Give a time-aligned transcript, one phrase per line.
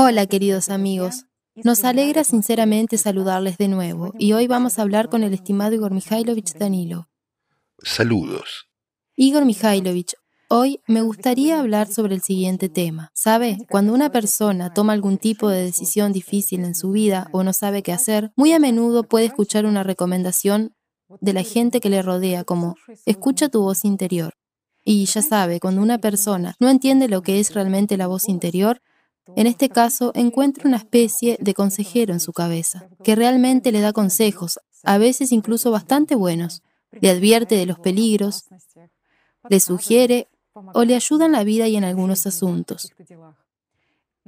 [0.00, 1.24] Hola queridos amigos,
[1.56, 5.92] nos alegra sinceramente saludarles de nuevo y hoy vamos a hablar con el estimado Igor
[5.92, 7.08] Mikhailovich Danilo.
[7.82, 8.68] Saludos.
[9.16, 10.14] Igor Mikhailovich,
[10.48, 13.10] hoy me gustaría hablar sobre el siguiente tema.
[13.12, 13.58] ¿Sabe?
[13.68, 17.82] Cuando una persona toma algún tipo de decisión difícil en su vida o no sabe
[17.82, 20.76] qué hacer, muy a menudo puede escuchar una recomendación
[21.20, 24.34] de la gente que le rodea como, escucha tu voz interior.
[24.84, 28.80] Y ya sabe, cuando una persona no entiende lo que es realmente la voz interior,
[29.36, 33.92] en este caso encuentra una especie de consejero en su cabeza, que realmente le da
[33.92, 38.46] consejos, a veces incluso bastante buenos, le advierte de los peligros,
[39.48, 42.92] le sugiere o le ayuda en la vida y en algunos asuntos.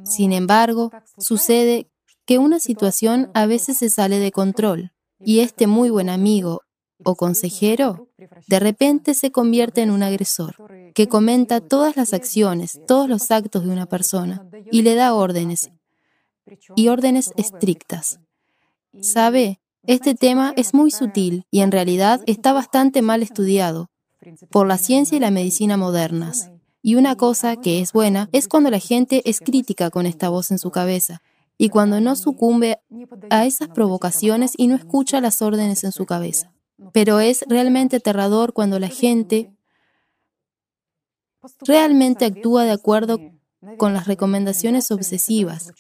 [0.05, 1.89] Sin embargo, sucede
[2.25, 6.63] que una situación a veces se sale de control y este muy buen amigo
[7.05, 8.09] o consejero
[8.47, 10.57] de repente se convierte en un agresor
[10.95, 15.71] que comenta todas las acciones, todos los actos de una persona y le da órdenes
[16.77, 18.21] y órdenes estrictas.
[19.01, 19.61] ¿Sabe?
[19.87, 23.91] Este tema es muy sutil y en realidad está bastante mal estudiado
[24.51, 26.51] por la ciencia y la medicina modernas.
[26.83, 30.51] Y una cosa que es buena es cuando la gente es crítica con esta voz
[30.51, 31.23] en su cabeza
[31.57, 32.79] y cuando no sucumbe
[33.29, 36.53] a esas provocaciones y no escucha las órdenes en su cabeza.
[36.93, 39.53] Pero es realmente aterrador cuando la gente
[41.61, 43.19] realmente actúa de acuerdo
[43.77, 45.73] con las recomendaciones obsesivas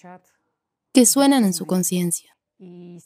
[0.92, 2.36] que suenan en su conciencia.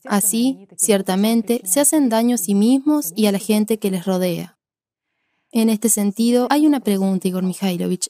[0.05, 4.59] Así, ciertamente, se hacen daño a sí mismos y a la gente que les rodea.
[5.53, 8.09] En este sentido, hay una pregunta, Igor Mikhailovich.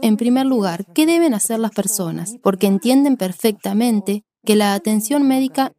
[0.00, 2.36] En primer lugar, ¿qué deben hacer las personas?
[2.40, 5.72] Porque entienden perfectamente que la atención médica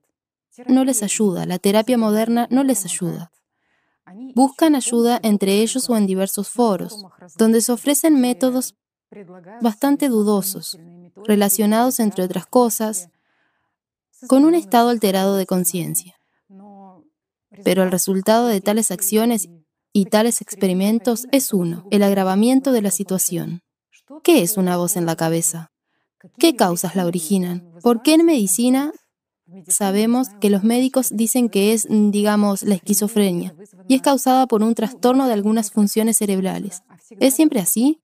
[0.68, 3.32] no les ayuda, la terapia moderna no les ayuda.
[4.36, 7.06] Buscan ayuda entre ellos o en diversos foros,
[7.38, 8.76] donde se ofrecen métodos
[9.62, 10.80] bastante dudosos,
[11.26, 13.10] relacionados, entre otras cosas,
[14.28, 16.20] con un estado alterado de conciencia.
[17.64, 19.50] Pero el resultado de tales acciones
[19.92, 23.62] y tales experimentos es uno, el agravamiento de la situación.
[24.24, 25.72] ¿Qué es una voz en la cabeza?
[26.38, 27.72] ¿Qué causas la originan?
[27.82, 28.92] ¿Por qué en medicina
[29.68, 33.56] sabemos que los médicos dicen que es, digamos, la esquizofrenia
[33.88, 36.84] y es causada por un trastorno de algunas funciones cerebrales?
[37.20, 38.02] ¿Es siempre así?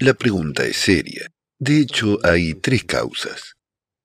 [0.00, 1.30] La pregunta es seria.
[1.58, 3.56] De hecho, hay tres causas.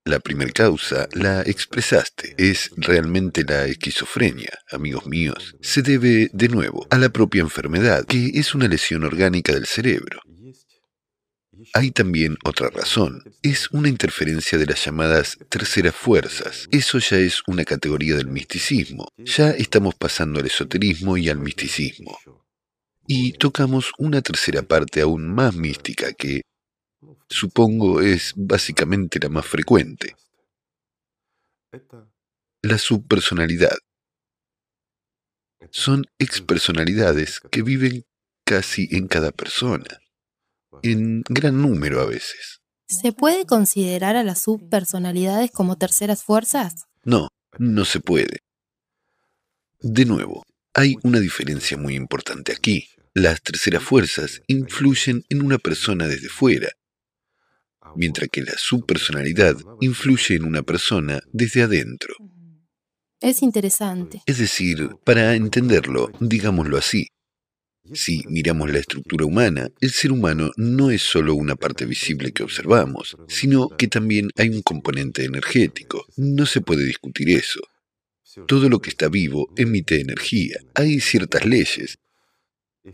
[0.03, 5.55] La primera causa la expresaste, es realmente la esquizofrenia, amigos míos.
[5.61, 10.21] Se debe, de nuevo, a la propia enfermedad, que es una lesión orgánica del cerebro.
[11.73, 13.23] Hay también otra razón.
[13.41, 16.67] Es una interferencia de las llamadas terceras fuerzas.
[16.71, 19.07] Eso ya es una categoría del misticismo.
[19.17, 22.17] Ya estamos pasando al esoterismo y al misticismo.
[23.07, 26.41] Y tocamos una tercera parte aún más mística que,
[27.29, 30.15] supongo, es básicamente la más frecuente.
[32.61, 33.77] La subpersonalidad.
[35.69, 38.03] Son expersonalidades que viven
[38.43, 40.00] casi en cada persona
[40.83, 42.61] en gran número a veces.
[42.87, 46.85] ¿Se puede considerar a las subpersonalidades como terceras fuerzas?
[47.03, 48.39] No, no se puede.
[49.79, 50.43] De nuevo,
[50.73, 52.87] hay una diferencia muy importante aquí.
[53.13, 56.69] Las terceras fuerzas influyen en una persona desde fuera,
[57.95, 62.13] mientras que la subpersonalidad influye en una persona desde adentro.
[63.19, 64.23] Es interesante.
[64.25, 67.07] Es decir, para entenderlo, digámoslo así,
[67.93, 72.43] si miramos la estructura humana, el ser humano no es solo una parte visible que
[72.43, 76.05] observamos, sino que también hay un componente energético.
[76.15, 77.61] No se puede discutir eso.
[78.47, 80.57] Todo lo que está vivo emite energía.
[80.73, 81.97] Hay ciertas leyes.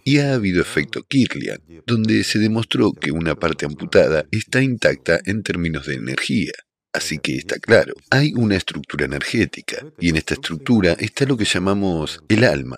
[0.04, 5.44] Y ha habido efecto Kirlian, donde se demostró que una parte amputada está intacta en
[5.44, 6.52] términos de energía.
[6.92, 11.46] Así que está claro, hay una estructura energética, y en esta estructura está lo que
[11.46, 12.78] llamamos el alma,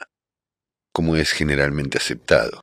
[1.00, 2.60] como es generalmente aceptado.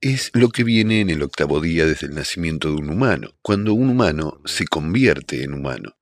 [0.00, 3.74] Es lo que viene en el octavo día desde el nacimiento de un humano, cuando
[3.74, 5.94] un humano se convierte en humano.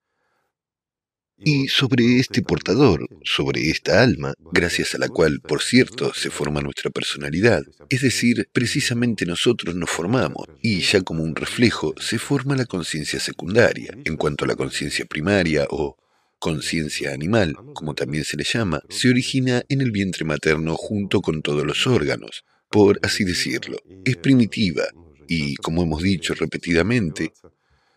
[1.36, 6.62] Y sobre este portador, sobre esta alma, gracias a la cual, por cierto, se forma
[6.62, 12.56] nuestra personalidad, es decir, precisamente nosotros nos formamos, y ya como un reflejo se forma
[12.56, 15.98] la conciencia secundaria, en cuanto a la conciencia primaria o
[16.38, 21.42] conciencia animal, como también se le llama, se origina en el vientre materno junto con
[21.42, 23.78] todos los órganos, por así decirlo.
[24.04, 24.84] Es primitiva
[25.26, 27.32] y, como hemos dicho repetidamente,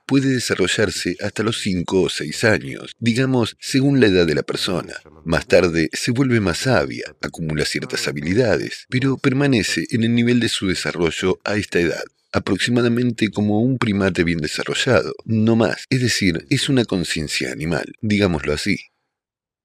[0.05, 4.93] puede desarrollarse hasta los 5 o 6 años, digamos, según la edad de la persona.
[5.23, 10.49] Más tarde se vuelve más sabia, acumula ciertas habilidades, pero permanece en el nivel de
[10.49, 12.03] su desarrollo a esta edad.
[12.31, 18.54] Aproximadamente como un primate bien desarrollado, no más, es decir, es una conciencia animal, digámoslo
[18.54, 18.78] así.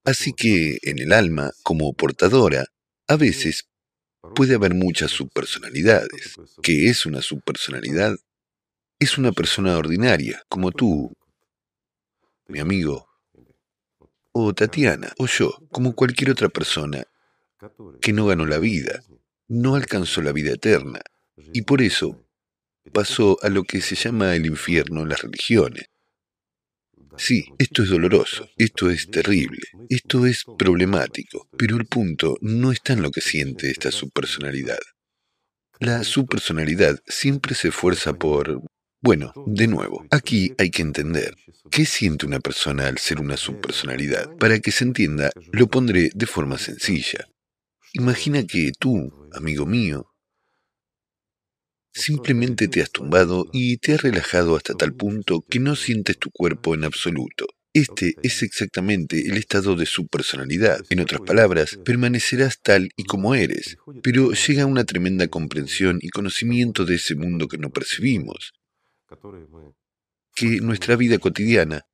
[0.04, 2.66] Así que en el alma, como portadora,
[3.08, 3.68] a veces
[4.34, 6.34] puede haber muchas subpersonalidades.
[6.62, 8.16] ¿Qué es una subpersonalidad?
[8.98, 11.12] Es una persona ordinaria, como tú,
[12.48, 13.08] mi amigo,
[14.32, 17.04] o Tatiana, o yo, como cualquier otra persona
[18.00, 19.02] que no ganó la vida,
[19.48, 21.00] no alcanzó la vida eterna,
[21.52, 22.25] y por eso
[22.92, 25.86] pasó a lo que se llama el infierno en las religiones.
[27.18, 32.92] Sí, esto es doloroso, esto es terrible, esto es problemático, pero el punto no está
[32.92, 34.78] en lo que siente esta subpersonalidad.
[35.78, 38.62] La subpersonalidad siempre se esfuerza por...
[39.00, 41.34] Bueno, de nuevo, aquí hay que entender
[41.70, 44.36] qué siente una persona al ser una subpersonalidad.
[44.36, 47.28] Para que se entienda, lo pondré de forma sencilla.
[47.92, 50.06] Imagina que tú, amigo mío,
[51.98, 56.30] Simplemente te has tumbado y te has relajado hasta tal punto que no sientes tu
[56.30, 57.46] cuerpo en absoluto.
[57.72, 60.80] Este es exactamente el estado de su personalidad.
[60.90, 66.84] En otras palabras, permanecerás tal y como eres, pero llega una tremenda comprensión y conocimiento
[66.84, 68.52] de ese mundo que no percibimos,
[70.34, 71.86] que nuestra vida cotidiana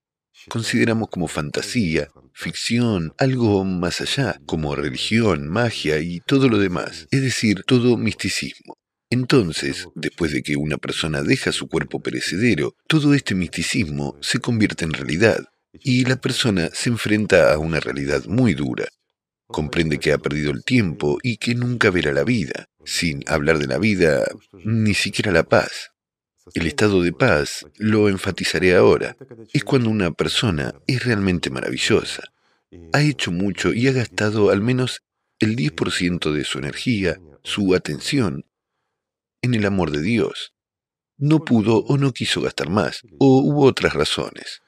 [0.49, 7.23] consideramos como fantasía, ficción, algo más allá, como religión, magia y todo lo demás, es
[7.23, 8.81] decir, todo misticismo.
[9.12, 14.87] Entonces, después de que una persona deja su cuerpo perecedero, todo este misticismo se convierte
[14.87, 18.88] en realidad y la persona se enfrenta a una realidad muy dura.
[19.49, 23.67] Comprende que ha perdido el tiempo y que nunca verá la vida, sin hablar de
[23.67, 24.25] la vida,
[24.64, 25.91] ni siquiera la paz.
[26.55, 29.19] El estado de paz, lo enfatizaré ahora,
[29.53, 32.32] es cuando una persona es realmente maravillosa.
[32.94, 35.03] Ha hecho mucho y ha gastado al menos
[35.38, 38.47] el 10% de su energía, su atención,
[39.43, 40.55] en el amor de Dios.
[41.19, 44.62] No pudo o no quiso gastar más, o hubo otras razones.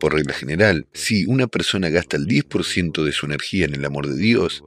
[0.00, 4.08] Por regla general, si una persona gasta el 10% de su energía en el amor
[4.08, 4.62] de Dios,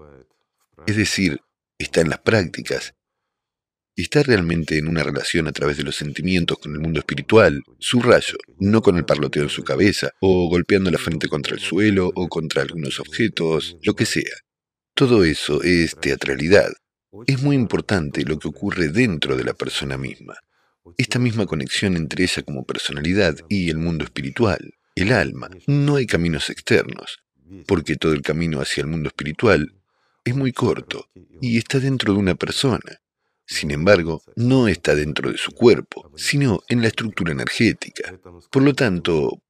[0.85, 1.41] es decir,
[1.77, 2.95] está en las prácticas,
[3.95, 8.01] está realmente en una relación a través de los sentimientos con el mundo espiritual, su
[8.01, 12.11] rayo, no con el parloteo en su cabeza, o golpeando la frente contra el suelo
[12.13, 14.35] o contra algunos objetos, lo que sea.
[14.93, 16.71] Todo eso es teatralidad,
[17.25, 20.35] es muy importante lo que ocurre dentro de la persona misma.
[20.97, 25.49] Esta misma conexión entre ella como personalidad y el mundo espiritual, el alma.
[25.67, 27.19] No hay caminos externos,
[27.65, 29.73] porque todo el camino hacia el mundo espiritual
[30.23, 31.09] es muy corto
[31.41, 33.01] y está dentro de una persona.
[33.45, 38.19] Sin embargo, no está dentro de su cuerpo, sino en la estructura energética.
[38.51, 39.41] Por lo tanto,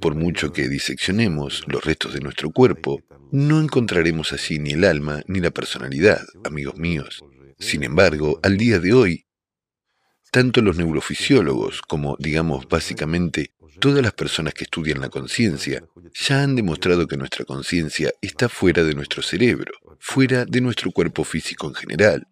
[0.00, 5.22] por mucho que diseccionemos los restos de nuestro cuerpo, no encontraremos allí ni el alma
[5.26, 7.24] ni la personalidad, amigos míos.
[7.58, 9.26] Sin embargo, al día de hoy,
[10.30, 16.56] tanto los neurofisiólogos como, digamos, básicamente todas las personas que estudian la conciencia ya han
[16.56, 21.74] demostrado que nuestra conciencia está fuera de nuestro cerebro, fuera de nuestro cuerpo físico en
[21.74, 22.28] general.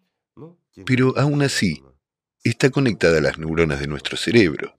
[0.85, 1.81] Pero aún así,
[2.43, 4.75] está conectada a las neuronas de nuestro cerebro.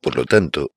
[0.00, 0.73] Por lo tanto,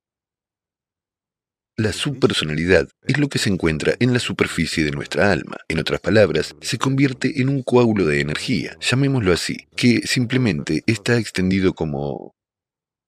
[1.78, 5.58] la subpersonalidad es lo que se encuentra en la superficie de nuestra alma.
[5.68, 11.18] En otras palabras, se convierte en un coágulo de energía, llamémoslo así, que simplemente está
[11.18, 12.34] extendido como...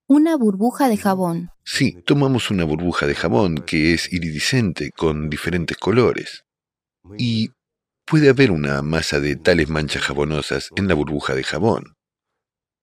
[0.08, 1.50] Una burbuja de jabón.
[1.64, 6.46] Sí, tomamos una burbuja de jabón que es iridiscente con diferentes colores.
[7.18, 7.50] Y
[8.06, 11.96] puede haber una masa de tales manchas jabonosas en la burbuja de jabón.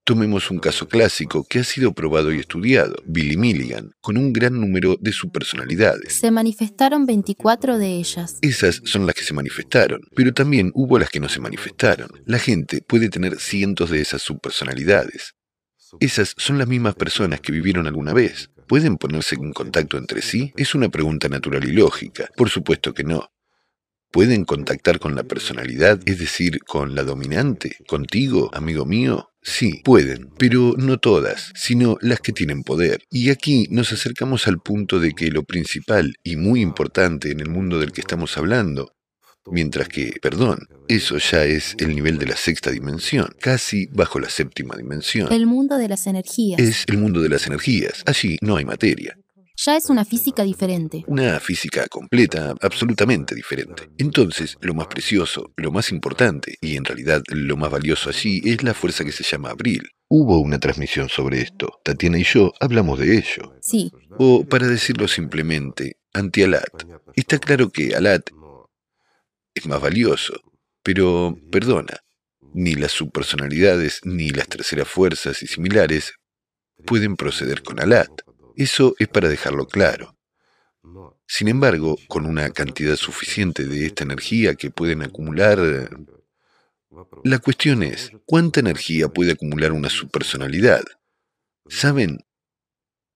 [0.07, 4.53] Tomemos un caso clásico que ha sido probado y estudiado, Billy Milligan, con un gran
[4.61, 6.13] número de subpersonalidades.
[6.15, 8.39] Se manifestaron 24 de ellas.
[8.41, 12.09] Esas son las que se manifestaron, pero también hubo las que no se manifestaron.
[12.25, 15.35] La gente puede tener cientos de esas subpersonalidades.
[15.99, 18.51] Esas son las mismas personas que vivieron alguna vez.
[18.69, 20.53] ¿Pueden ponerse en contacto entre sí?
[20.57, 22.29] Es una pregunta natural y lógica.
[22.37, 23.33] Por supuesto que no.
[24.13, 27.77] ¿Pueden contactar con la personalidad, es decir, con la dominante?
[27.89, 29.31] ¿Contigo, amigo mío?
[29.47, 33.05] Sí, pueden, pero no todas, sino las que tienen poder.
[33.11, 37.49] Y aquí nos acercamos al punto de que lo principal y muy importante en el
[37.49, 38.97] mundo del que estamos hablando,
[39.47, 44.31] mientras que, perdón, eso ya es el nivel de la sexta dimensión, casi bajo la
[44.31, 45.33] séptima dimensión.
[45.33, 46.59] El mundo de las energías.
[46.59, 48.03] Es el mundo de las energías.
[48.05, 49.17] Allí no hay materia
[49.57, 51.05] ya es una física diferente.
[51.07, 53.91] Una física completa, absolutamente diferente.
[53.99, 58.63] Entonces, lo más precioso, lo más importante, y en realidad lo más valioso allí, es
[58.63, 59.89] la fuerza que se llama Abril.
[60.09, 61.81] Hubo una transmisión sobre esto.
[61.83, 63.57] Tatiana y yo hablamos de ello.
[63.61, 63.91] Sí.
[64.19, 66.85] O, para decirlo simplemente, anti-Alat.
[67.15, 68.31] Está claro que Alat
[69.55, 70.35] es más valioso,
[70.83, 72.01] pero, perdona,
[72.55, 76.15] Ni las subpersonalidades, ni las terceras fuerzas y similares
[76.87, 78.25] pueden proceder con Alat.
[78.57, 80.17] Eso es para dejarlo claro.
[81.27, 85.91] Sin embargo, con una cantidad suficiente de esta energía que pueden acumular...
[87.25, 90.83] La cuestión es, ¿cuánta energía puede acumular una subpersonalidad?
[91.69, 92.25] ¿Saben?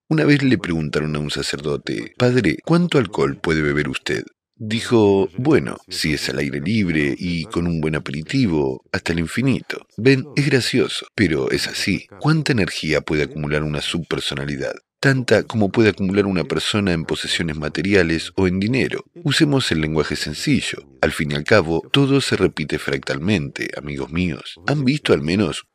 [0.07, 4.23] Una vez le preguntaron a un sacerdote, Padre, ¿cuánto alcohol puede beber usted?
[4.55, 9.87] Dijo, bueno, si es al aire libre y con un buen aperitivo, hasta el infinito.
[9.97, 12.05] Ven, es gracioso, pero es así.
[12.19, 14.75] ¿Cuánta energía puede acumular una subpersonalidad?
[15.01, 19.03] Tanta como puede acumular una persona en posesiones materiales o en dinero.
[19.23, 20.87] Usemos el lenguaje sencillo.
[21.01, 24.59] Al fin y al cabo, todo se repite fractalmente, amigos míos.
[24.67, 25.65] ¿Han visto al menos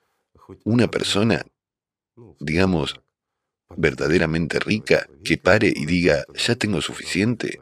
[0.63, 1.45] una persona,
[2.39, 3.01] digamos,
[3.77, 7.61] verdaderamente rica, que pare y diga, ya tengo suficiente?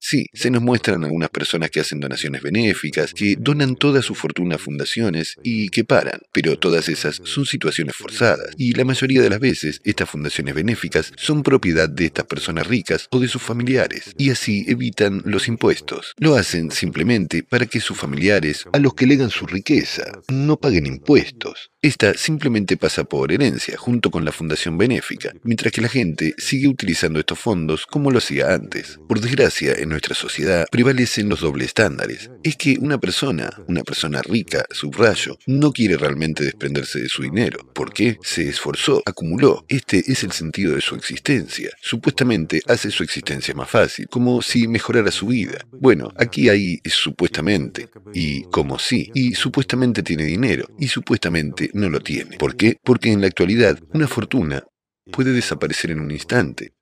[0.00, 4.54] Sí, se nos muestran algunas personas que hacen donaciones benéficas, que donan toda su fortuna
[4.54, 9.30] a fundaciones y que paran, pero todas esas son situaciones forzadas, y la mayoría de
[9.30, 14.14] las veces estas fundaciones benéficas son propiedad de estas personas ricas o de sus familiares,
[14.16, 16.14] y así evitan los impuestos.
[16.18, 20.86] Lo hacen simplemente para que sus familiares, a los que legan su riqueza, no paguen
[20.86, 21.70] impuestos.
[21.80, 26.66] Esta simplemente pasa por herencia junto con la fundación benéfica, mientras que la gente sigue
[26.66, 28.98] utilizando estos fondos como lo hacía antes.
[29.08, 32.30] Por desgracia, en nuestra sociedad prevalecen los dobles estándares.
[32.42, 37.64] Es que una persona, una persona rica, subrayo, no quiere realmente desprenderse de su dinero.
[37.72, 38.18] ¿Por qué?
[38.24, 39.64] Se esforzó, acumuló.
[39.68, 41.70] Este es el sentido de su existencia.
[41.80, 45.64] Supuestamente hace su existencia más fácil, como si mejorara su vida.
[45.70, 52.00] Bueno, aquí hay supuestamente, y como sí, y supuestamente tiene dinero, y supuestamente no lo
[52.00, 52.36] tiene.
[52.38, 52.76] ¿Por qué?
[52.82, 54.64] Porque en la actualidad una fortuna
[55.10, 56.72] puede desaparecer en un instante.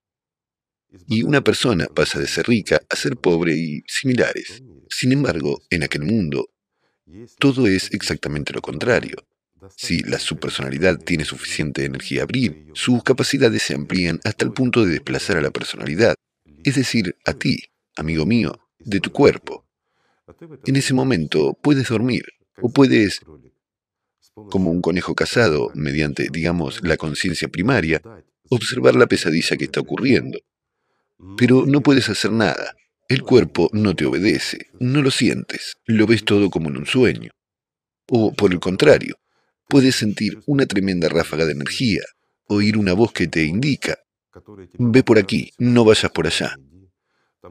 [1.08, 4.62] Y una persona pasa de ser rica a ser pobre y similares.
[4.88, 6.48] Sin embargo, en aquel mundo,
[7.38, 9.16] todo es exactamente lo contrario.
[9.76, 14.92] Si la subpersonalidad tiene suficiente energía abrir, sus capacidades se amplían hasta el punto de
[14.92, 16.14] desplazar a la personalidad,
[16.64, 17.58] es decir, a ti,
[17.96, 19.66] amigo mío, de tu cuerpo.
[20.64, 22.24] En ese momento puedes dormir
[22.60, 23.20] o puedes
[24.50, 28.02] como un conejo casado, mediante, digamos, la conciencia primaria,
[28.50, 30.38] observar la pesadilla que está ocurriendo.
[31.36, 32.76] Pero no puedes hacer nada.
[33.08, 37.30] El cuerpo no te obedece, no lo sientes, lo ves todo como en un sueño.
[38.08, 39.16] O, por el contrario,
[39.68, 42.02] puedes sentir una tremenda ráfaga de energía,
[42.46, 43.98] oír una voz que te indica,
[44.78, 46.56] ve por aquí, no vayas por allá.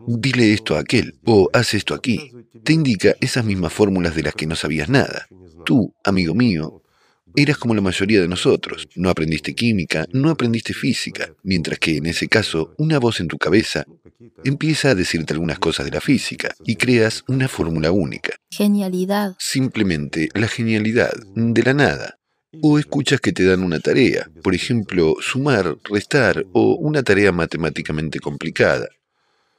[0.08, 2.32] Dile esto a aquel, o haz esto aquí.
[2.64, 5.28] Te indica esas mismas fórmulas de las que no sabías nada.
[5.66, 6.82] Tú, amigo mío,
[7.36, 8.88] eras como la mayoría de nosotros.
[8.96, 13.38] No aprendiste química, no aprendiste física, mientras que en ese caso una voz en tu
[13.38, 13.86] cabeza
[14.44, 18.36] empieza a decirte algunas cosas de la física y creas una fórmula única.
[18.50, 19.36] Genialidad.
[19.40, 22.18] Simplemente la genialidad, de la nada.
[22.62, 28.22] O escuchas que te dan una tarea, por ejemplo, sumar, restar o una tarea matemáticamente
[28.22, 28.88] complicada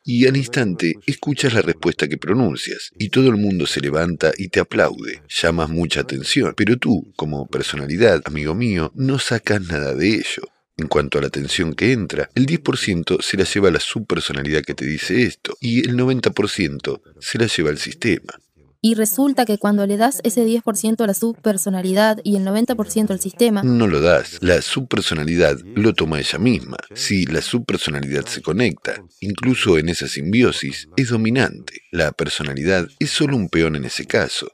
[0.07, 4.49] y al instante escuchas la respuesta que pronuncias y todo el mundo se levanta y
[4.49, 5.23] te aplaude.
[5.29, 10.49] Llamas mucha atención, pero tú, como personalidad, amigo mío, no sacas nada de ello.
[10.77, 14.75] En cuanto a la atención que entra, el 10% se la lleva la subpersonalidad que
[14.75, 18.39] te dice esto y el 90% se la lleva el sistema.
[18.81, 23.21] Y resulta que cuando le das ese 10% a la subpersonalidad y el 90% al
[23.21, 23.63] sistema...
[23.63, 24.39] No lo das.
[24.41, 26.77] La subpersonalidad lo toma ella misma.
[26.95, 31.81] Si la subpersonalidad se conecta, incluso en esa simbiosis, es dominante.
[31.91, 34.49] La personalidad es solo un peón en ese caso.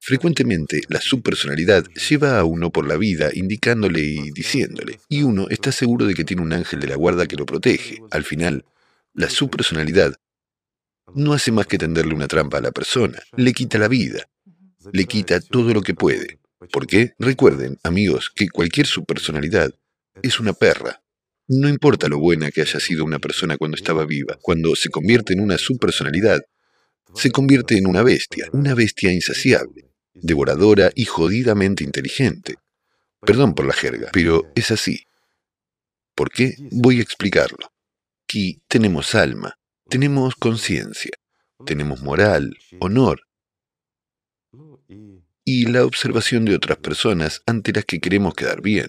[0.00, 5.72] Frecuentemente, la subpersonalidad lleva a uno por la vida indicándole y diciéndole, y uno está
[5.72, 7.98] seguro de que tiene un ángel de la guarda que lo protege.
[8.10, 8.64] Al final,
[9.12, 10.14] la subpersonalidad
[11.14, 14.28] no hace más que tenderle una trampa a la persona, le quita la vida,
[14.92, 16.38] le quita todo lo que puede.
[16.72, 17.12] ¿Por qué?
[17.18, 19.72] Recuerden, amigos, que cualquier subpersonalidad
[20.22, 21.02] es una perra.
[21.46, 25.32] No importa lo buena que haya sido una persona cuando estaba viva, cuando se convierte
[25.32, 26.40] en una subpersonalidad,
[27.14, 32.56] se convierte en una bestia, una bestia insaciable, devoradora y jodidamente inteligente.
[33.20, 35.04] Perdón por la jerga, pero es así.
[36.14, 36.54] ¿Por qué?
[36.70, 37.70] Voy a explicarlo.
[38.24, 39.57] Aquí tenemos alma,
[39.88, 41.12] tenemos conciencia,
[41.64, 43.22] tenemos moral, honor
[45.44, 48.88] y la observación de otras personas ante las que queremos quedar bien.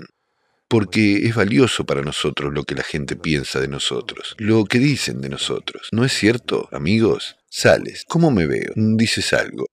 [0.68, 5.20] Porque es valioso para nosotros lo que la gente piensa de nosotros, lo que dicen
[5.22, 5.88] de nosotros.
[5.92, 7.38] ¿No es cierto, amigos?
[7.50, 8.74] Sales, ¿cómo me veo?
[8.76, 9.66] Dices algo.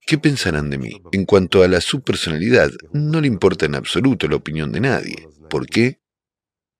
[0.00, 1.02] ¿Qué pensarán de mí?
[1.12, 5.28] En cuanto a la subpersonalidad, no le importa en absoluto la opinión de nadie.
[5.48, 6.00] ¿Por qué?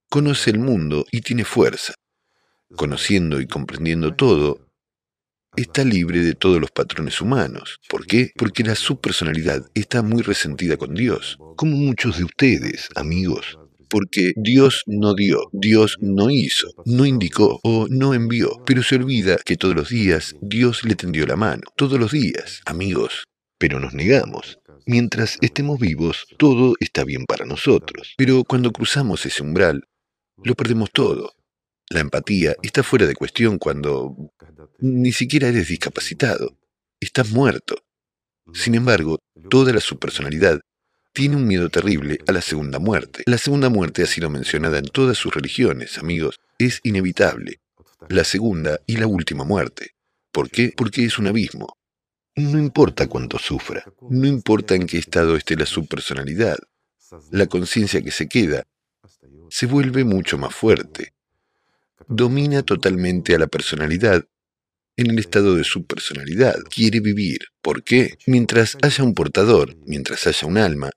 [0.08, 1.94] Conoce el mundo y tiene fuerza
[2.76, 4.66] conociendo y comprendiendo todo,
[5.56, 7.78] está libre de todos los patrones humanos.
[7.88, 8.30] ¿Por qué?
[8.36, 13.58] Porque la subpersonalidad está muy resentida con Dios, como muchos de ustedes, amigos.
[13.88, 19.36] Porque Dios no dio, Dios no hizo, no indicó o no envió, pero se olvida
[19.44, 23.24] que todos los días Dios le tendió la mano, todos los días, amigos.
[23.58, 24.58] Pero nos negamos.
[24.86, 28.14] Mientras estemos vivos, todo está bien para nosotros.
[28.16, 29.84] Pero cuando cruzamos ese umbral,
[30.42, 31.34] lo perdemos todo.
[31.92, 34.16] La empatía está fuera de cuestión cuando
[34.78, 36.56] ni siquiera eres discapacitado.
[37.00, 37.82] Estás muerto.
[38.54, 39.18] Sin embargo,
[39.48, 40.60] toda la subpersonalidad
[41.12, 43.24] tiene un miedo terrible a la segunda muerte.
[43.26, 46.38] La segunda muerte ha sido mencionada en todas sus religiones, amigos.
[46.58, 47.60] Es inevitable.
[48.08, 49.90] La segunda y la última muerte.
[50.30, 50.72] ¿Por qué?
[50.76, 51.76] Porque es un abismo.
[52.36, 56.58] No importa cuánto sufra, no importa en qué estado esté la subpersonalidad,
[57.32, 58.62] la conciencia que se queda
[59.48, 61.12] se vuelve mucho más fuerte
[62.10, 64.26] domina totalmente a la personalidad
[64.96, 66.56] en el estado de su personalidad.
[66.68, 67.38] Quiere vivir.
[67.62, 68.18] ¿Por qué?
[68.26, 70.90] Mientras haya un portador, mientras haya un alma,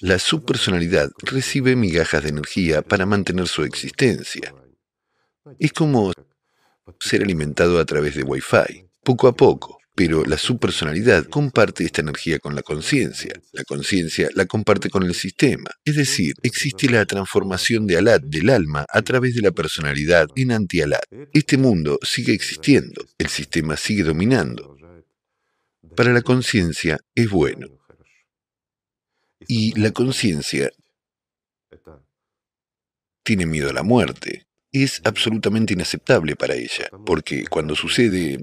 [0.00, 4.54] la subpersonalidad recibe migajas de energía para mantener su existencia.
[5.58, 6.12] Es como
[7.00, 9.78] ser alimentado a través de Wi-Fi, poco a poco.
[9.96, 13.32] Pero la subpersonalidad comparte esta energía con la conciencia.
[13.52, 15.70] La conciencia la comparte con el sistema.
[15.84, 20.50] Es decir, existe la transformación de Alat del alma a través de la personalidad en
[20.50, 21.04] anti-Alat.
[21.32, 23.04] Este mundo sigue existiendo.
[23.18, 24.76] El sistema sigue dominando.
[25.94, 27.68] Para la conciencia es bueno.
[29.46, 30.70] Y la conciencia
[33.22, 34.46] tiene miedo a la muerte.
[34.72, 38.38] Es absolutamente inaceptable para ella, porque cuando sucede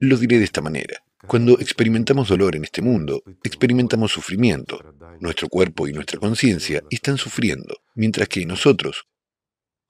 [0.00, 1.02] lo diré de esta manera.
[1.26, 4.80] Cuando experimentamos dolor en este mundo, experimentamos sufrimiento.
[5.20, 9.06] Nuestro cuerpo y nuestra conciencia están sufriendo, mientras que nosotros,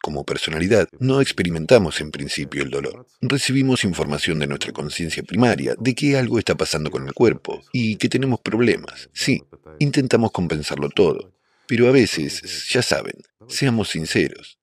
[0.02, 3.06] como personalidad, no experimentamos en principio el dolor.
[3.20, 7.96] Recibimos información de nuestra conciencia primaria de que algo está pasando con el cuerpo y
[7.96, 9.08] que tenemos problemas.
[9.12, 9.42] Sí,
[9.78, 11.32] intentamos compensarlo todo,
[11.68, 14.58] pero a veces, ya saben, seamos sinceros,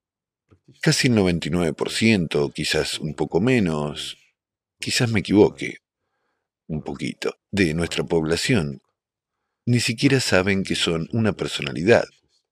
[0.82, 4.18] casi el 99%, quizás un poco menos,
[4.80, 5.78] quizás me equivoque
[6.68, 8.82] un poquito, de nuestra población,
[9.66, 12.06] ni siquiera saben que son una personalidad.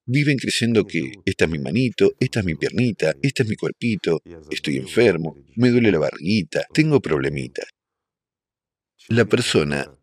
[0.04, 4.20] Viven creyendo que esta es mi manito, esta es mi piernita, este es mi cuerpito,
[4.50, 7.66] estoy enfermo, me duele la barriguita, tengo problemitas.
[9.08, 9.95] La persona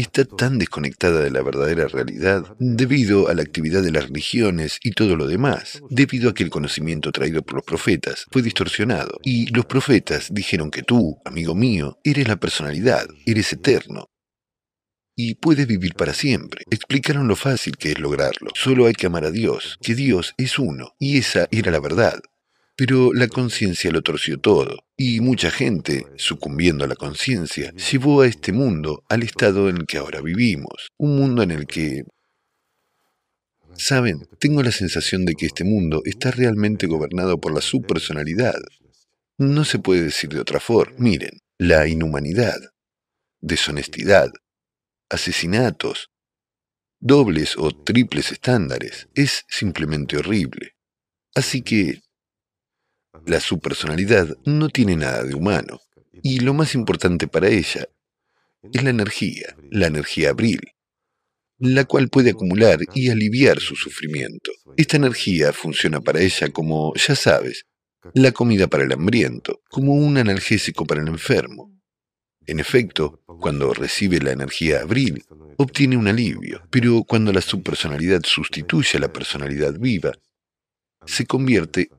[0.00, 4.92] está tan desconectada de la verdadera realidad debido a la actividad de las religiones y
[4.92, 9.18] todo lo demás, debido a que el conocimiento traído por los profetas fue distorsionado.
[9.22, 14.06] Y los profetas dijeron que tú, amigo mío, eres la personalidad, eres eterno.
[15.16, 16.64] Y puedes vivir para siempre.
[16.70, 18.50] Explicaron lo fácil que es lograrlo.
[18.54, 22.20] Solo hay que amar a Dios, que Dios es uno, y esa era la verdad.
[22.80, 28.26] Pero la conciencia lo torció todo, y mucha gente, sucumbiendo a la conciencia, llevó a
[28.26, 32.04] este mundo al estado en que ahora vivimos, un mundo en el que...
[33.74, 38.58] Saben, tengo la sensación de que este mundo está realmente gobernado por la subpersonalidad.
[39.36, 40.94] No se puede decir de otra forma.
[40.96, 42.56] Miren, la inhumanidad,
[43.42, 44.30] deshonestidad,
[45.10, 46.08] asesinatos,
[46.98, 50.76] dobles o triples estándares, es simplemente horrible.
[51.34, 52.00] Así que
[53.26, 55.80] la subpersonalidad no tiene nada de humano,
[56.22, 57.88] y lo más importante para ella
[58.72, 60.60] es la energía, la energía abril,
[61.58, 64.50] la cual puede acumular y aliviar su sufrimiento.
[64.76, 67.64] Esta energía funciona para ella como, ya sabes,
[68.14, 71.70] la comida para el hambriento, como un analgésico para el enfermo.
[72.46, 75.22] En efecto, cuando recibe la energía abril,
[75.58, 80.12] obtiene un alivio, pero cuando la subpersonalidad sustituye a la personalidad viva,
[81.06, 81.90] se convierte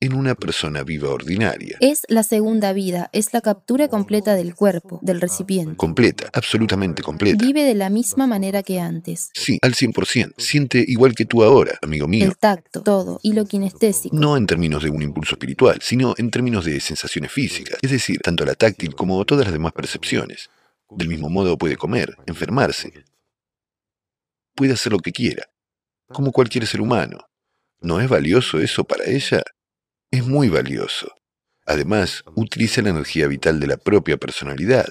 [0.00, 1.78] en una persona viva ordinaria.
[1.80, 5.76] Es la segunda vida, es la captura completa del cuerpo, del recipiente.
[5.76, 7.42] Completa, absolutamente completa.
[7.44, 9.30] Vive de la misma manera que antes.
[9.32, 10.34] Sí, al 100%.
[10.36, 12.26] Siente igual que tú ahora, amigo mío.
[12.26, 14.14] El tacto, todo, y lo kinestésico.
[14.14, 18.20] No en términos de un impulso espiritual, sino en términos de sensaciones físicas, es decir,
[18.20, 20.50] tanto la táctil como todas las demás percepciones.
[20.90, 22.92] Del mismo modo puede comer, enfermarse,
[24.54, 25.44] puede hacer lo que quiera,
[26.08, 27.18] como cualquier ser humano.
[27.80, 29.42] ¿No es valioso eso para ella?
[30.10, 31.12] Es muy valioso.
[31.64, 34.86] Además, utiliza la energía vital de la propia personalidad.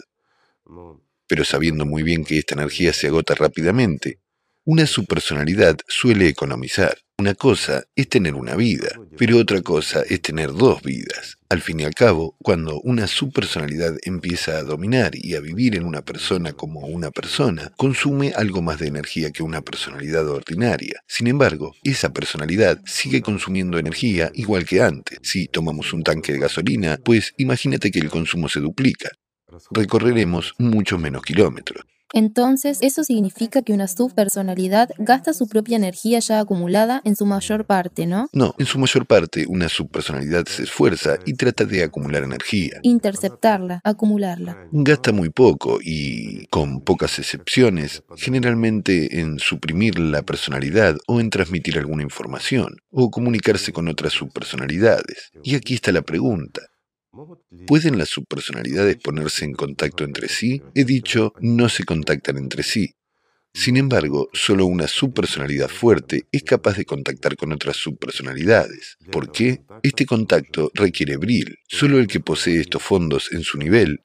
[1.28, 4.20] Pero sabiendo muy bien que esta energía se agota rápidamente,
[4.66, 6.98] una subpersonalidad suele economizar.
[7.18, 11.38] Una cosa es tener una vida, pero otra cosa es tener dos vidas.
[11.48, 15.86] Al fin y al cabo, cuando una subpersonalidad empieza a dominar y a vivir en
[15.86, 21.02] una persona como una persona, consume algo más de energía que una personalidad ordinaria.
[21.08, 25.20] Sin embargo, esa personalidad sigue consumiendo energía igual que antes.
[25.24, 29.10] Si tomamos un tanque de gasolina, pues imagínate que el consumo se duplica.
[29.72, 31.86] Recorreremos muchos menos kilómetros.
[32.14, 37.66] Entonces, eso significa que una subpersonalidad gasta su propia energía ya acumulada en su mayor
[37.66, 38.30] parte, ¿no?
[38.32, 42.80] No, en su mayor parte una subpersonalidad se esfuerza y trata de acumular energía.
[42.84, 44.68] Interceptarla, acumularla.
[44.72, 51.78] Gasta muy poco y, con pocas excepciones, generalmente en suprimir la personalidad o en transmitir
[51.78, 55.32] alguna información o comunicarse con otras subpersonalidades.
[55.44, 56.62] Y aquí está la pregunta.
[57.68, 60.62] ¿Pueden las subpersonalidades ponerse en contacto entre sí?
[60.74, 62.96] He dicho, no se contactan entre sí.
[63.54, 68.98] Sin embargo, solo una subpersonalidad fuerte es capaz de contactar con otras subpersonalidades.
[69.12, 69.64] ¿Por qué?
[69.82, 71.58] Este contacto requiere bril.
[71.70, 74.04] Solo el que posee estos fondos en su nivel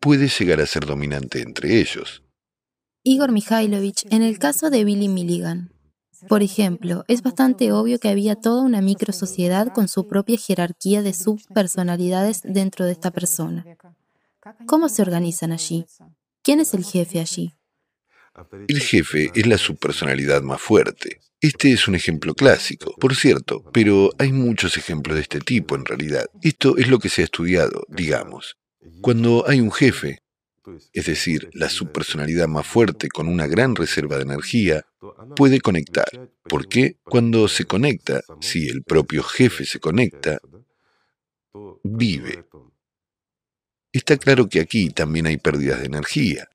[0.00, 2.22] puede llegar a ser dominante entre ellos.
[3.04, 5.71] Igor Mikhailovich, en el caso de Billy Milligan,
[6.28, 11.14] por ejemplo, es bastante obvio que había toda una microsociedad con su propia jerarquía de
[11.14, 13.64] subpersonalidades dentro de esta persona.
[14.66, 15.86] ¿Cómo se organizan allí?
[16.42, 17.54] ¿Quién es el jefe allí?
[18.68, 21.20] El jefe es la subpersonalidad más fuerte.
[21.40, 25.84] Este es un ejemplo clásico, por cierto, pero hay muchos ejemplos de este tipo en
[25.84, 26.26] realidad.
[26.40, 28.56] Esto es lo que se ha estudiado, digamos.
[29.00, 30.21] Cuando hay un jefe,
[30.92, 34.86] es decir, la subpersonalidad más fuerte con una gran reserva de energía,
[35.36, 36.08] puede conectar.
[36.44, 36.96] ¿Por qué?
[37.04, 40.38] Cuando se conecta, si el propio jefe se conecta,
[41.82, 42.44] vive.
[43.92, 46.48] Está claro que aquí también hay pérdidas de energía.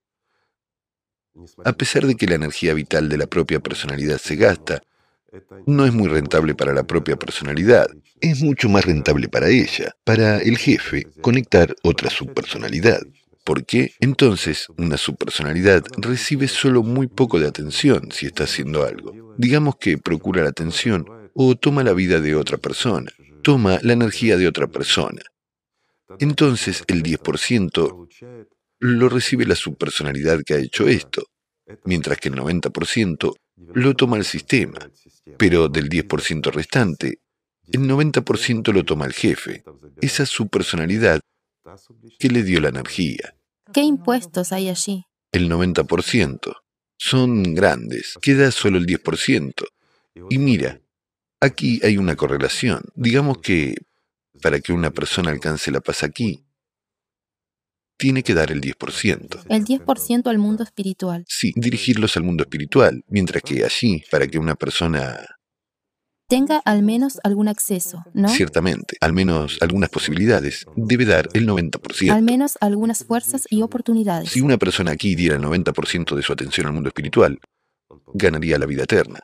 [1.63, 4.82] A pesar de que la energía vital de la propia personalidad se gasta,
[5.67, 7.88] no es muy rentable para la propia personalidad.
[8.22, 13.02] Es mucho más rentable para ella, para el jefe, conectar otra subpersonalidad.
[13.47, 13.93] ¿Por qué?
[14.01, 19.33] Entonces, una subpersonalidad recibe solo muy poco de atención si está haciendo algo.
[19.38, 23.10] Digamos que procura la atención o toma la vida de otra persona,
[23.43, 25.21] toma la energía de otra persona.
[26.19, 28.10] Entonces, el 10%
[28.79, 31.27] lo recibe la subpersonalidad que ha hecho esto,
[31.86, 33.33] mientras que el 90%
[33.75, 34.77] lo toma el sistema.
[35.38, 37.21] Pero del 10% restante,
[37.71, 39.63] el 90% lo toma el jefe,
[40.01, 41.21] esa subpersonalidad
[42.19, 43.37] que le dio la energía.
[43.77, 45.05] ¿Qué impuestos hay allí?
[45.31, 46.51] El 90%.
[46.97, 49.53] Son grandes, queda solo el 10%.
[50.31, 50.81] Y mira,
[51.39, 52.81] aquí hay una correlación.
[52.95, 53.75] Digamos que
[54.41, 56.43] para que una persona alcance la paz aquí,
[57.99, 59.43] tiene que dar el 10%.
[59.47, 61.23] El 10% al mundo espiritual.
[61.27, 65.23] Sí, dirigirlos al mundo espiritual, mientras que allí, para que una persona
[66.27, 68.27] tenga al menos algún acceso, ¿no?
[68.27, 72.11] Ciertamente, al menos algunas posibilidades, debe dar el 90%.
[72.11, 74.29] Al menos algunas fuerzas y oportunidades.
[74.29, 77.39] Si una persona aquí diera el 90% de su atención al mundo espiritual,
[78.13, 79.21] ganaría la vida eterna.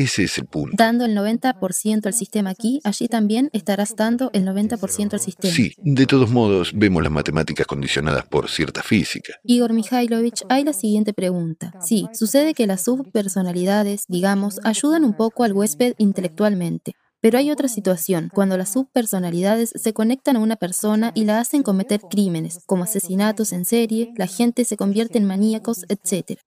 [0.00, 0.74] Ese es el punto.
[0.78, 5.52] Dando el 90% al sistema aquí, allí también estarás dando el 90% al sistema.
[5.52, 9.34] Sí, de todos modos, vemos las matemáticas condicionadas por cierta física.
[9.44, 11.74] Igor Mikhailovich, hay la siguiente pregunta.
[11.82, 16.94] Sí, sucede que las subpersonalidades, digamos, ayudan un poco al huésped intelectualmente.
[17.20, 21.62] Pero hay otra situación, cuando las subpersonalidades se conectan a una persona y la hacen
[21.62, 26.40] cometer crímenes, como asesinatos en serie, la gente se convierte en maníacos, etc.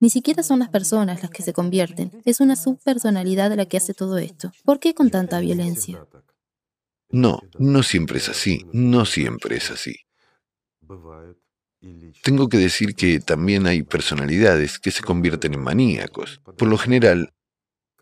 [0.00, 3.92] Ni siquiera son las personas las que se convierten, es una subpersonalidad la que hace
[3.92, 4.50] todo esto.
[4.64, 6.06] ¿Por qué con tanta violencia?
[7.10, 9.96] No, no siempre es así, no siempre es así.
[12.22, 16.40] Tengo que decir que también hay personalidades que se convierten en maníacos.
[16.56, 17.34] Por lo general,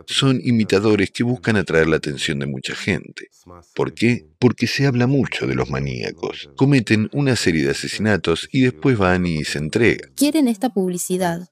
[0.07, 3.29] son imitadores que buscan atraer la atención de mucha gente.
[3.75, 4.29] ¿Por qué?
[4.39, 6.51] Porque se habla mucho de los maníacos.
[6.57, 10.13] Cometen una serie de asesinatos y después van y se entregan.
[10.15, 11.49] Quieren esta publicidad.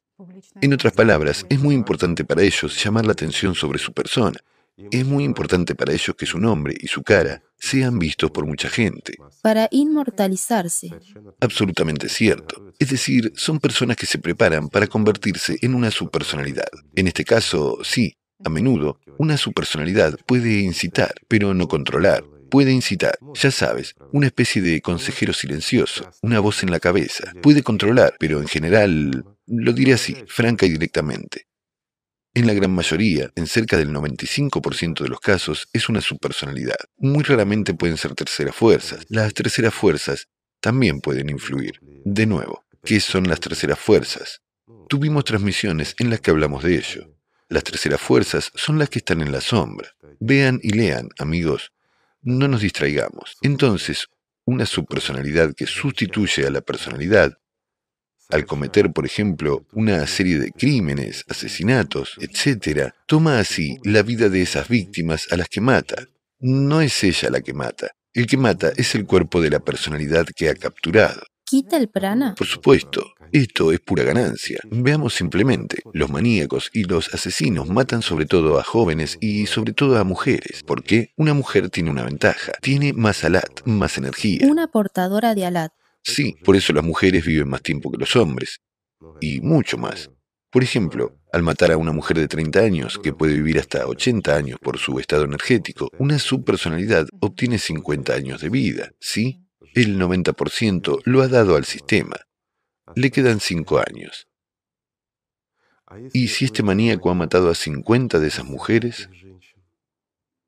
[0.61, 4.39] En otras palabras, es muy importante para ellos llamar la atención sobre su persona.
[4.91, 8.69] Es muy importante para ellos que su nombre y su cara sean vistos por mucha
[8.69, 9.17] gente.
[9.43, 10.91] Para inmortalizarse.
[11.41, 12.73] Absolutamente cierto.
[12.79, 16.69] Es decir, son personas que se preparan para convertirse en una subpersonalidad.
[16.95, 22.25] En este caso, sí, a menudo, una subpersonalidad puede incitar, pero no controlar.
[22.51, 27.33] Puede incitar, ya sabes, una especie de consejero silencioso, una voz en la cabeza.
[27.43, 31.47] Puede controlar, pero en general lo diré así, franca y directamente.
[32.35, 36.77] En la gran mayoría, en cerca del 95% de los casos, es una subpersonalidad.
[36.99, 39.07] Muy raramente pueden ser terceras fuerzas.
[39.09, 40.29] Las terceras fuerzas
[40.61, 41.81] también pueden influir.
[42.05, 44.43] De nuevo, ¿qué son las terceras fuerzas?
[44.89, 47.17] Tuvimos transmisiones en las que hablamos de ello.
[47.49, 49.89] Las terceras fuerzas son las que están en la sombra.
[50.21, 51.73] Vean y lean, amigos.
[52.21, 53.37] No nos distraigamos.
[53.41, 54.09] Entonces,
[54.45, 57.39] una subpersonalidad que sustituye a la personalidad,
[58.31, 64.43] al cometer, por ejemplo, una serie de crímenes, asesinatos, etc., toma así la vida de
[64.43, 66.07] esas víctimas a las que mata.
[66.39, 67.91] No es ella la que mata.
[68.13, 71.23] El que mata es el cuerpo de la personalidad que ha capturado.
[71.45, 72.35] ¿Quita el prana?
[72.35, 74.59] Por supuesto, esto es pura ganancia.
[74.69, 79.99] Veamos simplemente, los maníacos y los asesinos matan sobre todo a jóvenes y sobre todo
[79.99, 80.63] a mujeres.
[80.65, 81.13] ¿Por qué?
[81.17, 84.47] Una mujer tiene una ventaja, tiene más alat, más energía.
[84.49, 85.73] Una portadora de alat.
[86.07, 88.61] Sí, por eso las mujeres viven más tiempo que los hombres.
[89.21, 90.09] Y mucho más.
[90.51, 94.37] Por ejemplo, al matar a una mujer de 30 años, que puede vivir hasta 80
[94.37, 99.43] años por su estado energético, una subpersonalidad obtiene 50 años de vida, ¿sí?
[99.75, 102.17] El 90% lo ha dado al sistema.
[102.95, 104.29] Le quedan 5 años.
[106.13, 109.11] ¿Y si este maníaco ha matado a 50 de esas mujeres?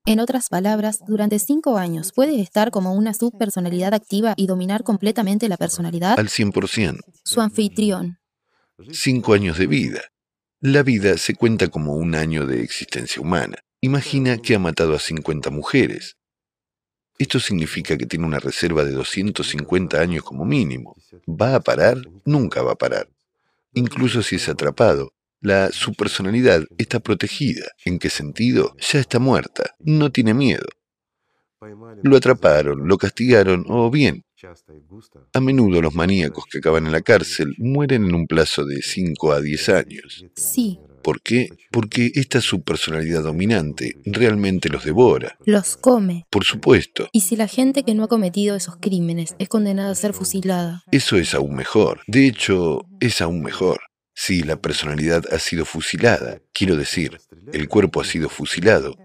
[0.09, 5.51] En otras palabras, durante 5 años puede estar como una subpersonalidad activa y dominar completamente
[5.51, 6.19] la personalidad.
[6.19, 7.01] Al 100%.
[7.25, 8.19] Su anfitrión.
[8.91, 10.01] 5 años de vida.
[10.61, 13.59] La vida se cuenta como un año de existencia humana.
[13.83, 16.17] Imagina que ha matado a 50 mujeres.
[17.19, 20.97] Esto significa que tiene una reserva de 250 años como mínimo.
[21.29, 21.99] ¿Va a parar?
[22.25, 23.11] Nunca va a parar.
[23.75, 27.67] Incluso si es atrapado, la su personalidad está protegida.
[27.85, 28.75] ¿En qué sentido?
[28.93, 29.75] Ya está muerta.
[29.79, 30.67] No tiene miedo.
[32.03, 34.25] Lo atraparon, lo castigaron o bien.
[35.33, 39.33] A menudo los maníacos que acaban en la cárcel mueren en un plazo de 5
[39.33, 40.25] a 10 años.
[40.37, 40.79] Sí.
[41.03, 41.49] ¿Por qué?
[41.73, 45.37] Porque esta subpersonalidad dominante realmente los devora.
[45.45, 46.27] Los come.
[46.31, 47.09] Por supuesto.
[47.13, 50.85] ¿Y si la gente que no ha cometido esos crímenes es condenada a ser fusilada?
[50.93, 52.03] Eso es aún mejor.
[52.07, 53.81] De hecho, es aún mejor.
[54.21, 57.21] Si la personalidad ha sido fusilada, quiero decir,
[57.53, 58.97] el cuerpo ha sido fusilado,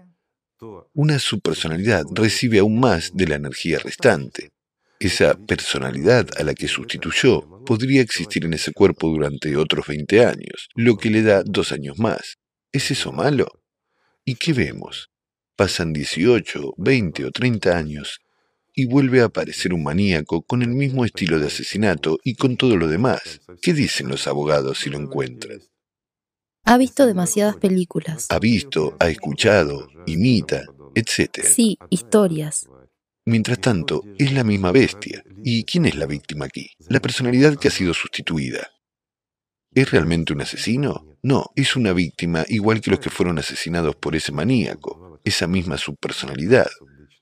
[0.92, 4.50] una subpersonalidad recibe aún más de la energía restante.
[4.98, 10.68] Esa personalidad a la que sustituyó podría existir en ese cuerpo durante otros 20 años,
[10.74, 12.38] lo que le da dos años más.
[12.72, 13.46] ¿Es eso malo?
[14.24, 15.10] ¿Y qué vemos?
[15.54, 18.18] Pasan 18, 20 o 30 años
[18.74, 22.76] y vuelve a aparecer un maníaco con el mismo estilo de asesinato y con todo
[22.76, 23.40] lo demás.
[23.62, 25.60] ¿Qué dicen los abogados si lo encuentran?
[26.64, 28.26] Ha visto demasiadas películas.
[28.30, 31.44] Ha visto, ha escuchado, imita, etc.
[31.44, 32.66] Sí, historias.
[33.26, 35.22] Mientras tanto, es la misma bestia.
[35.42, 36.70] ¿Y quién es la víctima aquí?
[36.88, 38.70] La personalidad que ha sido sustituida.
[39.74, 41.06] ¿Es realmente un asesino?
[41.22, 45.78] No, es una víctima igual que los que fueron asesinados por ese maníaco, esa misma
[45.78, 46.68] subpersonalidad.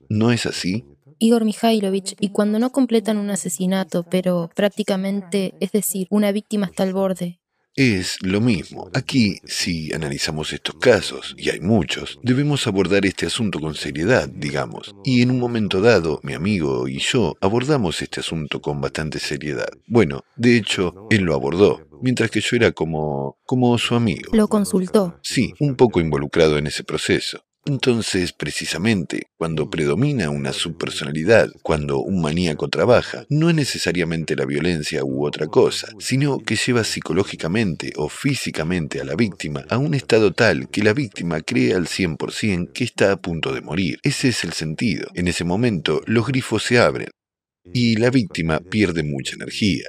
[0.09, 0.85] ¿No es así?
[1.23, 6.83] Igor Mikhailovich, y cuando no completan un asesinato, pero prácticamente, es decir, una víctima está
[6.83, 7.39] al borde,
[7.75, 8.91] es lo mismo.
[8.93, 14.95] Aquí, si analizamos estos casos, y hay muchos, debemos abordar este asunto con seriedad, digamos.
[15.05, 19.71] Y en un momento dado, mi amigo y yo abordamos este asunto con bastante seriedad.
[19.87, 23.39] Bueno, de hecho, él lo abordó, mientras que yo era como...
[23.47, 24.33] como su amigo.
[24.35, 25.19] Lo consultó.
[25.23, 27.43] Sí, un poco involucrado en ese proceso.
[27.65, 35.05] Entonces, precisamente, cuando predomina una subpersonalidad, cuando un maníaco trabaja, no es necesariamente la violencia
[35.05, 40.33] u otra cosa, sino que lleva psicológicamente o físicamente a la víctima a un estado
[40.33, 44.01] tal que la víctima cree al 100% que está a punto de morir.
[44.03, 45.09] Ese es el sentido.
[45.15, 47.11] En ese momento, los grifos se abren
[47.73, 49.85] y la víctima pierde mucha energía.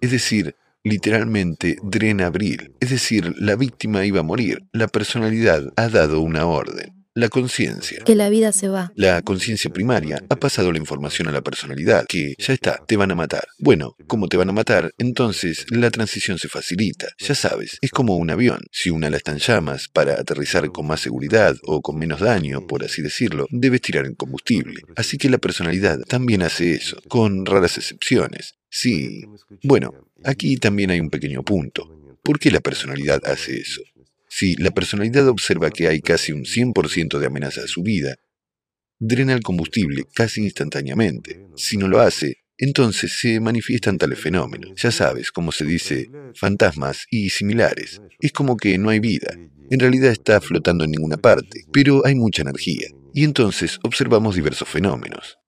[0.00, 2.74] Es decir, literalmente drena abril.
[2.80, 4.60] Es decir, la víctima iba a morir.
[4.72, 6.97] La personalidad ha dado una orden.
[7.18, 8.04] La conciencia.
[8.04, 8.92] Que la vida se va.
[8.94, 13.10] La conciencia primaria ha pasado la información a la personalidad, que ya está, te van
[13.10, 13.48] a matar.
[13.58, 17.08] Bueno, como te van a matar, entonces la transición se facilita.
[17.18, 18.60] Ya sabes, es como un avión.
[18.70, 22.68] Si un ala está en llamas, para aterrizar con más seguridad o con menos daño,
[22.68, 24.82] por así decirlo, debes tirar en combustible.
[24.94, 28.54] Así que la personalidad también hace eso, con raras excepciones.
[28.70, 29.24] Sí.
[29.64, 31.82] Bueno, aquí también hay un pequeño punto.
[32.22, 33.82] ¿Por qué la personalidad hace eso?
[34.28, 38.16] Si la personalidad observa que hay casi un 100% de amenaza a su vida,
[38.98, 41.46] drena el combustible casi instantáneamente.
[41.56, 44.72] Si no lo hace, entonces se manifiestan tales fenómenos.
[44.80, 48.02] Ya sabes, como se dice, fantasmas y similares.
[48.20, 49.32] Es como que no hay vida.
[49.70, 52.88] En realidad está flotando en ninguna parte, pero hay mucha energía.
[53.14, 55.38] Y entonces observamos diversos fenómenos.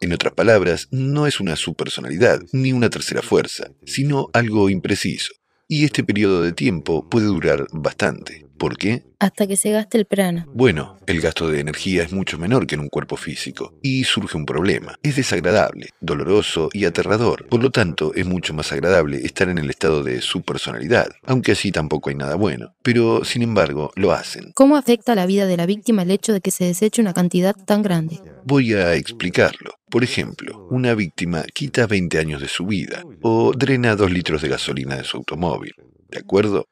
[0.00, 5.32] En otras palabras, no es una subpersonalidad ni una tercera fuerza, sino algo impreciso.
[5.74, 8.44] Y este periodo de tiempo puede durar bastante.
[8.62, 9.02] ¿Por qué?
[9.22, 10.48] hasta que se gaste el prana.
[10.52, 14.36] Bueno, el gasto de energía es mucho menor que en un cuerpo físico y surge
[14.36, 14.96] un problema.
[15.04, 17.46] Es desagradable, doloroso y aterrador.
[17.48, 21.52] Por lo tanto, es mucho más agradable estar en el estado de su personalidad, aunque
[21.52, 22.74] así tampoco hay nada bueno.
[22.82, 24.50] Pero, sin embargo, lo hacen.
[24.56, 27.54] ¿Cómo afecta la vida de la víctima el hecho de que se deseche una cantidad
[27.54, 28.18] tan grande?
[28.44, 29.74] Voy a explicarlo.
[29.88, 34.48] Por ejemplo, una víctima quita 20 años de su vida o drena 2 litros de
[34.48, 35.74] gasolina de su automóvil.
[36.08, 36.66] ¿De acuerdo?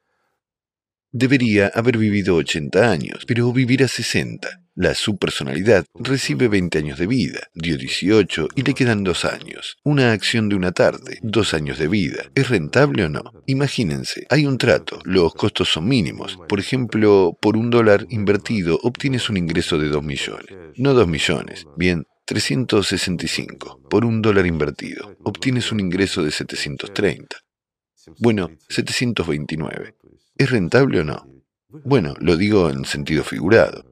[1.12, 4.48] Debería haber vivido 80 años, pero vivirá 60.
[4.76, 9.76] La subpersonalidad recibe 20 años de vida, dio 18 y le quedan 2 años.
[9.82, 12.30] Una acción de una tarde, 2 años de vida.
[12.36, 13.24] ¿Es rentable o no?
[13.46, 16.38] Imagínense, hay un trato, los costos son mínimos.
[16.48, 20.46] Por ejemplo, por un dólar invertido obtienes un ingreso de 2 millones.
[20.76, 25.16] No 2 millones, bien, 365 por un dólar invertido.
[25.24, 27.36] Obtienes un ingreso de 730.
[28.18, 29.96] Bueno, 729.
[30.40, 31.44] ¿Es rentable o no?
[31.68, 33.84] Bueno, lo digo en sentido figurado.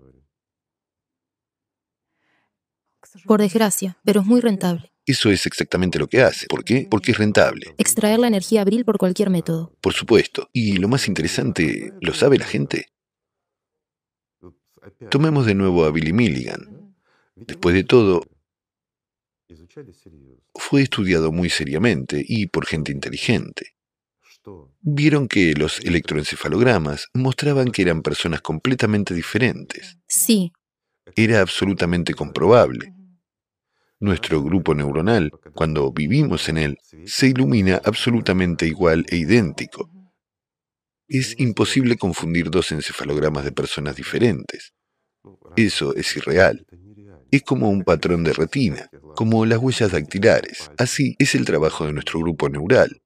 [3.27, 4.91] Por desgracia, pero es muy rentable.
[5.05, 6.47] Eso es exactamente lo que hace.
[6.47, 6.89] ¿Por qué?
[6.91, 7.75] Porque es rentable.
[7.77, 9.77] Extraer la energía abril por cualquier método.
[9.83, 10.49] Por supuesto.
[10.55, 12.87] Y lo más interesante, ¿lo sabe la gente?
[15.11, 16.95] Tomemos de nuevo a Billy Milligan.
[17.37, 18.23] Después de todo,
[20.55, 23.78] fue estudiado muy seriamente y por gente inteligente
[24.81, 29.99] vieron que los electroencefalogramas mostraban que eran personas completamente diferentes.
[30.07, 30.53] Sí.
[31.17, 32.93] Era absolutamente comprobable.
[34.01, 39.91] Nuestro grupo neuronal, cuando vivimos en él, se ilumina absolutamente igual e idéntico.
[41.09, 44.73] Es imposible confundir dos encefalogramas de personas diferentes.
[45.57, 46.67] Eso es irreal.
[47.31, 50.71] Es como un patrón de retina, como las huellas dactilares.
[50.79, 53.03] Así es el trabajo de nuestro grupo neural.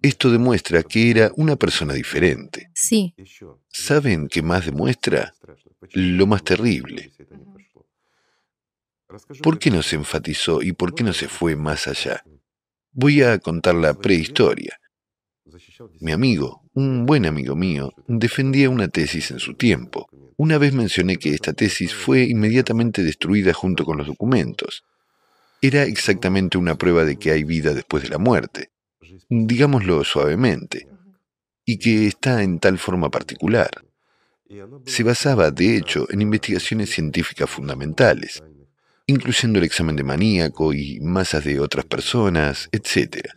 [0.00, 2.70] Esto demuestra que era una persona diferente.
[2.74, 3.14] Sí.
[3.68, 5.34] ¿Saben qué más demuestra?
[5.92, 7.12] Lo más terrible.
[9.42, 12.22] ¿Por qué no se enfatizó y por qué no se fue más allá?
[12.92, 14.78] Voy a contar la prehistoria.
[16.00, 20.08] Mi amigo, un buen amigo mío, defendía una tesis en su tiempo.
[20.36, 24.84] Una vez mencioné que esta tesis fue inmediatamente destruida junto con los documentos.
[25.60, 28.70] Era exactamente una prueba de que hay vida después de la muerte
[29.28, 30.88] digámoslo suavemente,
[31.64, 33.70] y que está en tal forma particular.
[34.86, 38.42] Se basaba, de hecho, en investigaciones científicas fundamentales,
[39.06, 43.28] incluyendo el examen de maníaco y masas de otras personas, etc.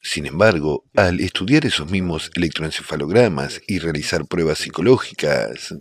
[0.00, 5.74] Sin embargo, al estudiar esos mismos electroencefalogramas y realizar pruebas psicológicas,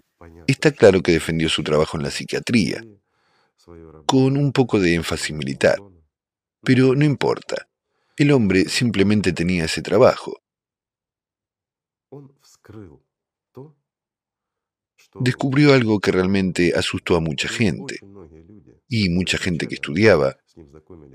[0.47, 2.83] está claro que defendió su trabajo en la psiquiatría,
[4.05, 5.77] con un poco de énfasis militar.
[6.63, 7.66] Pero no importa.
[8.17, 10.41] El hombre simplemente tenía ese trabajo.
[15.19, 17.99] Descubrió algo que realmente asustó a mucha gente.
[18.89, 20.37] Y mucha gente que estudiaba.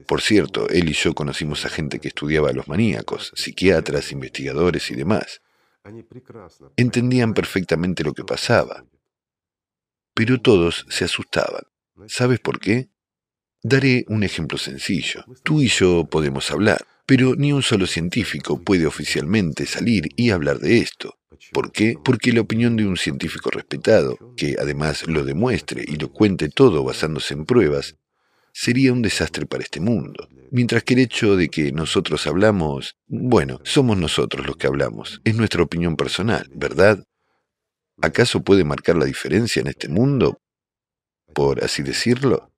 [0.07, 4.89] Por cierto, él y yo conocimos a gente que estudiaba a los maníacos, psiquiatras, investigadores
[4.93, 5.43] y demás.
[6.77, 8.85] Entendían perfectamente lo que pasaba.
[10.15, 11.65] Pero todos se asustaban.
[12.07, 12.91] ¿Sabes por qué?
[13.61, 15.25] Daré un ejemplo sencillo.
[15.43, 16.87] Tú y yo podemos hablar.
[17.07, 21.19] Pero ni un solo científico puede oficialmente salir y hablar de esto.
[21.53, 21.97] ¿Por qué?
[22.03, 26.85] Porque la opinión de un científico respetado, que además lo demuestre y lo cuente todo
[26.85, 27.97] basándose en pruebas,
[28.53, 30.29] sería un desastre para este mundo.
[30.51, 35.35] Mientras que el hecho de que nosotros hablamos, bueno, somos nosotros los que hablamos, es
[35.35, 37.03] nuestra opinión personal, ¿verdad?
[38.01, 40.41] ¿Acaso puede marcar la diferencia en este mundo?
[41.35, 42.51] Por así decirlo.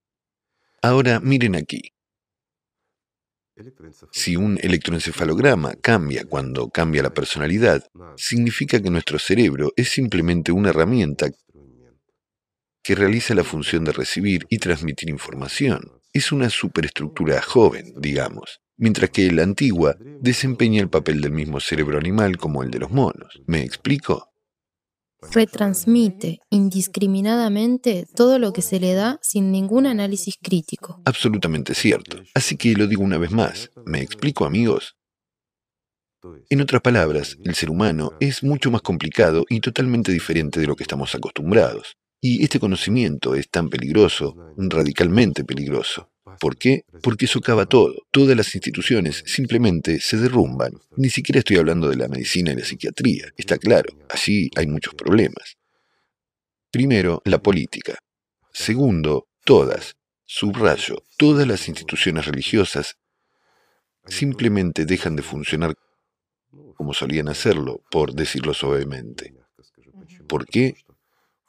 [0.82, 1.93] Ahora miren aquí.
[4.10, 7.86] Si un electroencefalograma cambia cuando cambia la personalidad,
[8.16, 11.30] significa que nuestro cerebro es simplemente una herramienta
[12.82, 16.00] que realiza la función de recibir y transmitir información.
[16.12, 21.98] Es una superestructura joven, digamos, mientras que la antigua desempeña el papel del mismo cerebro
[21.98, 23.40] animal como el de los monos.
[23.46, 24.33] ¿Me explico?
[25.32, 31.00] Retransmite indiscriminadamente todo lo que se le da sin ningún análisis crítico.
[31.04, 32.18] Absolutamente cierto.
[32.34, 33.70] Así que lo digo una vez más.
[33.84, 34.96] ¿Me explico, amigos?
[36.48, 40.74] En otras palabras, el ser humano es mucho más complicado y totalmente diferente de lo
[40.74, 41.96] que estamos acostumbrados.
[42.20, 46.13] Y este conocimiento es tan peligroso, radicalmente peligroso.
[46.40, 46.84] ¿Por qué?
[47.02, 47.94] Porque socava todo.
[48.10, 50.72] Todas las instituciones simplemente se derrumban.
[50.96, 53.26] Ni siquiera estoy hablando de la medicina y la psiquiatría.
[53.36, 55.56] Está claro, allí hay muchos problemas.
[56.70, 57.98] Primero, la política.
[58.52, 62.96] Segundo, todas, subrayo, todas las instituciones religiosas
[64.06, 65.74] simplemente dejan de funcionar
[66.74, 69.34] como solían hacerlo, por decirlo suavemente.
[70.28, 70.74] ¿Por qué?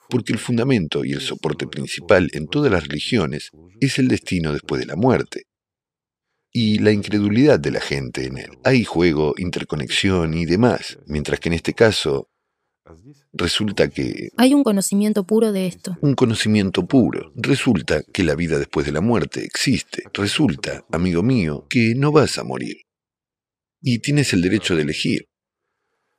[0.10, 4.80] Porque el fundamento y el soporte principal en todas las religiones es el destino después
[4.80, 5.44] de la muerte
[6.52, 8.52] y la incredulidad de la gente en él.
[8.64, 12.30] Hay juego, interconexión y demás, mientras que en este caso
[13.34, 14.30] Resulta que...
[14.38, 15.98] Hay un conocimiento puro de esto.
[16.02, 17.32] Un conocimiento puro.
[17.36, 20.04] Resulta que la vida después de la muerte existe.
[20.14, 22.78] Resulta, amigo mío, que no vas a morir.
[23.82, 25.26] Y tienes el derecho de elegir.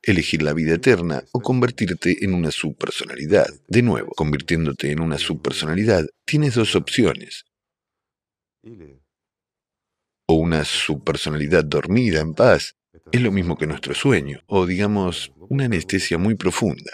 [0.07, 3.49] Elegir la vida eterna o convertirte en una subpersonalidad.
[3.67, 7.45] De nuevo, convirtiéndote en una subpersonalidad, tienes dos opciones.
[10.29, 12.77] O una subpersonalidad dormida en paz,
[13.11, 16.93] es lo mismo que nuestro sueño, o digamos, una anestesia muy profunda.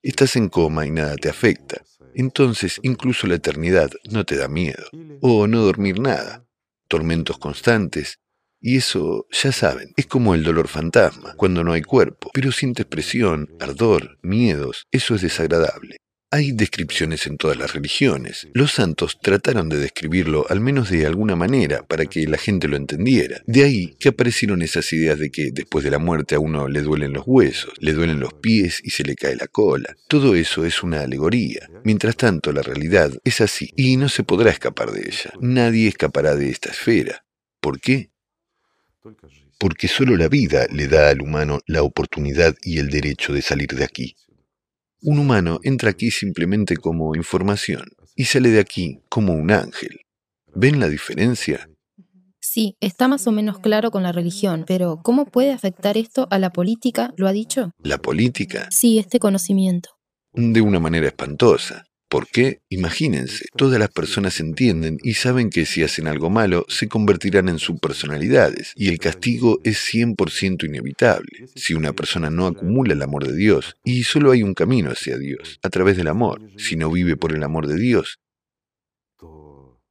[0.00, 1.82] Estás en coma y nada te afecta.
[2.14, 4.84] Entonces incluso la eternidad no te da miedo.
[5.20, 6.46] O no dormir nada.
[6.86, 8.20] Tormentos constantes.
[8.60, 12.86] Y eso, ya saben, es como el dolor fantasma, cuando no hay cuerpo, pero sientes
[12.86, 14.86] presión, ardor, miedos.
[14.90, 15.98] Eso es desagradable.
[16.30, 18.48] Hay descripciones en todas las religiones.
[18.52, 22.76] Los santos trataron de describirlo al menos de alguna manera para que la gente lo
[22.76, 23.40] entendiera.
[23.46, 26.82] De ahí que aparecieron esas ideas de que después de la muerte a uno le
[26.82, 29.96] duelen los huesos, le duelen los pies y se le cae la cola.
[30.06, 31.66] Todo eso es una alegoría.
[31.82, 35.32] Mientras tanto, la realidad es así y no se podrá escapar de ella.
[35.40, 37.24] Nadie escapará de esta esfera.
[37.62, 38.10] ¿Por qué?
[39.58, 43.68] Porque solo la vida le da al humano la oportunidad y el derecho de salir
[43.68, 44.16] de aquí.
[45.00, 47.84] Un humano entra aquí simplemente como información
[48.16, 50.00] y sale de aquí como un ángel.
[50.54, 51.70] ¿Ven la diferencia?
[52.40, 56.38] Sí, está más o menos claro con la religión, pero ¿cómo puede afectar esto a
[56.38, 57.12] la política?
[57.16, 57.70] ¿Lo ha dicho?
[57.82, 58.66] ¿La política?
[58.70, 59.90] Sí, este conocimiento.
[60.32, 61.84] De una manera espantosa.
[62.08, 62.62] ¿Por qué?
[62.70, 67.58] Imagínense, todas las personas entienden y saben que si hacen algo malo se convertirán en
[67.58, 71.48] subpersonalidades y el castigo es 100% inevitable.
[71.54, 75.18] Si una persona no acumula el amor de Dios, y solo hay un camino hacia
[75.18, 78.18] Dios, a través del amor, si no vive por el amor de Dios,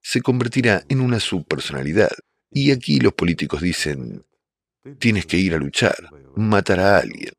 [0.02, 2.12] se convertirá en una subpersonalidad.
[2.50, 4.26] Y aquí los políticos dicen,
[5.00, 7.34] tienes que ir a luchar, matar a alguien.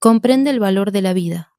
[0.00, 1.57] Comprende el valor de la vida.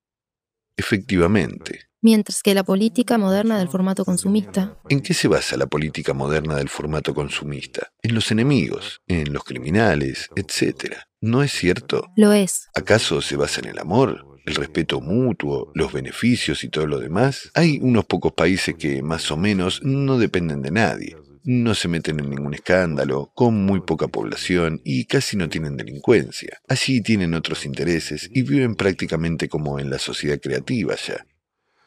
[0.79, 1.89] Efectivamente.
[2.01, 4.79] Mientras que la política moderna del formato consumista.
[4.87, 7.91] ¿En qué se basa la política moderna del formato consumista?
[8.01, 10.95] En los enemigos, en los criminales, etc.
[11.19, 12.07] ¿No es cierto?
[12.15, 12.69] Lo es.
[12.73, 14.25] ¿Acaso se basa en el amor?
[14.45, 17.51] el respeto mutuo, los beneficios y todo lo demás.
[17.53, 22.19] Hay unos pocos países que más o menos no dependen de nadie no se meten
[22.19, 26.59] en ningún escándalo, con muy poca población y casi no tienen delincuencia.
[26.67, 31.25] Así tienen otros intereses y viven prácticamente como en la sociedad creativa ya.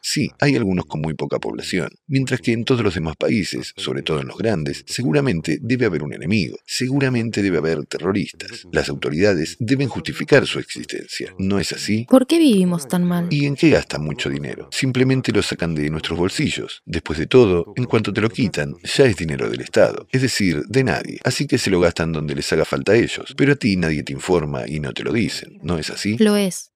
[0.05, 4.03] Sí, hay algunos con muy poca población, mientras que en todos los demás países, sobre
[4.03, 8.67] todo en los grandes, seguramente debe haber un enemigo, seguramente debe haber terroristas.
[8.73, 12.05] Las autoridades deben justificar su existencia, ¿no es así?
[12.09, 13.27] ¿Por qué vivimos tan mal?
[13.31, 14.67] ¿Y en qué gastan mucho dinero?
[14.73, 16.81] Simplemente lo sacan de nuestros bolsillos.
[16.85, 20.63] Después de todo, en cuanto te lo quitan, ya es dinero del Estado, es decir,
[20.67, 23.55] de nadie, así que se lo gastan donde les haga falta a ellos, pero a
[23.55, 26.17] ti nadie te informa y no te lo dicen, ¿no es así?
[26.17, 26.73] Lo es.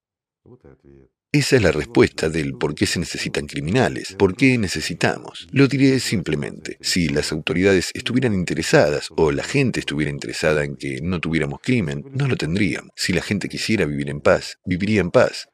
[1.38, 5.48] Esa es la respuesta del por qué se necesitan criminales, por qué necesitamos.
[5.52, 11.00] Lo diré simplemente, si las autoridades estuvieran interesadas o la gente estuviera interesada en que
[11.00, 12.90] no tuviéramos crimen, no lo tendríamos.
[12.96, 15.48] Si la gente quisiera vivir en paz, viviría en paz.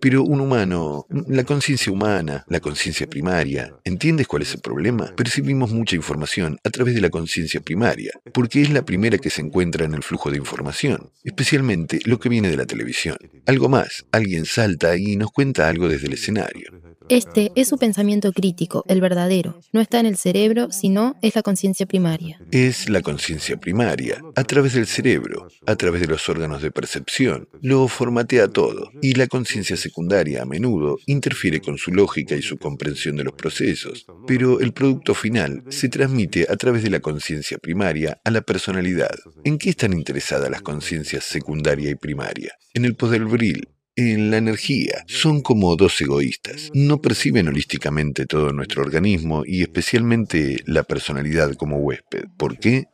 [0.00, 5.12] Pero un humano, la conciencia humana, la conciencia primaria, ¿entiendes cuál es el problema?
[5.16, 9.42] Percibimos mucha información a través de la conciencia primaria, porque es la primera que se
[9.42, 13.16] encuentra en el flujo de información, especialmente lo que viene de la televisión.
[13.46, 16.70] Algo más, alguien salta y nos cuenta algo desde el escenario.
[17.08, 19.58] Este es su pensamiento crítico, el verdadero.
[19.72, 22.38] No está en el cerebro, sino es la conciencia primaria.
[22.50, 27.48] Es la conciencia primaria, a través del cerebro, a través de los órganos de percepción.
[27.62, 28.90] Lo formatea todo.
[29.00, 33.34] Y la conciencia secundaria a menudo interfiere con su lógica y su comprensión de los
[33.34, 34.06] procesos.
[34.26, 39.16] Pero el producto final se transmite a través de la conciencia primaria a la personalidad.
[39.44, 42.52] ¿En qué están interesadas las conciencias secundaria y primaria?
[42.74, 45.04] En el poder bril, en la energía.
[45.08, 46.70] Son como dos egoístas.
[46.72, 52.24] No perciben holísticamente todo nuestro organismo y especialmente la personalidad como huésped.
[52.36, 52.84] ¿Por qué?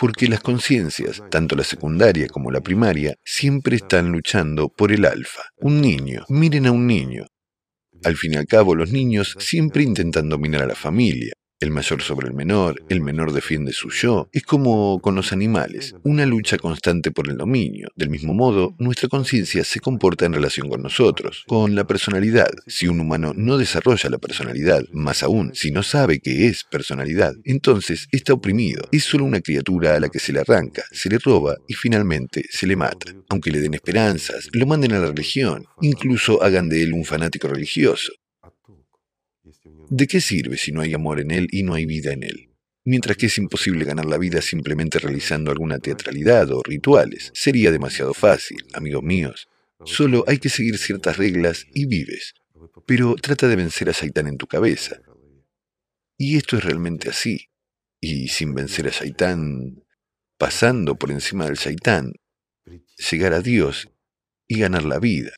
[0.00, 5.42] Porque las conciencias, tanto la secundaria como la primaria, siempre están luchando por el alfa.
[5.58, 7.26] Un niño, miren a un niño.
[8.02, 11.34] Al fin y al cabo, los niños siempre intentan dominar a la familia.
[11.60, 14.28] El mayor sobre el menor, el menor defiende su yo.
[14.32, 17.88] Es como con los animales, una lucha constante por el dominio.
[17.96, 22.50] Del mismo modo, nuestra conciencia se comporta en relación con nosotros, con la personalidad.
[22.66, 27.34] Si un humano no desarrolla la personalidad, más aún, si no sabe qué es personalidad,
[27.44, 28.88] entonces está oprimido.
[28.90, 32.44] Es solo una criatura a la que se le arranca, se le roba y finalmente
[32.50, 33.12] se le mata.
[33.28, 37.48] Aunque le den esperanzas, lo manden a la religión, incluso hagan de él un fanático
[37.48, 38.12] religioso.
[39.90, 42.54] ¿De qué sirve si no hay amor en él y no hay vida en él?
[42.84, 48.14] Mientras que es imposible ganar la vida simplemente realizando alguna teatralidad o rituales, sería demasiado
[48.14, 49.48] fácil, amigos míos.
[49.84, 52.34] Solo hay que seguir ciertas reglas y vives.
[52.86, 55.00] Pero trata de vencer a Saitán en tu cabeza.
[56.16, 57.48] Y esto es realmente así.
[58.00, 59.82] Y sin vencer a Saitán,
[60.38, 62.12] pasando por encima del Saitán,
[63.10, 63.88] llegar a Dios
[64.46, 65.32] y ganar la vida.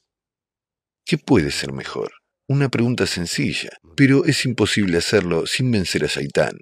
[1.06, 2.21] ¿Qué puede ser mejor?
[2.52, 6.58] Una pregunta sencilla, pero es imposible hacerlo sin vencer a Saitán.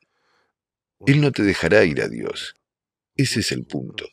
[1.05, 2.55] Él no te dejará ir a Dios.
[3.17, 4.07] Ese es el punto.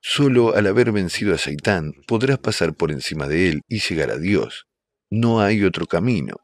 [0.00, 4.16] Solo al haber vencido a Saitán podrás pasar por encima de él y llegar a
[4.16, 4.68] Dios.
[5.10, 6.36] No hay otro camino.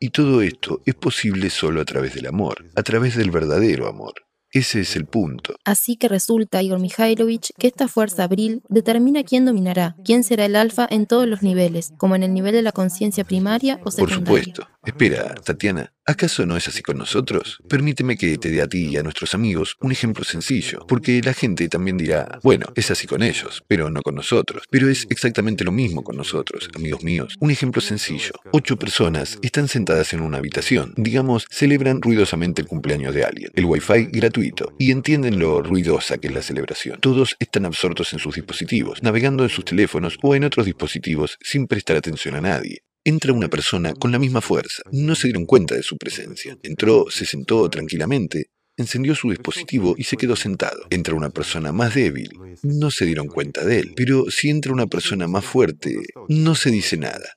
[0.00, 4.14] Y todo esto es posible solo a través del amor, a través del verdadero amor.
[4.54, 5.56] Ese es el punto.
[5.64, 10.54] Así que resulta, Igor Mikhailovich, que esta fuerza abril determina quién dominará, quién será el
[10.54, 14.24] alfa en todos los niveles, como en el nivel de la conciencia primaria o secundaria.
[14.24, 14.68] Por supuesto.
[14.86, 17.58] Espera, Tatiana, ¿acaso no es así con nosotros?
[17.68, 21.32] Permíteme que te dé a ti y a nuestros amigos un ejemplo sencillo, porque la
[21.32, 24.64] gente también dirá, bueno, es así con ellos, pero no con nosotros.
[24.70, 27.34] Pero es exactamente lo mismo con nosotros, amigos míos.
[27.40, 28.32] Un ejemplo sencillo.
[28.52, 30.92] Ocho personas están sentadas en una habitación.
[30.96, 33.50] Digamos, celebran ruidosamente el cumpleaños de alguien.
[33.54, 34.43] El wifi gratuito.
[34.78, 37.00] Y entienden lo ruidosa que es la celebración.
[37.00, 41.66] Todos están absortos en sus dispositivos, navegando en sus teléfonos o en otros dispositivos sin
[41.66, 42.82] prestar atención a nadie.
[43.04, 44.82] Entra una persona con la misma fuerza.
[44.90, 46.56] No se dieron cuenta de su presencia.
[46.62, 50.86] Entró, se sentó tranquilamente, encendió su dispositivo y se quedó sentado.
[50.90, 52.30] Entra una persona más débil.
[52.62, 53.92] No se dieron cuenta de él.
[53.94, 55.96] Pero si entra una persona más fuerte,
[56.28, 57.34] no se dice nada.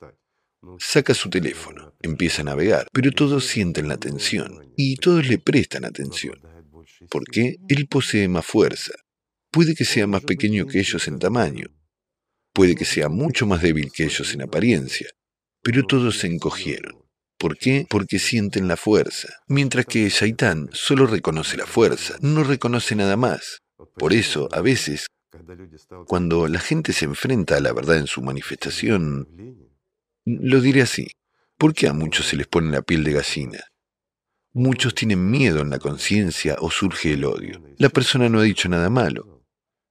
[0.79, 5.85] Saca su teléfono, empieza a navegar, pero todos sienten la atención y todos le prestan
[5.85, 6.39] atención.
[7.09, 7.55] ¿Por qué?
[7.69, 8.93] Él posee más fuerza.
[9.51, 11.67] Puede que sea más pequeño que ellos en tamaño.
[12.53, 15.07] Puede que sea mucho más débil que ellos en apariencia
[15.67, 17.03] pero todos se encogieron.
[17.37, 17.85] ¿Por qué?
[17.89, 19.27] Porque sienten la fuerza.
[19.47, 23.59] Mientras que Shaitán solo reconoce la fuerza, no reconoce nada más.
[23.95, 25.07] Por eso, a veces,
[26.07, 29.27] cuando la gente se enfrenta a la verdad en su manifestación,
[30.23, 31.07] lo diré así,
[31.57, 33.59] ¿por qué a muchos se les pone la piel de gallina?
[34.57, 37.61] Muchos tienen miedo en la conciencia o surge el odio.
[37.77, 39.43] La persona no ha dicho nada malo,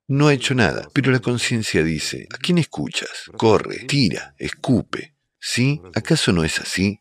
[0.09, 3.31] no ha hecho nada, pero la conciencia dice, ¿a quién escuchas?
[3.37, 5.15] Corre, tira, escupe.
[5.39, 5.81] ¿Sí?
[5.95, 6.99] ¿Acaso no es así?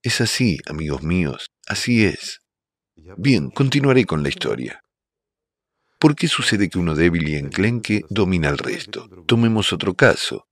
[0.00, 2.42] Es así, amigos míos, así es.
[3.16, 4.80] Bien, continuaré con la historia.
[5.98, 9.08] ¿Por qué sucede que uno débil y enclenque domina al resto?
[9.26, 10.46] Tomemos otro caso.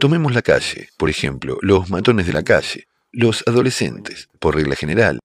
[0.00, 5.18] Tomemos la calle, por ejemplo, los matones de la calle, los adolescentes, por regla general.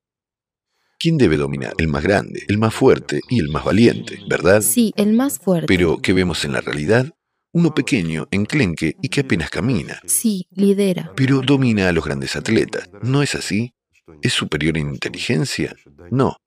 [1.02, 1.74] ¿Quién debe dominar?
[1.78, 4.62] El más grande, el más fuerte y el más valiente, ¿verdad?
[4.62, 5.66] Sí, el más fuerte.
[5.68, 7.12] Pero, ¿qué vemos en la realidad?
[7.54, 9.99] uno pequeño, enclenque y que apenas camina.
[10.06, 11.12] Sí, lidera.
[11.16, 12.89] Pero domina a los grandes atletas.
[13.02, 13.74] ¿No es así?
[14.22, 15.76] ¿Es superior en inteligencia?
[16.10, 16.38] No.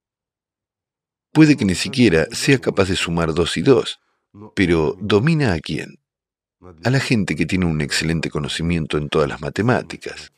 [1.32, 4.00] Puede que ni siquiera sea capaz de sumar dos y dos,
[4.54, 5.98] pero ¿domina a quién?
[6.82, 10.32] A la gente que tiene un excelente conocimiento en todas las matemáticas.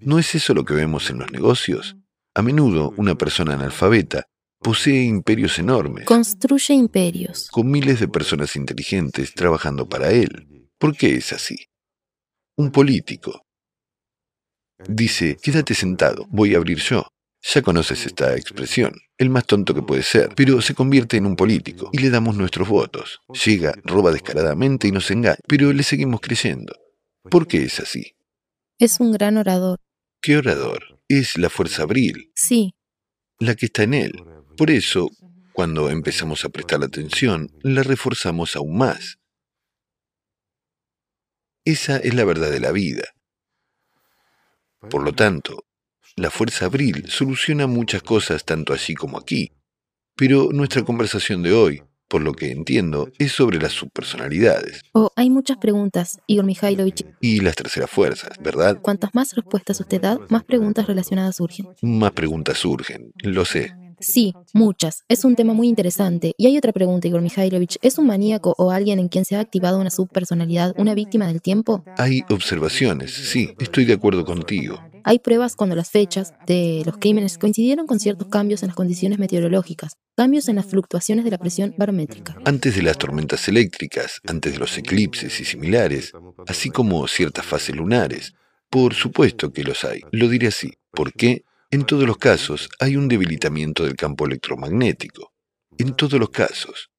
[0.00, 1.97] ¿No es eso lo que vemos en los negocios?
[2.38, 4.28] A menudo una persona analfabeta
[4.60, 6.04] Posee imperios enormes.
[6.04, 7.48] Construye imperios.
[7.50, 10.68] Con miles de personas inteligentes trabajando para él.
[10.78, 11.56] ¿Por qué es así?
[12.56, 13.42] Un político
[14.86, 17.08] dice, quédate sentado, voy a abrir yo.
[17.42, 21.36] Ya conoces esta expresión, el más tonto que puede ser, pero se convierte en un
[21.36, 23.20] político y le damos nuestros votos.
[23.44, 26.74] Llega, roba descaradamente y nos engaña, pero le seguimos creyendo.
[27.30, 28.16] ¿Por qué es así?
[28.78, 29.78] Es un gran orador.
[30.20, 30.97] ¿Qué orador?
[31.08, 32.30] Es la fuerza abril.
[32.34, 32.74] Sí.
[33.38, 34.12] La que está en él.
[34.56, 35.08] Por eso,
[35.52, 39.18] cuando empezamos a prestar atención, la reforzamos aún más.
[41.64, 43.04] Esa es la verdad de la vida.
[44.90, 45.66] Por lo tanto,
[46.16, 49.52] la fuerza abril soluciona muchas cosas tanto allí como aquí.
[50.14, 54.82] Pero nuestra conversación de hoy, por lo que entiendo, es sobre las subpersonalidades.
[54.92, 57.04] Oh, hay muchas preguntas, Igor Mikhailovich.
[57.20, 58.80] Y las terceras fuerzas, ¿verdad?
[58.80, 61.68] Cuantas más respuestas usted da, más preguntas relacionadas surgen.
[61.82, 63.74] Más preguntas surgen, lo sé.
[64.00, 65.04] Sí, muchas.
[65.08, 66.34] Es un tema muy interesante.
[66.38, 67.78] Y hay otra pregunta, Igor Mikhailovich.
[67.82, 71.42] ¿Es un maníaco o alguien en quien se ha activado una subpersonalidad una víctima del
[71.42, 71.84] tiempo?
[71.96, 74.80] Hay observaciones, sí, estoy de acuerdo contigo.
[75.04, 79.18] Hay pruebas cuando las fechas de los crímenes coincidieron con ciertos cambios en las condiciones
[79.18, 82.36] meteorológicas, cambios en las fluctuaciones de la presión barométrica.
[82.44, 86.12] Antes de las tormentas eléctricas, antes de los eclipses y similares,
[86.46, 88.34] así como ciertas fases lunares.
[88.70, 90.02] Por supuesto que los hay.
[90.12, 90.72] Lo diré así.
[90.90, 91.44] ¿Por qué?
[91.70, 95.32] En todos los casos hay un debilitamiento del campo electromagnético.
[95.78, 96.90] En todos los casos.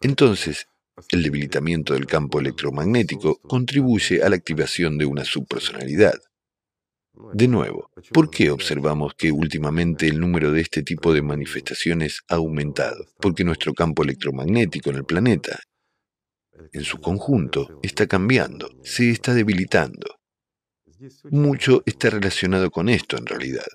[0.00, 0.66] Entonces,
[1.10, 6.14] el debilitamiento del campo electromagnético contribuye a la activación de una subpersonalidad.
[7.34, 12.36] De nuevo, ¿por qué observamos que últimamente el número de este tipo de manifestaciones ha
[12.36, 13.04] aumentado?
[13.20, 15.60] Porque nuestro campo electromagnético en el planeta,
[16.72, 20.18] en su conjunto, está cambiando, se está debilitando.
[21.30, 23.66] Mucho está relacionado con esto en realidad.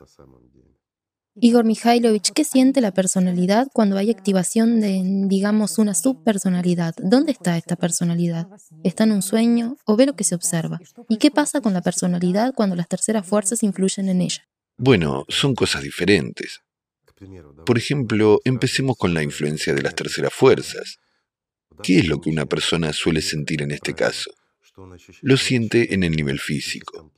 [1.40, 6.96] Igor Mikhailovich, ¿qué siente la personalidad cuando hay activación de, digamos, una subpersonalidad?
[6.98, 8.48] ¿Dónde está esta personalidad?
[8.84, 10.80] ¿Está en un sueño o ve lo que se observa?
[11.10, 14.48] ¿Y qué pasa con la personalidad cuando las terceras fuerzas influyen en ella?
[14.78, 16.62] Bueno, son cosas diferentes.
[17.66, 20.98] Por ejemplo, empecemos con la influencia de las terceras fuerzas.
[21.84, 24.32] ¿Qué es lo que una persona suele sentir en este caso?
[25.22, 27.12] Lo siente en el nivel físico.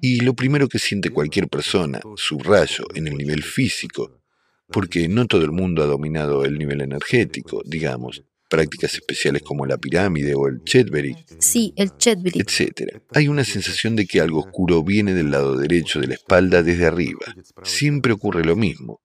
[0.00, 4.20] Y lo primero que siente cualquier persona, subrayo, en el nivel físico,
[4.68, 9.78] porque no todo el mundo ha dominado el nivel energético, digamos, prácticas especiales como la
[9.78, 11.16] pirámide o el Chetvery.
[11.38, 12.40] Sí, el Chetvery.
[12.40, 13.02] Etc.
[13.12, 16.86] Hay una sensación de que algo oscuro viene del lado derecho de la espalda desde
[16.86, 17.34] arriba.
[17.62, 19.00] Siempre ocurre lo mismo.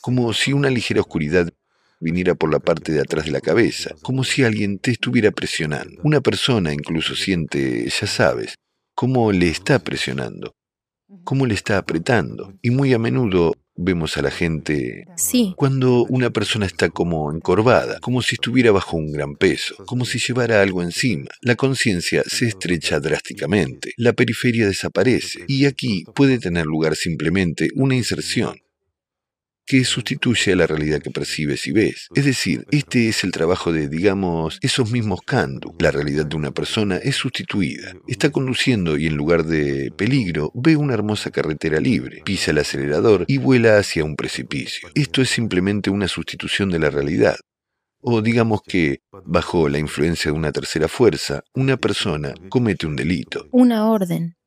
[0.00, 1.48] Como si una ligera oscuridad
[2.00, 6.00] viniera por la parte de atrás de la cabeza, como si alguien te estuviera presionando.
[6.04, 8.54] Una persona incluso siente, ya sabes,
[8.98, 10.56] cómo le está presionando,
[11.22, 12.52] cómo le está apretando.
[12.62, 15.54] Y muy a menudo vemos a la gente sí.
[15.56, 20.18] cuando una persona está como encorvada, como si estuviera bajo un gran peso, como si
[20.18, 21.30] llevara algo encima.
[21.42, 27.94] La conciencia se estrecha drásticamente, la periferia desaparece y aquí puede tener lugar simplemente una
[27.94, 28.58] inserción
[29.68, 32.08] que sustituye a la realidad que percibes y ves.
[32.14, 35.76] Es decir, este es el trabajo de, digamos, esos mismos Kandu.
[35.78, 37.92] La realidad de una persona es sustituida.
[38.06, 43.26] Está conduciendo y en lugar de peligro ve una hermosa carretera libre, pisa el acelerador
[43.28, 44.88] y vuela hacia un precipicio.
[44.94, 47.36] Esto es simplemente una sustitución de la realidad.
[48.00, 53.48] O digamos que, bajo la influencia de una tercera fuerza, una persona comete un delito.
[53.50, 54.37] Una orden.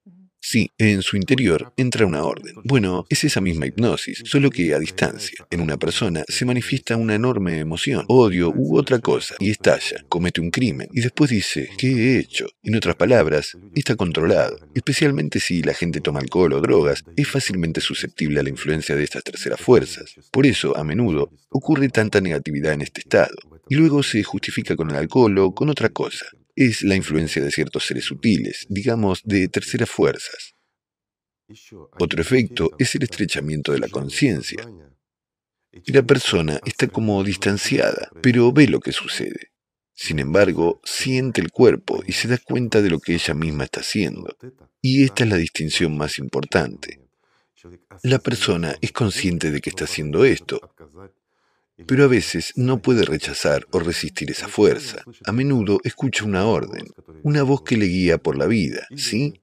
[0.43, 2.55] Sí, en su interior entra una orden.
[2.63, 5.45] Bueno, es esa misma hipnosis, solo que a distancia.
[5.51, 10.41] En una persona se manifiesta una enorme emoción, odio u otra cosa, y estalla, comete
[10.41, 12.47] un crimen, y después dice, ¿qué he hecho?
[12.63, 14.57] En otras palabras, está controlado.
[14.73, 19.03] Especialmente si la gente toma alcohol o drogas, es fácilmente susceptible a la influencia de
[19.03, 20.15] estas terceras fuerzas.
[20.31, 23.35] Por eso, a menudo, ocurre tanta negatividad en este estado,
[23.69, 26.25] y luego se justifica con el alcohol o con otra cosa
[26.55, 30.55] es la influencia de ciertos seres sutiles, digamos, de terceras fuerzas.
[31.99, 34.65] Otro efecto es el estrechamiento de la conciencia.
[35.87, 39.51] La persona está como distanciada, pero ve lo que sucede.
[39.93, 43.81] Sin embargo, siente el cuerpo y se da cuenta de lo que ella misma está
[43.81, 44.35] haciendo.
[44.81, 46.99] Y esta es la distinción más importante.
[48.03, 50.73] La persona es consciente de que está haciendo esto,
[51.87, 55.03] pero a veces no puede rechazar o resistir esa fuerza.
[55.25, 56.87] A menudo escucha una orden,
[57.23, 59.41] una voz que le guía por la vida, ¿sí?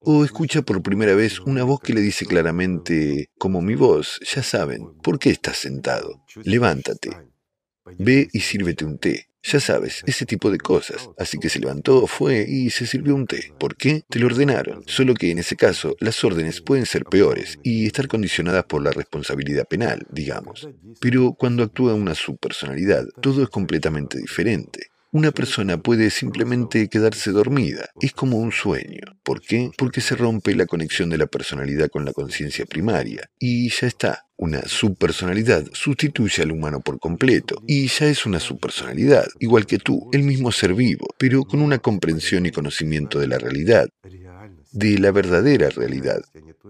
[0.00, 4.42] O escucha por primera vez una voz que le dice claramente, como mi voz, ya
[4.42, 6.24] saben, ¿por qué estás sentado?
[6.44, 7.10] Levántate.
[7.98, 9.27] Ve y sírvete un té.
[9.42, 11.10] Ya sabes, ese tipo de cosas.
[11.18, 13.52] Así que se levantó, fue y se sirvió un té.
[13.58, 14.02] ¿Por qué?
[14.08, 14.82] Te lo ordenaron.
[14.86, 18.90] Solo que en ese caso, las órdenes pueden ser peores y estar condicionadas por la
[18.90, 20.68] responsabilidad penal, digamos.
[21.00, 24.88] Pero cuando actúa una subpersonalidad, todo es completamente diferente.
[25.10, 27.88] Una persona puede simplemente quedarse dormida.
[27.98, 29.00] Es como un sueño.
[29.22, 29.70] ¿Por qué?
[29.78, 33.30] Porque se rompe la conexión de la personalidad con la conciencia primaria.
[33.38, 34.27] Y ya está.
[34.40, 37.60] Una subpersonalidad sustituye al humano por completo.
[37.66, 41.78] Y ya es una subpersonalidad, igual que tú, el mismo ser vivo, pero con una
[41.78, 43.88] comprensión y conocimiento de la realidad.
[44.70, 46.20] De la verdadera realidad.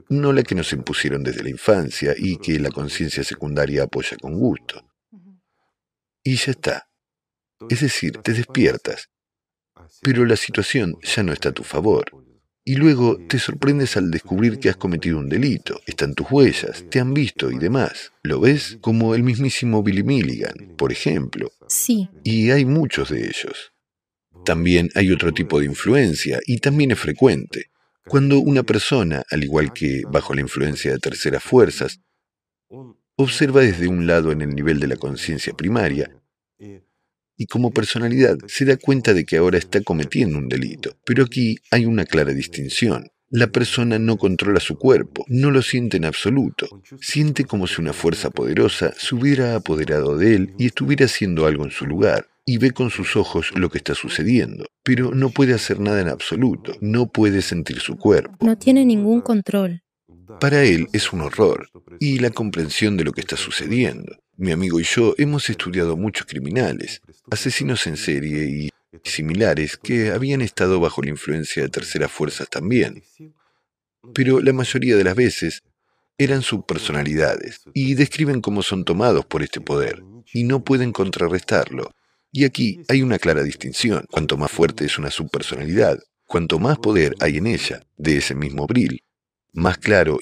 [0.09, 4.39] No la que nos impusieron desde la infancia y que la conciencia secundaria apoya con
[4.39, 4.83] gusto.
[6.23, 6.89] Y ya está.
[7.69, 9.11] Es decir, te despiertas,
[10.01, 12.07] pero la situación ya no está a tu favor.
[12.69, 15.81] Y luego te sorprendes al descubrir que has cometido un delito.
[15.87, 18.13] Están tus huellas, te han visto y demás.
[18.23, 18.77] ¿Lo ves?
[18.83, 21.51] Como el mismísimo Billy Milligan, por ejemplo.
[21.67, 22.11] Sí.
[22.25, 23.73] Y hay muchos de ellos.
[24.45, 27.71] También hay otro tipo de influencia, y también es frecuente.
[28.07, 32.03] Cuando una persona, al igual que bajo la influencia de terceras fuerzas,
[33.17, 36.15] observa desde un lado en el nivel de la conciencia primaria,
[37.39, 40.97] y como personalidad se da cuenta de que ahora está cometiendo un delito.
[41.07, 43.11] Pero aquí hay una clara distinción.
[43.31, 46.67] La persona no controla su cuerpo, no lo siente en absoluto.
[47.01, 51.65] Siente como si una fuerza poderosa se hubiera apoderado de él y estuviera haciendo algo
[51.65, 52.27] en su lugar.
[52.47, 56.09] Y ve con sus ojos lo que está sucediendo, pero no puede hacer nada en
[56.09, 58.47] absoluto, no puede sentir su cuerpo.
[58.47, 59.83] No tiene ningún control.
[60.41, 61.69] Para él es un horror
[62.01, 64.17] y la comprensión de lo que está sucediendo.
[64.37, 68.71] Mi amigo y yo hemos estudiado muchos criminales, asesinos en serie y
[69.05, 73.03] similares que habían estado bajo la influencia de terceras fuerzas también.
[74.15, 75.63] Pero la mayoría de las veces
[76.17, 80.03] eran subpersonalidades y describen cómo son tomados por este poder
[80.33, 81.93] y no pueden contrarrestarlo.
[82.33, 84.05] Y aquí hay una clara distinción.
[84.11, 88.67] Cuanto más fuerte es una subpersonalidad, cuanto más poder hay en ella de ese mismo
[88.67, 89.03] bril,
[89.53, 90.19] más claro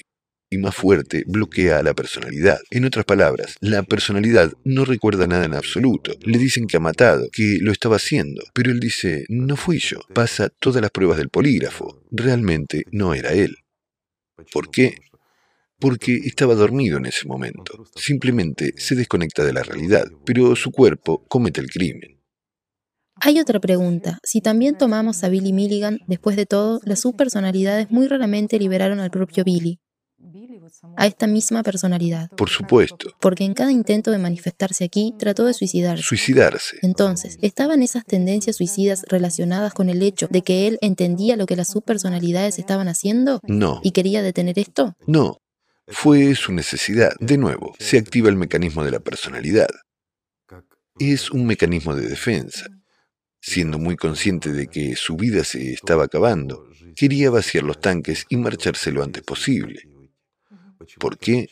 [0.49, 2.59] y más fuerte bloquea a la personalidad.
[2.69, 6.13] En otras palabras, la personalidad no recuerda nada en absoluto.
[6.21, 9.99] Le dicen que ha matado, que lo estaba haciendo, pero él dice, no fui yo.
[10.13, 12.01] Pasa todas las pruebas del polígrafo.
[12.11, 13.57] Realmente no era él.
[14.51, 14.95] ¿Por qué?
[15.79, 17.85] Porque estaba dormido en ese momento.
[17.95, 22.17] Simplemente se desconecta de la realidad, pero su cuerpo comete el crimen.
[23.19, 24.19] Hay otra pregunta.
[24.23, 29.09] Si también tomamos a Billy Milligan, después de todo, las subpersonalidades muy raramente liberaron al
[29.09, 29.79] propio Billy
[30.95, 32.29] a esta misma personalidad.
[32.31, 33.15] Por supuesto.
[33.19, 36.03] Porque en cada intento de manifestarse aquí trató de suicidarse.
[36.03, 36.77] Suicidarse.
[36.81, 41.55] Entonces, ¿estaban esas tendencias suicidas relacionadas con el hecho de que él entendía lo que
[41.55, 43.39] las subpersonalidades estaban haciendo?
[43.43, 43.79] No.
[43.83, 44.95] ¿Y quería detener esto?
[45.05, 45.37] No.
[45.87, 47.11] Fue su necesidad.
[47.19, 49.69] De nuevo, se activa el mecanismo de la personalidad.
[50.99, 52.65] Es un mecanismo de defensa.
[53.39, 58.35] Siendo muy consciente de que su vida se estaba acabando, quería vaciar los tanques y
[58.35, 59.83] marcharse lo antes posible.
[60.99, 61.49] ¿Por qué?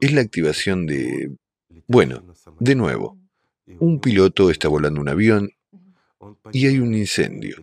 [0.00, 1.36] Es la activación de...
[1.86, 2.24] Bueno,
[2.60, 3.18] de nuevo,
[3.78, 5.50] un piloto está volando un avión
[6.52, 7.56] y hay un incendio.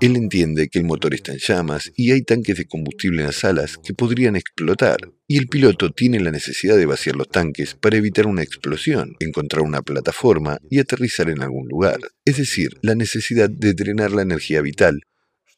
[0.00, 3.44] Él entiende que el motor está en llamas y hay tanques de combustible en las
[3.44, 4.98] alas que podrían explotar.
[5.26, 9.62] Y el piloto tiene la necesidad de vaciar los tanques para evitar una explosión, encontrar
[9.62, 11.98] una plataforma y aterrizar en algún lugar.
[12.24, 15.00] Es decir, la necesidad de drenar la energía vital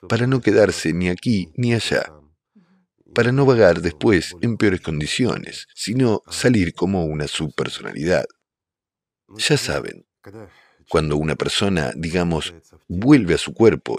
[0.09, 2.18] para no quedarse ni aquí ni allá
[3.19, 8.27] para no vagar después en peores condiciones, sino salir como una subpersonalidad.
[9.37, 10.07] Ya saben,
[10.89, 12.55] cuando una persona, digamos,
[12.87, 13.99] vuelve a su cuerpo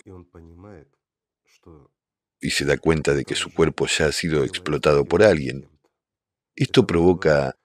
[2.39, 5.67] y se da cuenta de que su cuerpo ya ha sido explotado por alguien,
[6.55, 7.57] esto provoca,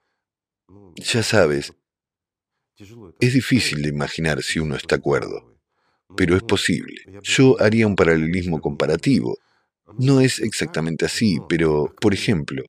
[0.97, 1.71] ya sabes,
[3.21, 5.57] es difícil de imaginar si uno está acuerdo,
[6.17, 6.97] pero es posible.
[7.23, 9.37] Yo haría un paralelismo comparativo.
[9.97, 12.63] No es exactamente así, pero, por ejemplo,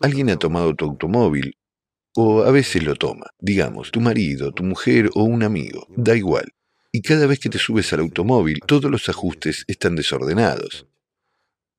[0.00, 1.54] alguien ha tomado tu automóvil,
[2.14, 6.52] o a veces lo toma, digamos, tu marido, tu mujer o un amigo, da igual.
[6.90, 10.86] Y cada vez que te subes al automóvil, todos los ajustes están desordenados.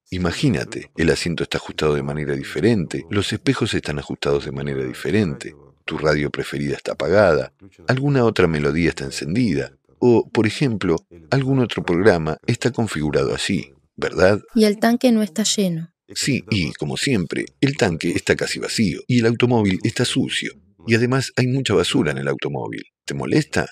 [0.09, 5.55] Imagínate, el asiento está ajustado de manera diferente, los espejos están ajustados de manera diferente,
[5.86, 7.53] tu radio preferida está apagada,
[7.88, 10.97] alguna otra melodía está encendida, o, por ejemplo,
[11.30, 13.74] algún otro programa está configurado así.
[13.96, 14.41] ¿Verdad?
[14.56, 15.94] Y el tanque no está lleno.
[16.16, 20.54] Sí, y como siempre, el tanque está casi vacío y el automóvil está sucio.
[20.86, 22.84] Y además hay mucha basura en el automóvil.
[23.06, 23.68] ¿Te molesta?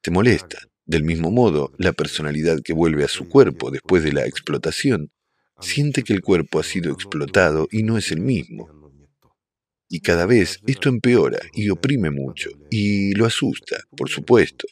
[0.00, 0.58] Te molesta.
[0.86, 5.10] Del mismo modo, la personalidad que vuelve a su cuerpo después de la explotación
[5.60, 8.68] siente que el cuerpo ha sido explotado y no es el mismo.
[9.88, 14.66] Y cada vez esto empeora y oprime mucho y lo asusta, por supuesto.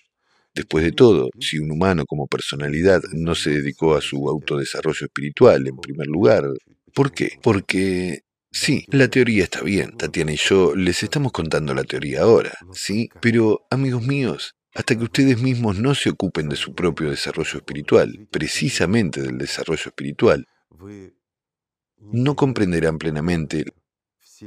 [0.55, 5.67] Después de todo, si un humano como personalidad no se dedicó a su autodesarrollo espiritual
[5.67, 6.45] en primer lugar,
[6.95, 7.39] ¿por qué?
[7.43, 8.23] Porque
[8.53, 9.97] Sí, la teoría está bien.
[9.97, 13.09] Tatiana y yo les estamos contando la teoría ahora, ¿sí?
[13.23, 18.29] Pero, amigos míos, hasta que ustedes mismos no se ocupen de su propio desarrollo espiritual,
[18.31, 20.47] precisamente del desarrollo espiritual,
[21.99, 23.65] no comprenderán plenamente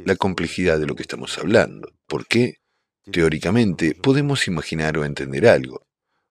[0.04, 1.90] la complejidad de lo que estamos hablando.
[2.08, 2.58] ¿Por qué?
[3.12, 5.88] Teóricamente, podemos imaginar o entender algo,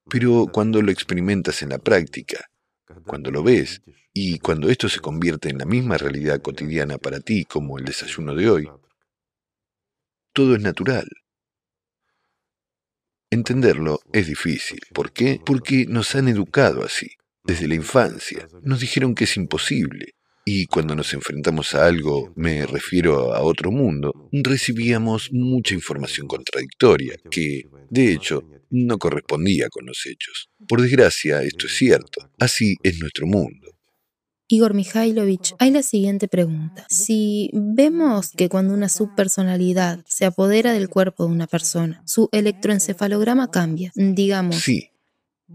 [0.09, 2.51] pero cuando lo experimentas en la práctica,
[3.07, 3.83] cuando lo ves,
[4.13, 8.35] y cuando esto se convierte en la misma realidad cotidiana para ti como el desayuno
[8.35, 8.69] de hoy,
[10.33, 11.09] todo es natural.
[13.31, 14.79] Entenderlo es difícil.
[14.93, 15.41] ¿Por qué?
[15.45, 17.11] Porque nos han educado así.
[17.43, 20.15] Desde la infancia nos dijeron que es imposible.
[20.47, 27.17] Y cuando nos enfrentamos a algo, me refiero a otro mundo, recibíamos mucha información contradictoria,
[27.31, 28.45] que, de hecho,
[28.75, 30.51] no correspondía con los hechos.
[30.69, 32.31] Por desgracia, esto es cierto.
[32.39, 33.69] Así es nuestro mundo.
[34.49, 36.87] Igor Mikhailovich, hay la siguiente pregunta.
[36.91, 43.51] Si vemos que cuando una subpersonalidad se apodera del cuerpo de una persona, su electroencefalograma
[43.51, 44.57] cambia, digamos.
[44.57, 44.91] Sí,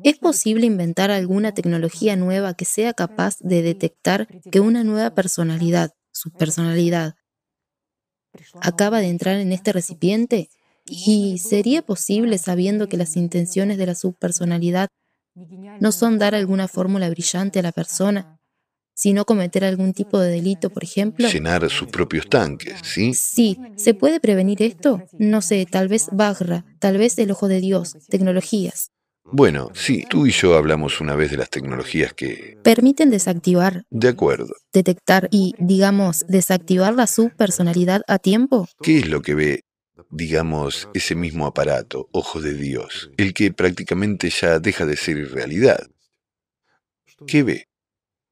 [0.04, 5.94] ¿Es posible inventar alguna tecnología nueva que sea capaz de detectar que una nueva personalidad,
[6.12, 7.16] su personalidad,
[8.62, 10.50] acaba de entrar en este recipiente?
[10.90, 14.88] ¿Y sería posible, sabiendo que las intenciones de la subpersonalidad
[15.80, 18.40] no son dar alguna fórmula brillante a la persona,
[18.94, 21.30] sino cometer algún tipo de delito, por ejemplo?
[21.30, 23.14] Llenar sus propios tanques, ¿sí?
[23.14, 23.58] Sí.
[23.78, 25.04] ¿Se puede prevenir esto?
[25.18, 28.92] No sé, tal vez Bagra, tal vez el ojo de Dios, tecnologías.
[29.32, 32.58] Bueno, sí, tú y yo hablamos una vez de las tecnologías que...
[32.64, 34.56] Permiten desactivar, De acuerdo.
[34.74, 38.68] detectar y, digamos, desactivar la subpersonalidad a tiempo.
[38.82, 39.62] ¿Qué es lo que ve,
[40.10, 45.90] digamos, ese mismo aparato, ojo de Dios, el que prácticamente ya deja de ser irrealidad?
[47.28, 47.68] ¿Qué ve?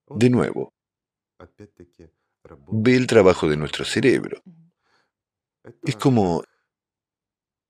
[0.10, 0.74] De nuevo,
[2.72, 4.42] ve el trabajo de nuestro cerebro.
[5.84, 6.44] Es como,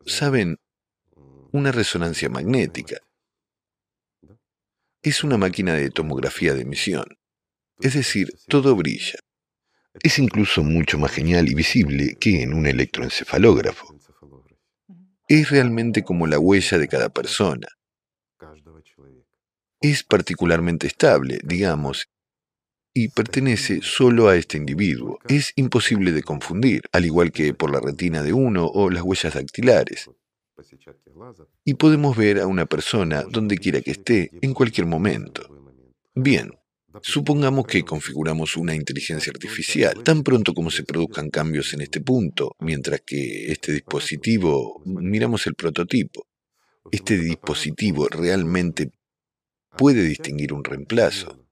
[0.06, 0.58] ¿saben?
[1.52, 2.98] Una resonancia magnética.
[5.02, 7.06] Es una máquina de tomografía de emisión.
[7.80, 9.20] Es decir, todo brilla.
[10.04, 13.97] Es incluso mucho más genial y visible que en un electroencefalógrafo.
[15.28, 17.68] Es realmente como la huella de cada persona.
[19.82, 22.08] Es particularmente estable, digamos,
[22.94, 25.20] y pertenece solo a este individuo.
[25.28, 29.36] Es imposible de confundir, al igual que por la retina de uno o las huellas
[29.36, 30.10] dactilares.
[31.64, 35.48] Y podemos ver a una persona donde quiera que esté, en cualquier momento.
[36.16, 36.52] Bien,
[37.02, 40.04] supongamos que configuramos una inteligencia artificial.
[40.04, 45.56] Tan pronto como se produzcan cambios en este punto, mientras que este dispositivo, miramos el
[45.56, 46.28] prototipo,
[46.92, 48.92] este dispositivo realmente
[49.78, 51.46] puede distinguir un reemplazo.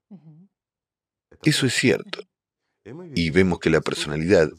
[1.43, 2.23] Eso es cierto.
[3.15, 4.49] Y vemos que la personalidad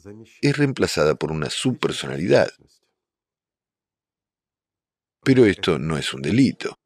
[0.41, 2.49] es reemplazada por una subpersonalidad.
[5.23, 6.77] Pero esto no es un delito.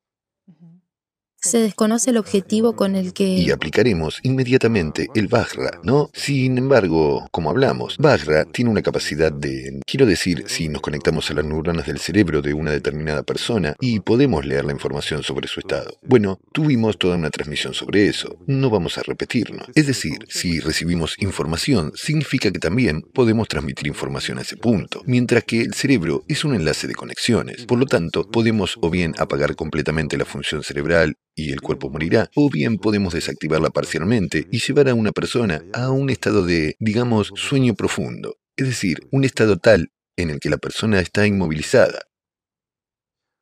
[1.43, 3.23] Se desconoce el objetivo con el que...
[3.23, 6.11] Y aplicaremos inmediatamente el Vajra, ¿no?
[6.13, 9.81] Sin embargo, como hablamos, Vajra tiene una capacidad de...
[9.87, 14.01] Quiero decir, si nos conectamos a las neuronas del cerebro de una determinada persona y
[14.01, 15.97] podemos leer la información sobre su estado.
[16.03, 18.37] Bueno, tuvimos toda una transmisión sobre eso.
[18.45, 19.67] No vamos a repetirnos.
[19.73, 25.01] Es decir, si recibimos información, significa que también podemos transmitir información a ese punto.
[25.07, 27.65] Mientras que el cerebro es un enlace de conexiones.
[27.65, 32.29] Por lo tanto, podemos o bien apagar completamente la función cerebral y el cuerpo morirá,
[32.35, 37.31] o bien podemos desactivarla parcialmente y llevar a una persona a un estado de, digamos,
[37.35, 41.99] sueño profundo, es decir, un estado tal en el que la persona está inmovilizada,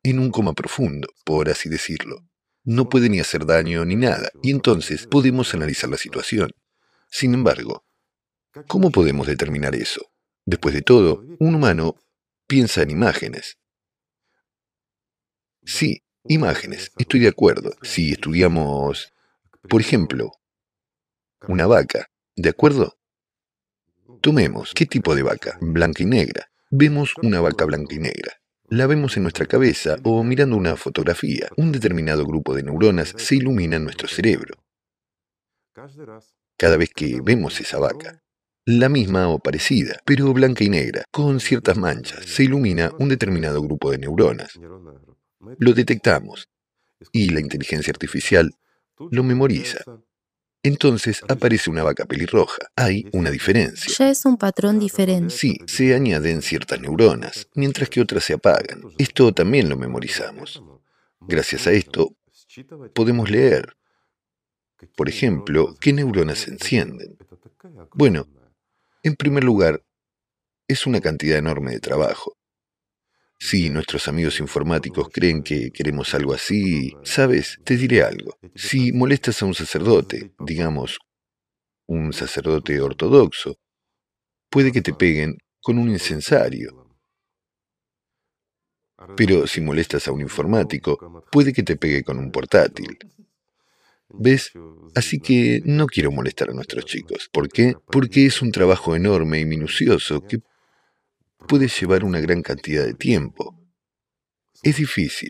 [0.04, 2.26] en un coma profundo, por así decirlo.
[2.64, 6.52] No puede ni hacer daño ni nada, y entonces podemos analizar la situación.
[7.10, 7.86] Sin embargo,
[8.68, 10.12] ¿cómo podemos determinar eso?
[10.46, 11.96] Después de todo, un humano
[12.48, 13.58] piensa en imágenes.
[15.64, 17.72] Sí, Imágenes, estoy de acuerdo.
[17.82, 19.12] Si estudiamos,
[19.68, 20.32] por ejemplo,
[21.48, 22.06] una vaca,
[22.36, 23.00] ¿de acuerdo?
[24.22, 25.58] Tomemos, ¿qué tipo de vaca?
[25.60, 26.52] Blanca y negra.
[26.70, 28.34] Vemos una vaca blanca y negra.
[28.68, 31.50] La vemos en nuestra cabeza o mirando una fotografía.
[31.58, 34.64] Un determinado grupo de neuronas se ilumina en nuestro cerebro.
[36.58, 38.22] Cada vez que vemos esa vaca,
[38.66, 43.64] la misma o parecida, pero blanca y negra, con ciertas manchas, se ilumina un determinado
[43.64, 44.60] grupo de neuronas.
[45.58, 46.50] Lo detectamos
[47.12, 48.54] y la inteligencia artificial
[49.12, 49.80] lo memoriza.
[50.62, 52.70] Entonces aparece una vaca pelirroja.
[52.76, 53.94] Hay una diferencia.
[53.98, 55.34] Ya es un patrón diferente.
[55.34, 58.82] Sí, se añaden ciertas neuronas, mientras que otras se apagan.
[58.98, 60.62] Esto también lo memorizamos.
[61.22, 62.16] Gracias a esto,
[62.94, 63.78] podemos leer,
[64.96, 67.18] por ejemplo, qué neuronas se encienden.
[67.94, 68.28] Bueno,
[69.04, 69.84] en primer lugar,
[70.68, 72.38] es una cantidad enorme de trabajo.
[73.42, 78.38] Si nuestros amigos informáticos creen que queremos algo así, sabes, te diré algo.
[78.54, 81.00] Si molestas a un sacerdote, digamos,
[81.88, 83.56] un sacerdote ortodoxo,
[84.50, 86.86] puede que te peguen con un incensario.
[89.16, 92.98] Pero si molestas a un informático, puede que te pegue con un portátil.
[94.10, 94.52] ¿Ves?
[94.96, 97.30] Así que no quiero molestar a nuestros chicos.
[97.32, 97.76] ¿Por qué?
[97.90, 100.40] Porque es un trabajo enorme y minucioso que
[101.48, 103.56] puede llevar una gran cantidad de tiempo.
[104.64, 105.30] Es difícil,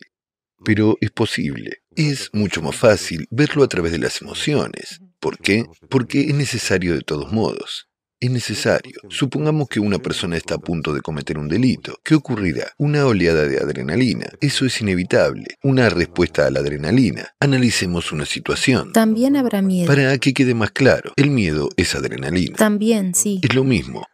[0.63, 1.77] pero es posible.
[1.95, 4.99] Es mucho más fácil verlo a través de las emociones.
[5.19, 5.65] ¿Por qué?
[5.89, 7.89] Porque es necesario de todos modos.
[8.21, 8.99] Es necesario.
[9.07, 11.99] Supongamos que una persona está a punto de cometer un delito.
[12.03, 12.73] ¿Qué ocurrirá?
[12.77, 14.27] Una oleada de adrenalina.
[14.41, 15.55] Eso es inevitable.
[15.63, 17.29] Una respuesta a la adrenalina.
[17.39, 18.91] Analicemos una situación.
[18.91, 19.87] También habrá miedo.
[19.87, 22.57] Para que quede más claro, el miedo es adrenalina.
[22.57, 23.39] También, sí.
[23.41, 24.05] Es lo mismo.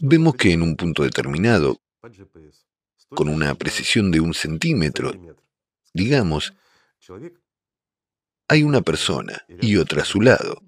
[0.00, 1.80] Vemos que en un punto determinado,
[3.10, 5.12] con una precisión de un centímetro,
[5.92, 6.54] Digamos,
[8.48, 10.62] hay una persona y otra a su lado.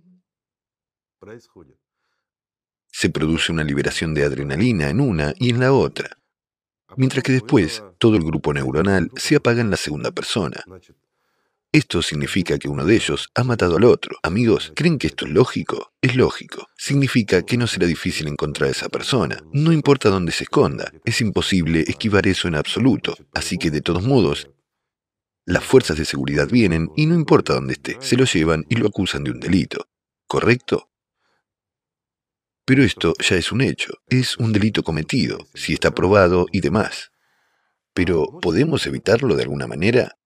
[2.88, 6.18] Se produce una liberación de adrenalina en una y en la otra,
[6.96, 10.64] mientras que después todo el grupo neuronal se apaga en la segunda persona.
[11.74, 14.18] Esto significa que uno de ellos ha matado al otro.
[14.22, 15.94] Amigos, ¿creen que esto es lógico?
[16.02, 16.68] Es lógico.
[16.76, 19.42] Significa que no será difícil encontrar a esa persona.
[19.54, 20.92] No importa dónde se esconda.
[21.06, 23.16] Es imposible esquivar eso en absoluto.
[23.32, 24.50] Así que de todos modos,
[25.46, 28.88] las fuerzas de seguridad vienen y no importa dónde esté, se lo llevan y lo
[28.88, 29.88] acusan de un delito.
[30.26, 30.90] ¿Correcto?
[32.66, 37.12] Pero esto ya es un hecho, es un delito cometido, si está probado y demás.
[37.94, 40.18] Pero ¿podemos evitarlo de alguna manera?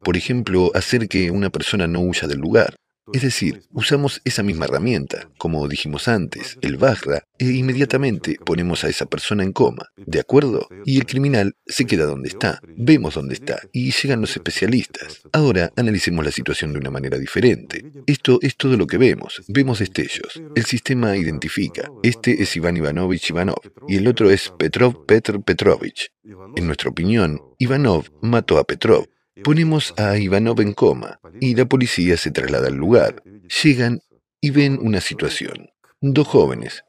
[0.00, 2.76] Por ejemplo, hacer que una persona no huya del lugar.
[3.12, 8.90] Es decir, usamos esa misma herramienta, como dijimos antes, el Bajra, e inmediatamente ponemos a
[8.90, 10.68] esa persona en coma, ¿de acuerdo?
[10.84, 15.22] Y el criminal se queda donde está, vemos dónde está, y llegan los especialistas.
[15.32, 17.82] Ahora analicemos la situación de una manera diferente.
[18.06, 20.42] Esto es todo lo que vemos, vemos destellos.
[20.54, 26.10] El sistema identifica, este es Iván Ivanovich Ivanov, y el otro es Petrov Petr Petrovich.
[26.56, 29.06] En nuestra opinión, Ivanov mató a Petrov,
[29.44, 33.22] Ponemos a Ivanov en coma y la policía se traslada al lugar.
[33.62, 34.00] Llegan
[34.40, 35.70] y ven una situación.
[36.00, 36.84] Dos jóvenes,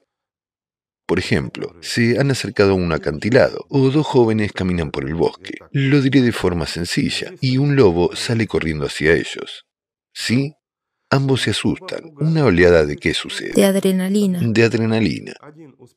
[1.09, 5.55] por ejemplo, se han acercado a un acantilado o dos jóvenes caminan por el bosque.
[5.71, 9.65] Lo diré de forma sencilla y un lobo sale corriendo hacia ellos.
[10.13, 10.53] ¿Sí?
[11.09, 12.11] Ambos se asustan.
[12.19, 13.53] ¿Una oleada de qué sucede?
[13.55, 14.39] De adrenalina.
[14.39, 15.33] De adrenalina.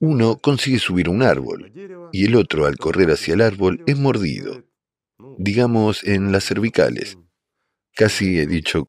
[0.00, 1.70] Uno consigue subir a un árbol
[2.10, 4.64] y el otro al correr hacia el árbol es mordido
[5.42, 7.18] digamos, en las cervicales.
[7.94, 8.88] Casi he dicho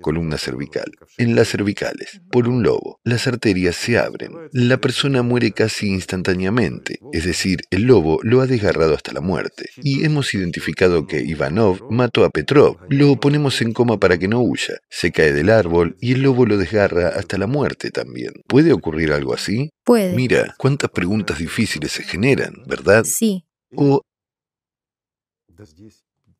[0.00, 0.92] columna cervical.
[1.18, 4.32] En las cervicales, por un lobo, las arterias se abren.
[4.52, 9.70] La persona muere casi instantáneamente, es decir, el lobo lo ha desgarrado hasta la muerte.
[9.82, 12.76] Y hemos identificado que Ivanov mató a Petrov.
[12.88, 14.78] Lo ponemos en coma para que no huya.
[14.90, 18.32] Se cae del árbol y el lobo lo desgarra hasta la muerte también.
[18.46, 19.70] ¿Puede ocurrir algo así?
[19.84, 20.14] Puede.
[20.14, 23.04] Mira, cuántas preguntas difíciles se generan, ¿verdad?
[23.04, 23.46] Sí.
[23.74, 24.02] O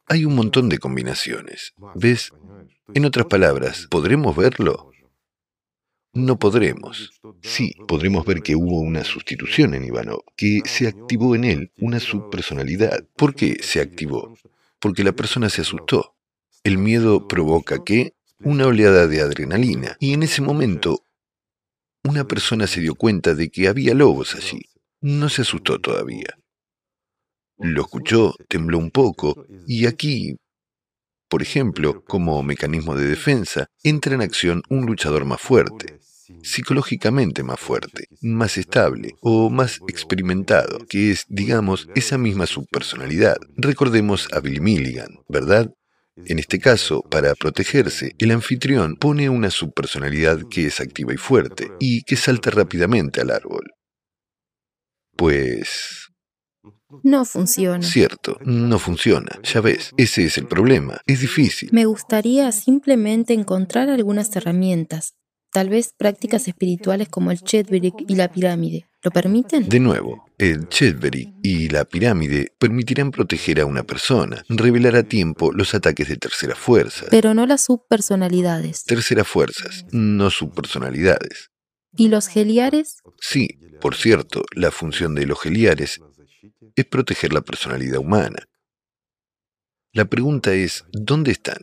[0.07, 1.75] hay un montón de combinaciones.
[1.95, 2.33] ¿Ves?
[2.95, 4.91] En otras palabras, ¿podremos verlo?
[6.15, 7.23] No podremos.
[7.41, 12.01] Sí, podremos ver que hubo una sustitución en Ivanov, que se activó en él una
[12.01, 13.09] subpersonalidad.
[13.17, 14.35] ¿Por qué se activó?
[14.79, 16.15] Porque la persona se asustó.
[16.65, 21.07] El miedo provoca que una oleada de adrenalina, y en ese momento
[22.05, 24.69] una persona se dio cuenta de que había lobos allí.
[25.01, 26.37] No se asustó todavía.
[27.63, 30.37] Lo escuchó, tembló un poco, y aquí,
[31.29, 36.01] por ejemplo, como mecanismo de defensa, entra en acción un luchador más fuerte,
[36.43, 43.37] psicológicamente más fuerte, más estable o más experimentado, que es, digamos, esa misma subpersonalidad.
[43.57, 45.73] Recordemos a Billy Milligan, ¿verdad?
[46.17, 51.71] En este caso, para protegerse, el anfitrión pone una subpersonalidad que es activa y fuerte
[51.81, 53.73] y que salta rápidamente al árbol.
[55.17, 56.02] Pues
[57.03, 57.83] no funciona.
[57.83, 59.39] Cierto, no funciona.
[59.43, 61.01] Ya ves, ese es el problema.
[61.07, 61.71] Es difícil.
[61.73, 65.15] Me gustaría simplemente encontrar algunas herramientas,
[65.53, 68.87] tal vez prácticas espirituales como el Chetverik y la pirámide.
[69.05, 69.69] ¿Lo permiten?
[69.69, 75.53] De nuevo, el Chetverik y la pirámide permitirán proteger a una persona, revelar a tiempo
[75.53, 77.09] los ataques de terceras fuerzas.
[77.11, 78.85] Pero no las subpersonalidades.
[78.85, 81.51] Terceras fuerzas, no subpersonalidades.
[81.97, 82.99] ¿Y los geliares?
[83.21, 86.01] Sí, por cierto, la función de los geliares
[86.77, 88.49] es proteger la personalidad humana.
[89.93, 91.61] La pregunta es, ¿dónde están?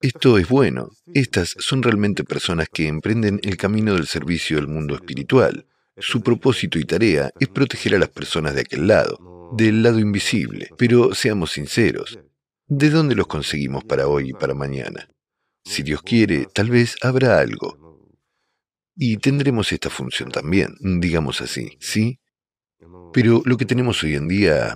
[0.00, 0.90] Esto es bueno.
[1.14, 5.66] Estas son realmente personas que emprenden el camino del servicio al mundo espiritual.
[5.96, 10.68] Su propósito y tarea es proteger a las personas de aquel lado, del lado invisible.
[10.76, 12.18] Pero seamos sinceros,
[12.66, 15.08] ¿de dónde los conseguimos para hoy y para mañana?
[15.64, 18.10] Si Dios quiere, tal vez habrá algo.
[18.94, 22.20] Y tendremos esta función también, digamos así, ¿sí?
[23.12, 24.74] Pero lo que tenemos hoy en día,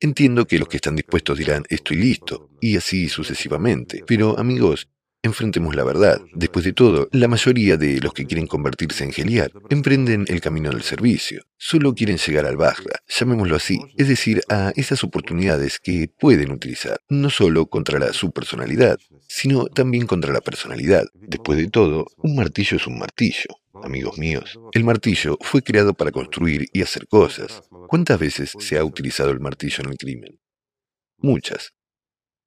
[0.00, 4.04] entiendo que los que están dispuestos dirán, estoy listo, y así sucesivamente.
[4.06, 4.88] Pero amigos,
[5.22, 6.20] enfrentemos la verdad.
[6.32, 10.70] Después de todo, la mayoría de los que quieren convertirse en geliar emprenden el camino
[10.70, 11.42] del servicio.
[11.58, 17.00] Solo quieren llegar al Bajra, llamémoslo así, es decir, a esas oportunidades que pueden utilizar,
[17.08, 21.04] no solo contra la subpersonalidad, sino también contra la personalidad.
[21.14, 24.58] Después de todo, un martillo es un martillo amigos míos.
[24.72, 27.62] El martillo fue creado para construir y hacer cosas.
[27.88, 30.40] ¿Cuántas veces se ha utilizado el martillo en el crimen?
[31.18, 31.75] Muchas.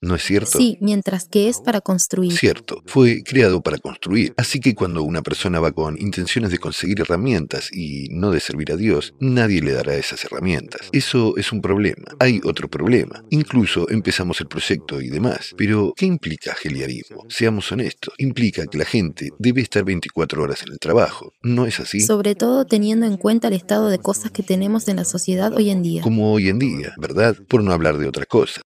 [0.01, 0.57] ¿No es cierto?
[0.57, 2.31] Sí, mientras que es para construir.
[2.31, 4.33] Cierto, fue creado para construir.
[4.37, 8.71] Así que cuando una persona va con intenciones de conseguir herramientas y no de servir
[8.71, 10.87] a Dios, nadie le dará esas herramientas.
[10.93, 12.05] Eso es un problema.
[12.19, 13.23] Hay otro problema.
[13.29, 15.53] Incluso empezamos el proyecto y demás.
[15.57, 17.25] Pero, ¿qué implica geliarismo?
[17.27, 18.13] Seamos honestos.
[18.17, 21.33] Implica que la gente debe estar 24 horas en el trabajo.
[21.41, 21.99] ¿No es así?
[21.99, 25.69] Sobre todo teniendo en cuenta el estado de cosas que tenemos en la sociedad hoy
[25.69, 26.01] en día.
[26.01, 27.35] Como hoy en día, ¿verdad?
[27.49, 28.61] Por no hablar de otra cosa.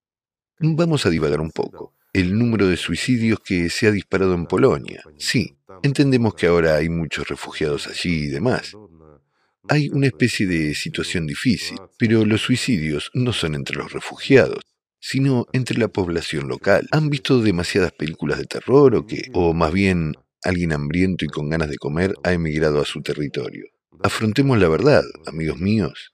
[0.60, 1.94] Vamos a divagar un poco.
[2.14, 5.04] El número de suicidios que se ha disparado en Polonia.
[5.18, 8.74] Sí, entendemos que ahora hay muchos refugiados allí y demás.
[9.68, 14.60] Hay una especie de situación difícil, pero los suicidios no son entre los refugiados,
[15.00, 16.88] sino entre la población local.
[16.92, 19.24] ¿Han visto demasiadas películas de terror o qué?
[19.34, 23.66] O más bien, alguien hambriento y con ganas de comer ha emigrado a su territorio.
[24.02, 26.13] Afrontemos la verdad, amigos míos.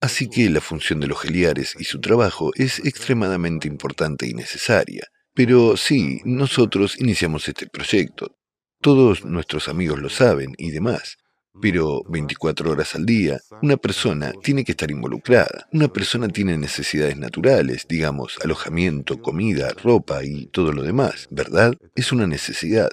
[0.00, 5.08] Así que la función de los geliares y su trabajo es extremadamente importante y necesaria.
[5.34, 8.36] Pero sí, nosotros iniciamos este proyecto.
[8.80, 11.16] Todos nuestros amigos lo saben y demás.
[11.60, 15.66] Pero 24 horas al día, una persona tiene que estar involucrada.
[15.72, 21.74] Una persona tiene necesidades naturales, digamos, alojamiento, comida, ropa y todo lo demás, ¿verdad?
[21.96, 22.90] Es una necesidad.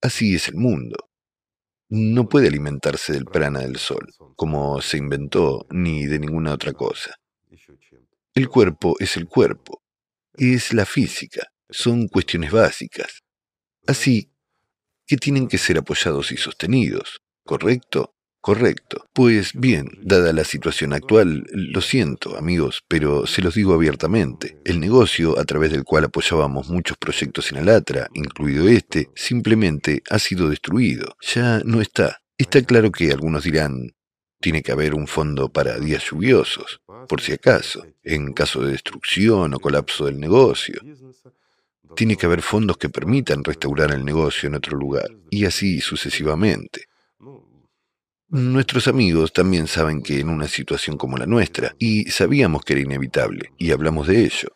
[0.00, 0.96] Así es el mundo
[1.94, 7.14] no puede alimentarse del prana del sol, como se inventó, ni de ninguna otra cosa.
[8.34, 9.80] El cuerpo es el cuerpo,
[10.34, 13.22] es la física, son cuestiones básicas.
[13.86, 14.32] Así
[15.06, 18.13] que tienen que ser apoyados y sostenidos, ¿correcto?
[18.44, 19.06] Correcto.
[19.14, 24.58] Pues bien, dada la situación actual, lo siento, amigos, pero se los digo abiertamente.
[24.66, 30.18] El negocio a través del cual apoyábamos muchos proyectos en Alatra, incluido este, simplemente ha
[30.18, 31.16] sido destruido.
[31.22, 32.20] Ya no está.
[32.36, 33.94] Está claro que algunos dirán,
[34.42, 39.54] tiene que haber un fondo para días lluviosos, por si acaso, en caso de destrucción
[39.54, 40.82] o colapso del negocio.
[41.96, 46.88] Tiene que haber fondos que permitan restaurar el negocio en otro lugar, y así sucesivamente.
[48.34, 52.82] Nuestros amigos también saben que en una situación como la nuestra, y sabíamos que era
[52.82, 54.48] inevitable, y hablamos de ello,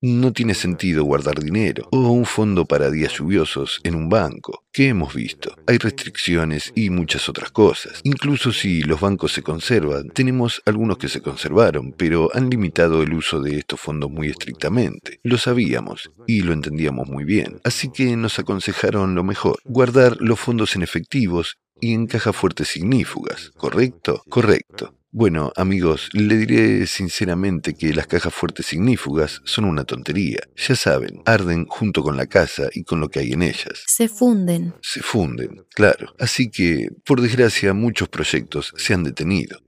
[0.00, 4.64] no tiene sentido guardar dinero o un fondo para días lluviosos en un banco.
[4.72, 5.54] ¿Qué hemos visto?
[5.68, 8.00] Hay restricciones y muchas otras cosas.
[8.02, 13.14] Incluso si los bancos se conservan, tenemos algunos que se conservaron, pero han limitado el
[13.14, 15.20] uso de estos fondos muy estrictamente.
[15.22, 17.60] Lo sabíamos y lo entendíamos muy bien.
[17.62, 22.68] Así que nos aconsejaron lo mejor, guardar los fondos en efectivos y en cajas fuertes
[22.68, 24.22] signífugas, ¿correcto?
[24.28, 24.94] Correcto.
[25.12, 30.38] Bueno, amigos, le diré sinceramente que las cajas fuertes signífugas son una tontería.
[30.56, 33.82] Ya saben, arden junto con la casa y con lo que hay en ellas.
[33.86, 34.72] Se funden.
[34.82, 36.14] Se funden, claro.
[36.20, 39.58] Así que, por desgracia, muchos proyectos se han detenido.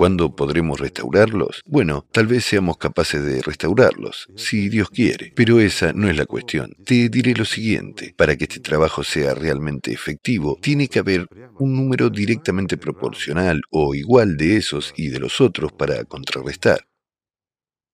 [0.00, 1.60] ¿Cuándo podremos restaurarlos?
[1.66, 6.24] Bueno, tal vez seamos capaces de restaurarlos, si Dios quiere, pero esa no es la
[6.24, 6.74] cuestión.
[6.86, 11.26] Te diré lo siguiente, para que este trabajo sea realmente efectivo, tiene que haber
[11.58, 16.80] un número directamente proporcional o igual de esos y de los otros para contrarrestar.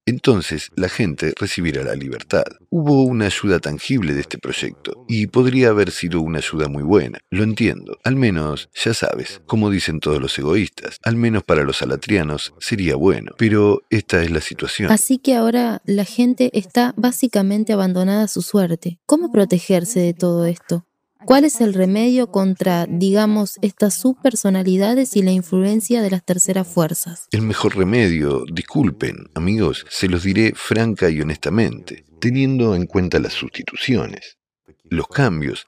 [0.06, 2.44] Entonces la gente recibirá la libertad.
[2.70, 7.18] Hubo una ayuda tangible de este proyecto y podría haber sido una ayuda muy buena.
[7.30, 7.98] Lo entiendo.
[8.04, 12.94] Al menos, ya sabes, como dicen todos los egoístas, al menos para los alatrianos sería
[12.94, 13.32] bueno.
[13.36, 14.92] Pero esta es la situación.
[14.92, 19.00] Así que ahora la gente está básicamente abandonada a su suerte.
[19.06, 20.86] ¿Cómo protegerse de todo esto?
[21.26, 27.26] ¿Cuál es el remedio contra, digamos, estas subpersonalidades y la influencia de las terceras fuerzas?
[27.32, 33.32] El mejor remedio, disculpen, amigos, se los diré franca y honestamente, teniendo en cuenta las
[33.32, 34.38] sustituciones,
[34.84, 35.66] los cambios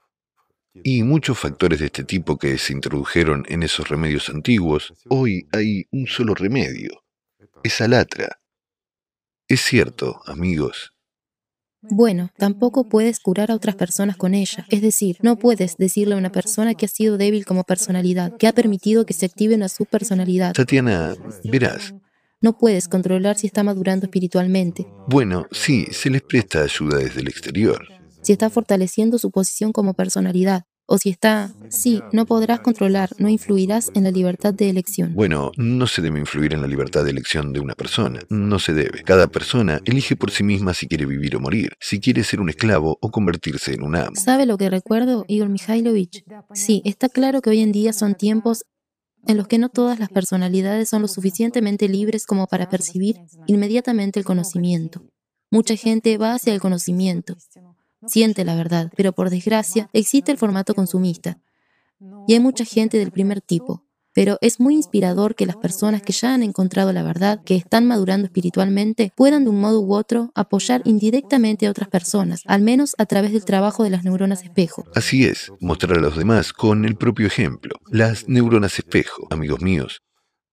[0.81, 5.87] y muchos factores de este tipo que se introdujeron en esos remedios antiguos, hoy hay
[5.91, 7.03] un solo remedio,
[7.63, 8.39] esa latra.
[9.49, 10.93] Es cierto, amigos,
[11.81, 14.65] bueno, tampoco puedes curar a otras personas con ella.
[14.69, 18.47] Es decir, no puedes decirle a una persona que ha sido débil como personalidad, que
[18.47, 20.53] ha permitido que se active una subpersonalidad.
[20.53, 21.15] Tatiana,
[21.45, 21.93] verás.
[22.41, 24.87] No puedes controlar si está madurando espiritualmente.
[25.07, 27.85] Bueno, sí, se les presta ayuda desde el exterior.
[28.21, 33.29] Si está fortaleciendo su posición como personalidad o si está, sí, no podrás controlar, no
[33.29, 35.13] influirás en la libertad de elección.
[35.13, 38.73] Bueno, no se debe influir en la libertad de elección de una persona, no se
[38.73, 39.03] debe.
[39.03, 42.49] Cada persona elige por sí misma si quiere vivir o morir, si quiere ser un
[42.49, 44.15] esclavo o convertirse en un amo.
[44.15, 46.23] ¿Sabe lo que recuerdo, Igor Mikhailovich?
[46.53, 48.63] Sí, está claro que hoy en día son tiempos
[49.27, 54.19] en los que no todas las personalidades son lo suficientemente libres como para percibir inmediatamente
[54.19, 55.03] el conocimiento.
[55.51, 57.35] Mucha gente va hacia el conocimiento,
[58.07, 61.39] siente la verdad, pero por desgracia existe el formato consumista.
[62.27, 66.13] Y hay mucha gente del primer tipo, pero es muy inspirador que las personas que
[66.13, 70.31] ya han encontrado la verdad, que están madurando espiritualmente, puedan de un modo u otro
[70.35, 74.85] apoyar indirectamente a otras personas, al menos a través del trabajo de las neuronas espejo.
[74.95, 77.75] Así es, mostrar a los demás con el propio ejemplo.
[77.91, 80.01] Las neuronas espejo, amigos míos,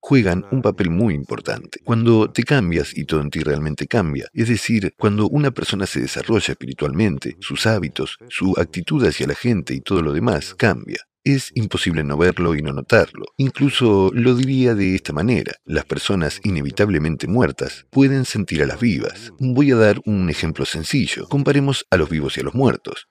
[0.06, 1.80] juegan un papel muy importante.
[1.82, 5.98] Cuando te cambias y todo en ti realmente cambia, es decir, cuando una persona se
[6.00, 10.98] desarrolla espiritualmente, sus hábitos, su actitud hacia la gente y todo lo demás cambia.
[11.24, 13.24] Es imposible no verlo y no notarlo.
[13.36, 15.54] Incluso lo diría de esta manera.
[15.64, 19.32] Las personas inevitablemente muertas pueden sentir a las vivas.
[19.40, 21.26] Voy a dar un ejemplo sencillo.
[21.28, 23.08] Comparemos a los vivos y a los muertos.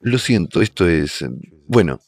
[0.00, 1.22] Lo siento, esto es...
[1.66, 2.00] Bueno,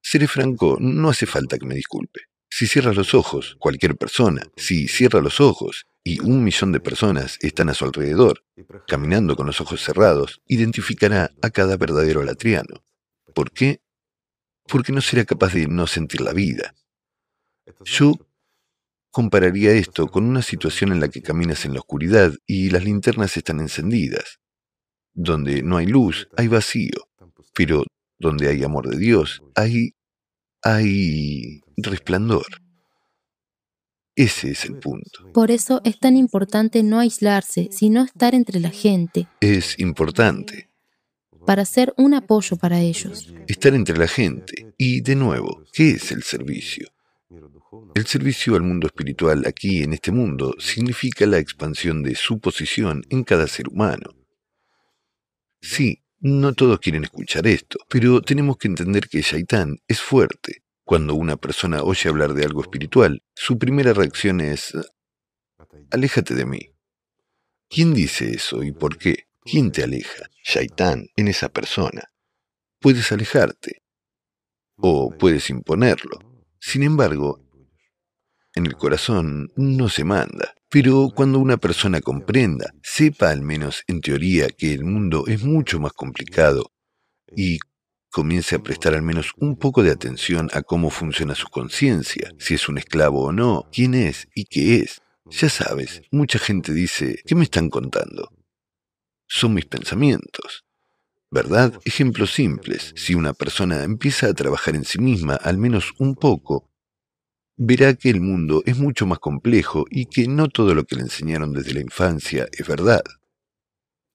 [0.00, 2.20] seré franco, no hace falta que me disculpe.
[2.50, 7.38] Si cierra los ojos, cualquier persona, si cierra los ojos y un millón de personas
[7.40, 8.44] están a su alrededor,
[8.86, 12.82] caminando con los ojos cerrados, identificará a cada verdadero latriano.
[13.34, 13.82] ¿Por qué?
[14.66, 16.74] Porque no será capaz de no sentir la vida.
[17.84, 18.14] Yo
[19.10, 23.36] compararía esto con una situación en la que caminas en la oscuridad y las linternas
[23.36, 24.40] están encendidas.
[25.12, 27.08] Donde no hay luz, hay vacío,
[27.54, 27.84] pero
[28.18, 29.94] donde hay amor de Dios, hay
[30.62, 32.46] hay resplandor.
[34.16, 35.30] Ese es el punto.
[35.32, 39.28] Por eso es tan importante no aislarse, sino estar entre la gente.
[39.40, 40.68] Es importante
[41.46, 43.32] para ser un apoyo para ellos.
[43.46, 44.74] Estar entre la gente.
[44.76, 46.88] Y de nuevo, ¿qué es el servicio?
[47.94, 53.02] El servicio al mundo espiritual aquí en este mundo significa la expansión de su posición
[53.08, 54.14] en cada ser humano.
[55.60, 60.62] Sí, no todos quieren escuchar esto, pero tenemos que entender que Shaitán es fuerte.
[60.84, 64.72] Cuando una persona oye hablar de algo espiritual, su primera reacción es,
[65.90, 66.60] aléjate de mí.
[67.68, 69.28] ¿Quién dice eso y por qué?
[69.42, 70.28] ¿Quién te aleja?
[70.42, 72.10] Shaitán en esa persona.
[72.80, 73.82] Puedes alejarte
[74.76, 76.18] o puedes imponerlo.
[76.58, 77.44] Sin embargo,
[78.54, 80.54] en el corazón no se manda.
[80.70, 85.80] Pero cuando una persona comprenda, sepa al menos en teoría que el mundo es mucho
[85.80, 86.72] más complicado
[87.34, 87.58] y
[88.10, 92.54] comience a prestar al menos un poco de atención a cómo funciona su conciencia, si
[92.54, 95.00] es un esclavo o no, quién es y qué es.
[95.30, 98.30] Ya sabes, mucha gente dice, ¿qué me están contando?
[99.28, 100.64] son mis pensamientos.
[101.30, 101.78] ¿Verdad?
[101.84, 102.94] Ejemplos simples.
[102.96, 106.67] Si una persona empieza a trabajar en sí misma al menos un poco,
[107.58, 111.02] verá que el mundo es mucho más complejo y que no todo lo que le
[111.02, 113.02] enseñaron desde la infancia es verdad.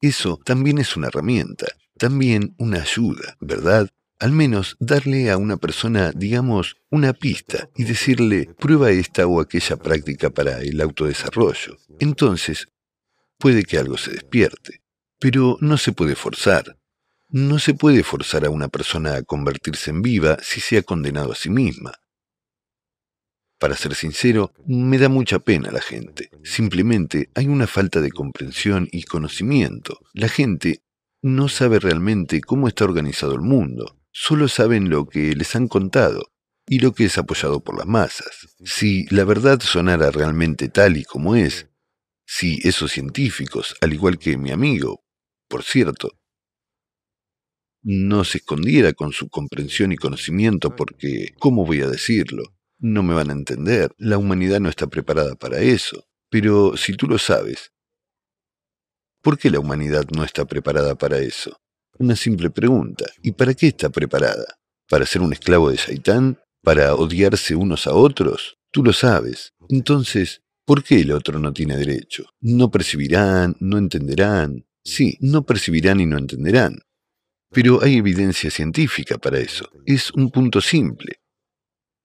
[0.01, 1.67] Eso también es una herramienta,
[1.97, 3.89] también una ayuda, ¿verdad?
[4.19, 9.75] Al menos darle a una persona, digamos, una pista y decirle, prueba esta o aquella
[9.75, 11.77] práctica para el autodesarrollo.
[11.99, 12.67] Entonces,
[13.37, 14.81] puede que algo se despierte.
[15.19, 16.77] Pero no se puede forzar.
[17.29, 21.31] No se puede forzar a una persona a convertirse en viva si se ha condenado
[21.31, 21.93] a sí misma.
[23.63, 26.29] Para ser sincero, me da mucha pena la gente.
[26.43, 30.01] Simplemente hay una falta de comprensión y conocimiento.
[30.13, 30.83] La gente
[31.21, 33.97] no sabe realmente cómo está organizado el mundo.
[34.11, 36.33] Solo saben lo que les han contado
[36.67, 38.53] y lo que es apoyado por las masas.
[38.65, 41.69] Si la verdad sonara realmente tal y como es,
[42.25, 45.05] si esos científicos, al igual que mi amigo,
[45.47, 46.19] por cierto,
[47.81, 52.53] no se escondiera con su comprensión y conocimiento porque, ¿cómo voy a decirlo?
[52.83, 56.05] No me van a entender, la humanidad no está preparada para eso.
[56.29, 57.71] Pero si tú lo sabes,
[59.21, 61.57] ¿por qué la humanidad no está preparada para eso?
[61.97, 63.05] Una simple pregunta.
[63.21, 64.59] ¿Y para qué está preparada?
[64.89, 66.39] ¿Para ser un esclavo de Saitán?
[66.61, 68.57] ¿Para odiarse unos a otros?
[68.71, 69.53] Tú lo sabes.
[69.69, 72.25] Entonces, ¿por qué el otro no tiene derecho?
[72.41, 76.79] No percibirán, no entenderán, Sí, no percibirán y no entenderán.
[77.51, 79.69] Pero hay evidencia científica para eso.
[79.85, 81.19] Es un punto simple.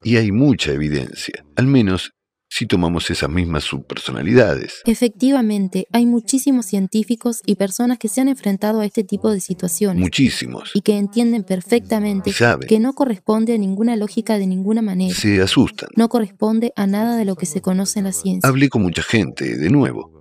[0.02, 2.12] Y hay mucha evidencia, al menos
[2.50, 4.80] si tomamos esas mismas subpersonalidades.
[4.86, 10.00] Efectivamente, hay muchísimos científicos y personas que se han enfrentado a este tipo de situaciones.
[10.00, 10.70] Muchísimos.
[10.74, 12.32] Y que entienden perfectamente
[12.66, 15.14] que no corresponde a ninguna lógica de ninguna manera.
[15.14, 15.90] Se asustan.
[15.94, 18.48] No corresponde a nada de lo que se conoce en la ciencia.
[18.48, 20.17] Hablé con mucha gente, de nuevo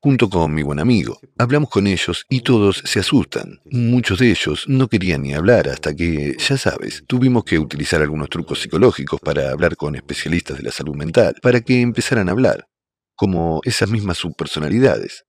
[0.00, 1.18] junto con mi buen amigo.
[1.38, 3.60] Hablamos con ellos y todos se asustan.
[3.66, 8.30] Muchos de ellos no querían ni hablar hasta que, ya sabes, tuvimos que utilizar algunos
[8.30, 12.68] trucos psicológicos para hablar con especialistas de la salud mental, para que empezaran a hablar,
[13.14, 15.24] como esas mismas subpersonalidades.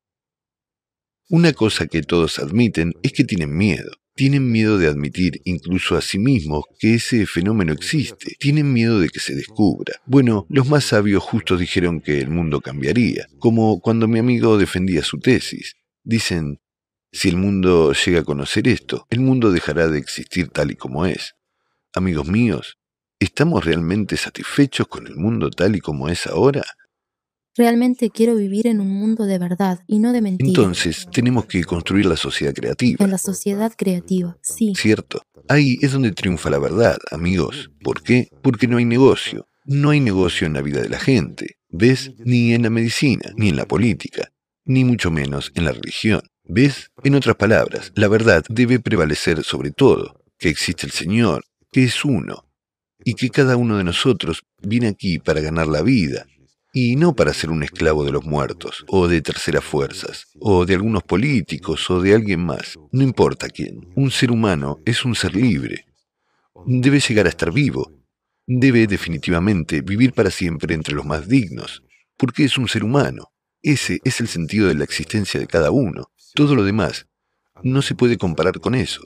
[1.29, 3.91] Una cosa que todos admiten es que tienen miedo.
[4.19, 8.35] Tienen miedo de admitir incluso a sí mismos que ese fenómeno existe.
[8.37, 9.93] Tienen miedo de que se descubra.
[10.05, 15.03] Bueno, los más sabios justo dijeron que el mundo cambiaría, como cuando mi amigo defendía
[15.03, 15.77] su tesis.
[16.03, 16.59] Dicen,
[17.13, 21.05] si el mundo llega a conocer esto, el mundo dejará de existir tal y como
[21.05, 21.35] es.
[21.93, 22.77] Amigos míos,
[23.19, 26.65] ¿estamos realmente satisfechos con el mundo tal y como es ahora?
[27.59, 30.55] Realmente quiero vivir en un mundo de verdad y no de mentiras.
[30.55, 33.03] Entonces, tenemos que construir la sociedad creativa.
[33.03, 34.71] En la sociedad creativa, sí.
[34.77, 35.23] Cierto.
[35.49, 37.69] Ahí es donde triunfa la verdad, amigos.
[37.83, 38.29] ¿Por qué?
[38.41, 39.49] Porque no hay negocio.
[39.65, 41.57] No hay negocio en la vida de la gente.
[41.67, 42.13] ¿Ves?
[42.19, 44.31] Ni en la medicina, ni en la política,
[44.63, 46.21] ni mucho menos en la religión.
[46.45, 46.91] ¿Ves?
[47.03, 52.05] En otras palabras, la verdad debe prevalecer sobre todo, que existe el Señor, que es
[52.05, 52.45] uno,
[53.03, 56.25] y que cada uno de nosotros viene aquí para ganar la vida,
[56.71, 60.75] y no para ser un esclavo de los muertos, o de terceras fuerzas, o de
[60.75, 62.77] algunos políticos, o de alguien más.
[62.91, 63.91] No importa quién.
[63.95, 65.85] Un ser humano es un ser libre.
[66.65, 67.91] Debe llegar a estar vivo.
[68.45, 71.83] Debe definitivamente vivir para siempre entre los más dignos,
[72.17, 73.31] porque es un ser humano.
[73.61, 76.11] Ese es el sentido de la existencia de cada uno.
[76.33, 77.07] Todo lo demás
[77.63, 79.03] no se puede comparar con eso.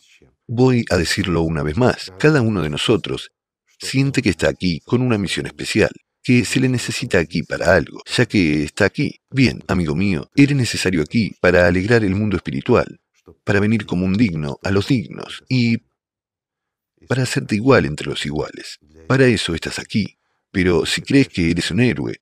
[0.48, 2.12] Voy a decirlo una vez más.
[2.20, 3.32] Cada uno de nosotros
[3.80, 5.92] siente que está aquí con una misión especial
[6.24, 9.20] que se le necesita aquí para algo, ya que está aquí.
[9.30, 13.02] Bien, amigo mío, eres necesario aquí para alegrar el mundo espiritual,
[13.44, 15.78] para venir como un digno a los dignos y
[17.08, 18.80] para hacerte igual entre los iguales.
[19.08, 20.18] Para eso estás aquí.
[20.52, 22.22] Pero si crees que eres un héroe,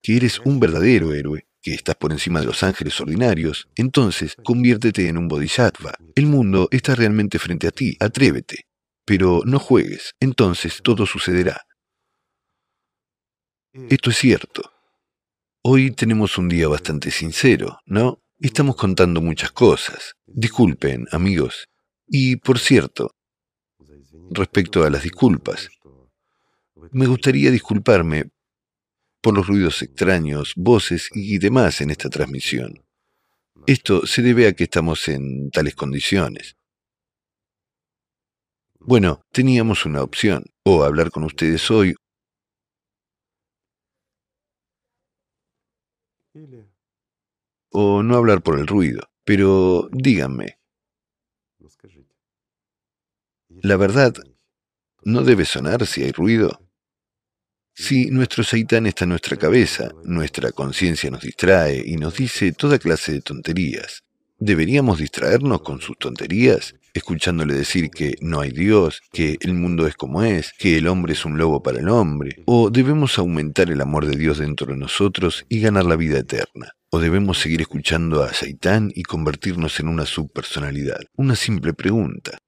[0.00, 5.08] que eres un verdadero héroe, que estás por encima de los ángeles ordinarios, entonces conviértete
[5.08, 5.94] en un bodhisattva.
[6.14, 8.66] El mundo está realmente frente a ti, atrévete.
[9.04, 11.66] Pero no juegues, entonces todo sucederá.
[13.74, 14.70] Esto es cierto.
[15.64, 18.22] Hoy tenemos un día bastante sincero, ¿no?
[18.38, 20.14] Estamos contando muchas cosas.
[20.26, 21.66] Disculpen, amigos.
[22.06, 23.16] Y, por cierto,
[24.30, 25.70] respecto a las disculpas,
[26.92, 28.30] me gustaría disculparme
[29.20, 32.84] por los ruidos extraños, voces y demás en esta transmisión.
[33.66, 36.54] Esto se debe a que estamos en tales condiciones.
[38.78, 41.96] Bueno, teníamos una opción, o hablar con ustedes hoy
[47.74, 49.02] o no hablar por el ruido.
[49.24, 50.58] Pero díganme,
[53.62, 54.14] la verdad
[55.02, 56.60] no debe sonar si hay ruido.
[57.74, 62.78] Si nuestro seitán está en nuestra cabeza, nuestra conciencia nos distrae y nos dice toda
[62.78, 64.04] clase de tonterías.
[64.38, 66.74] ¿Deberíamos distraernos con sus tonterías?
[66.94, 71.12] escuchándole decir que no hay Dios, que el mundo es como es, que el hombre
[71.12, 74.78] es un lobo para el hombre, o debemos aumentar el amor de Dios dentro de
[74.78, 76.72] nosotros y ganar la vida eterna.
[76.94, 81.00] ¿O debemos seguir escuchando a Saitán y convertirnos en una subpersonalidad?
[81.16, 82.38] Una simple pregunta.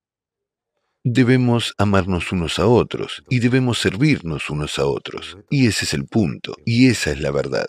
[1.03, 5.37] Debemos amarnos unos a otros y debemos servirnos unos a otros.
[5.51, 7.67] Y ese es el punto, y esa es la verdad.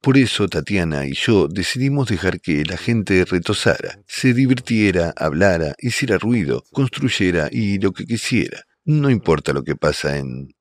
[0.00, 6.16] Por eso Tatiana y yo decidimos dejar que la gente retosara, se divirtiera, hablara, hiciera
[6.16, 8.62] ruido, construyera y lo que quisiera.
[8.86, 10.54] No importa lo que pasa en...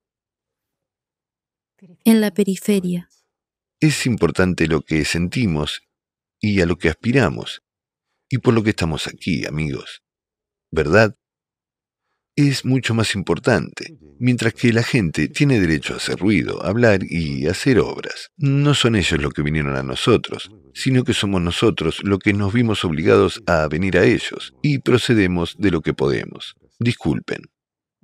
[2.04, 3.08] En la periferia.
[3.84, 5.82] Es importante lo que sentimos
[6.40, 7.64] y a lo que aspiramos,
[8.30, 10.04] y por lo que estamos aquí, amigos.
[10.72, 11.18] ¿Verdad?
[12.36, 17.46] es mucho más importante, mientras que la gente tiene derecho a hacer ruido, hablar y
[17.48, 18.32] hacer obras.
[18.38, 22.54] No son ellos los que vinieron a nosotros, sino que somos nosotros los que nos
[22.54, 26.56] vimos obligados a venir a ellos y procedemos de lo que podemos.
[26.80, 27.53] Disculpen.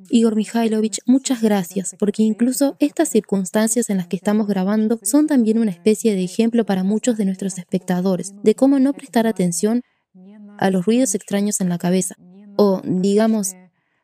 [0.10, 5.60] Igor Mikhailovich, muchas gracias, porque incluso estas circunstancias en las que estamos grabando son también
[5.60, 9.82] una especie de ejemplo para muchos de nuestros espectadores de cómo no prestar atención
[10.58, 12.16] a los ruidos extraños en la cabeza,
[12.58, 13.54] o, digamos,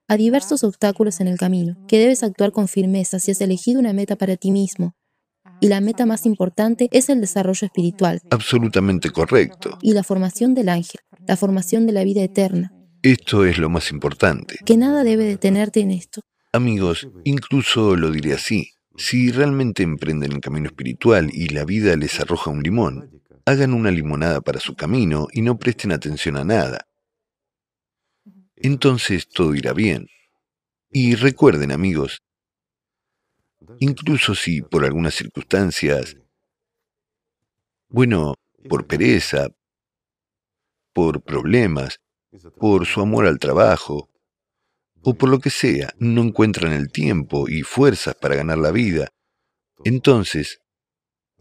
[0.08, 3.94] a diversos obstáculos en el camino, que debes actuar con firmeza si has elegido una
[3.94, 4.96] meta para ti mismo.
[5.62, 8.22] Y la meta más importante es el desarrollo espiritual.
[8.30, 9.78] Absolutamente correcto.
[9.82, 12.75] Y la formación del ángel, la formación de la vida eterna.
[13.06, 14.58] Esto es lo más importante.
[14.66, 16.22] Que nada debe detenerte en esto.
[16.52, 18.72] Amigos, incluso lo diré así.
[18.98, 23.92] Si realmente emprenden el camino espiritual y la vida les arroja un limón, hagan una
[23.92, 26.88] limonada para su camino y no presten atención a nada
[28.56, 30.08] entonces todo irá bien.
[30.90, 32.24] Y recuerden, amigos,
[33.80, 36.16] incluso si por algunas circunstancias,
[37.90, 38.36] bueno,
[38.70, 39.50] por pereza,
[40.94, 42.00] por problemas,
[42.58, 44.10] por su amor al trabajo,
[45.02, 49.10] o por lo que sea, no encuentran el tiempo y fuerzas para ganar la vida,
[49.84, 50.62] entonces,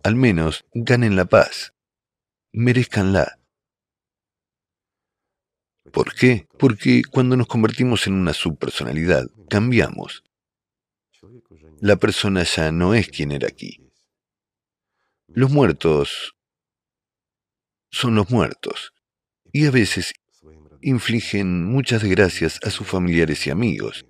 [0.03, 1.73] al menos ganen la paz,
[2.53, 3.39] merezcanla.
[5.93, 6.47] ¿Por qué?
[6.59, 10.25] Porque cuando nos convertimos en una subpersonalidad, cambiamos.
[11.81, 13.81] La persona ya no es quien era aquí.
[15.29, 16.35] Los muertos
[17.91, 18.93] son los muertos
[19.53, 20.15] y a veces
[20.85, 24.06] infligen muchas desgracias a sus familiares y amigos.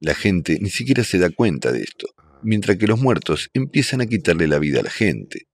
[0.00, 2.08] La gente ni siquiera se da cuenta de esto,
[2.42, 5.46] mientras que los muertos empiezan a quitarle la vida a la gente.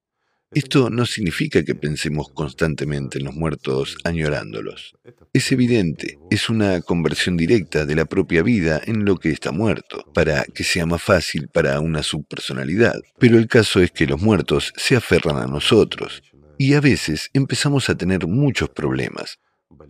[0.54, 4.92] Esto no significa que pensemos constantemente en los muertos añorándolos.
[5.32, 10.04] Es evidente, es una conversión directa de la propia vida en lo que está muerto,
[10.12, 13.00] para que sea más fácil para una subpersonalidad.
[13.18, 16.22] Pero el caso es que los muertos se aferran a nosotros,
[16.58, 19.38] y a veces empezamos a tener muchos problemas,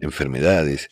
[0.03, 0.91] enfermedades,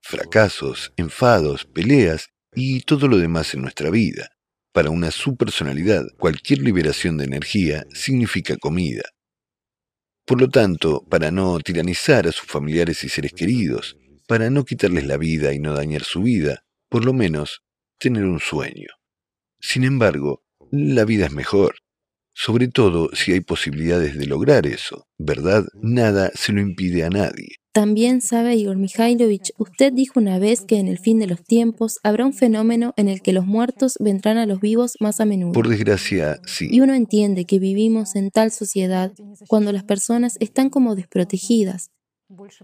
[0.00, 4.30] fracasos, enfados, peleas y todo lo demás en nuestra vida.
[4.72, 9.02] Para una subpersonalidad, cualquier liberación de energía significa comida.
[10.26, 13.96] Por lo tanto, para no tiranizar a sus familiares y seres queridos,
[14.26, 17.62] para no quitarles la vida y no dañar su vida, por lo menos
[17.98, 18.88] tener un sueño.
[19.60, 21.76] Sin embargo, la vida es mejor,
[22.34, 25.64] sobre todo si hay posibilidades de lograr eso, ¿verdad?
[25.80, 27.56] Nada se lo impide a nadie.
[27.72, 31.98] También sabe Igor Mikhailovich, usted dijo una vez que en el fin de los tiempos
[32.04, 35.52] habrá un fenómeno en el que los muertos vendrán a los vivos más a menudo.
[35.52, 36.68] Por desgracia, sí.
[36.70, 39.12] Y uno entiende que vivimos en tal sociedad
[39.48, 41.90] cuando las personas están como desprotegidas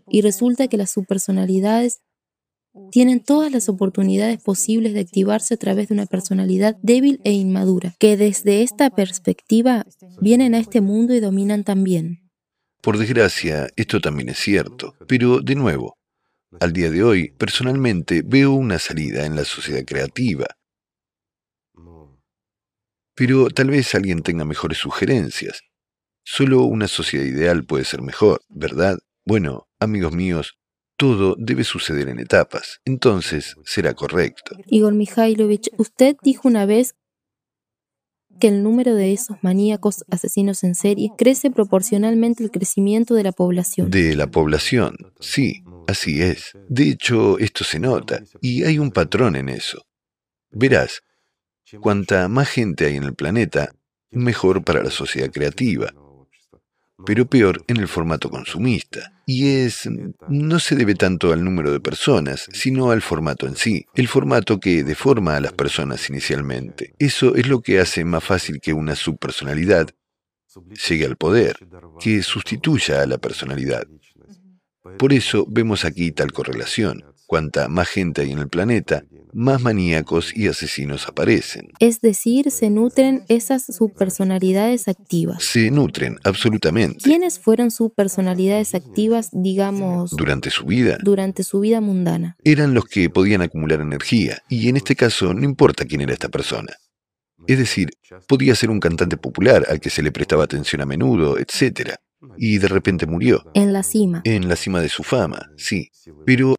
[0.08, 2.02] y resulta que las subpersonalidades
[2.90, 7.94] tienen todas las oportunidades posibles de activarse a través de una personalidad débil e inmadura,
[7.98, 9.84] que desde esta perspectiva
[10.20, 12.30] vienen a este mundo y dominan también.
[12.82, 15.98] Por desgracia, esto también es cierto, pero de nuevo,
[16.58, 20.46] al día de hoy, personalmente veo una salida en la sociedad creativa.
[23.14, 25.62] Pero tal vez alguien tenga mejores sugerencias.
[26.24, 28.98] Solo una sociedad ideal puede ser mejor, ¿verdad?
[29.26, 30.59] Bueno, amigos míos,
[31.00, 34.54] todo debe suceder en etapas, entonces será correcto.
[34.66, 36.94] Igor Mikhailovich, usted dijo una vez
[38.38, 43.32] que el número de esos maníacos asesinos en serie crece proporcionalmente al crecimiento de la
[43.32, 43.90] población.
[43.90, 46.52] De la población, sí, así es.
[46.68, 49.86] De hecho, esto se nota, y hay un patrón en eso.
[50.50, 51.00] Verás,
[51.80, 53.70] cuanta más gente hay en el planeta,
[54.10, 55.94] mejor para la sociedad creativa
[57.06, 59.12] pero peor en el formato consumista.
[59.26, 59.88] Y es,
[60.28, 64.58] no se debe tanto al número de personas, sino al formato en sí, el formato
[64.58, 66.94] que deforma a las personas inicialmente.
[66.98, 69.90] Eso es lo que hace más fácil que una subpersonalidad
[70.88, 71.56] llegue al poder,
[72.00, 73.86] que sustituya a la personalidad.
[74.98, 77.04] Por eso vemos aquí tal correlación.
[77.26, 81.68] Cuanta más gente hay en el planeta, más maníacos y asesinos aparecen.
[81.78, 85.42] Es decir, se nutren esas subpersonalidades activas.
[85.44, 86.98] Se nutren, absolutamente.
[87.02, 90.10] ¿Quiénes fueron subpersonalidades activas, digamos...
[90.12, 90.98] Durante su vida?
[91.02, 92.36] Durante su vida mundana.
[92.44, 96.28] Eran los que podían acumular energía, y en este caso no importa quién era esta
[96.28, 96.74] persona.
[97.46, 97.90] Es decir,
[98.28, 101.94] podía ser un cantante popular al que se le prestaba atención a menudo, etc.
[102.36, 103.42] Y de repente murió.
[103.54, 104.20] En la cima.
[104.24, 105.90] En la cima de su fama, sí.
[106.26, 106.54] Pero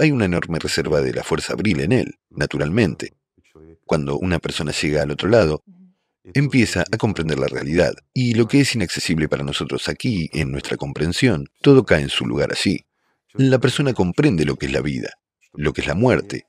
[0.00, 3.12] hay una enorme reserva de la fuerza abril en él, naturalmente.
[3.84, 5.62] Cuando una persona llega al otro lado,
[6.34, 10.76] empieza a comprender la realidad, y lo que es inaccesible para nosotros aquí, en nuestra
[10.76, 12.86] comprensión, todo cae en su lugar así.
[13.34, 15.10] La persona comprende lo que es la vida,
[15.52, 16.46] lo que es la muerte,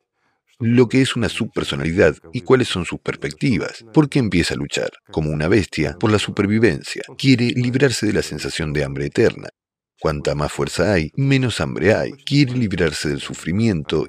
[0.59, 3.83] lo que es una subpersonalidad y cuáles son sus perspectivas.
[3.93, 4.91] ¿Por qué empieza a luchar?
[5.11, 7.01] Como una bestia, por la supervivencia.
[7.17, 9.49] Quiere librarse de la sensación de hambre eterna.
[10.01, 12.13] Cuanta más fuerza hay, menos hambre hay.
[12.13, 14.07] Quiere librarse del sufrimiento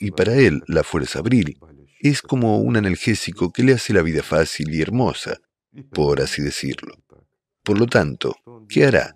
[0.00, 1.58] y para él la fuerza abril
[2.00, 5.42] es como un analgésico que le hace la vida fácil y hermosa,
[5.92, 6.94] por así decirlo.
[7.62, 8.36] Por lo tanto,
[8.70, 9.14] ¿qué hará?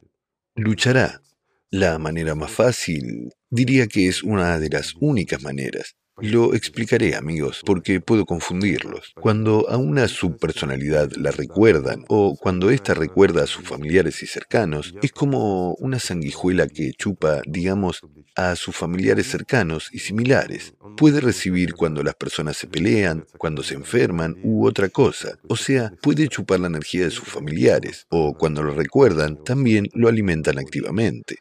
[0.54, 1.22] Luchará.
[1.70, 7.62] La manera más fácil diría que es una de las únicas maneras, lo explicaré, amigos,
[7.64, 9.12] porque puedo confundirlos.
[9.20, 14.94] Cuando a una subpersonalidad la recuerdan o cuando ésta recuerda a sus familiares y cercanos,
[15.02, 18.00] es como una sanguijuela que chupa, digamos,
[18.36, 20.74] a sus familiares cercanos y similares.
[20.96, 25.38] Puede recibir cuando las personas se pelean, cuando se enferman u otra cosa.
[25.48, 30.08] O sea, puede chupar la energía de sus familiares o cuando lo recuerdan, también lo
[30.08, 31.36] alimentan activamente.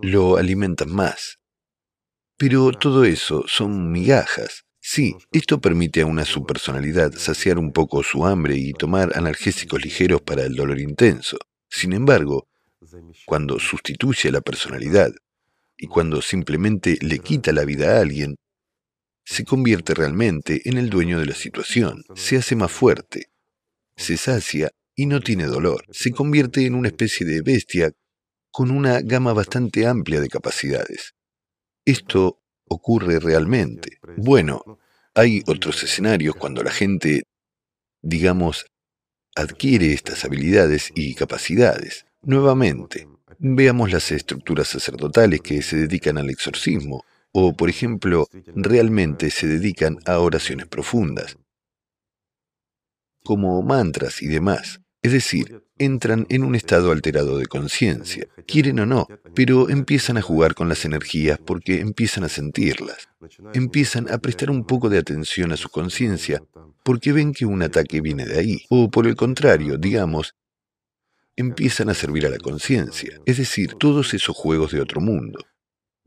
[0.00, 1.37] Lo alimentan más,
[2.38, 4.64] pero todo eso son migajas.
[4.80, 10.22] Sí, esto permite a una subpersonalidad saciar un poco su hambre y tomar analgésicos ligeros
[10.22, 11.36] para el dolor intenso.
[11.68, 12.48] Sin embargo,
[13.26, 15.12] cuando sustituye a la personalidad
[15.76, 18.36] y cuando simplemente le quita la vida a alguien,
[19.24, 23.26] se convierte realmente en el dueño de la situación, se hace más fuerte,
[23.96, 27.92] se sacia y no tiene dolor, se convierte en una especie de bestia
[28.50, 31.14] con una gama bastante amplia de capacidades.
[31.88, 33.98] Esto ocurre realmente.
[34.18, 34.78] Bueno,
[35.14, 37.22] hay otros escenarios cuando la gente,
[38.02, 38.66] digamos,
[39.34, 42.04] adquiere estas habilidades y capacidades.
[42.20, 43.08] Nuevamente,
[43.38, 49.98] veamos las estructuras sacerdotales que se dedican al exorcismo O, por ejemplo, realmente se dedican
[50.04, 51.38] a oraciones profundas,
[53.24, 54.82] como mantras y demás.
[55.08, 60.20] Es decir, entran en un estado alterado de conciencia, quieren o no, pero empiezan a
[60.20, 63.08] jugar con las energías porque empiezan a sentirlas.
[63.54, 66.42] Empiezan a prestar un poco de atención a su conciencia
[66.82, 68.58] porque ven que un ataque viene de ahí.
[68.68, 70.34] O por el contrario, digamos,
[71.36, 75.38] empiezan a servir a la conciencia, es decir, todos esos juegos de otro mundo.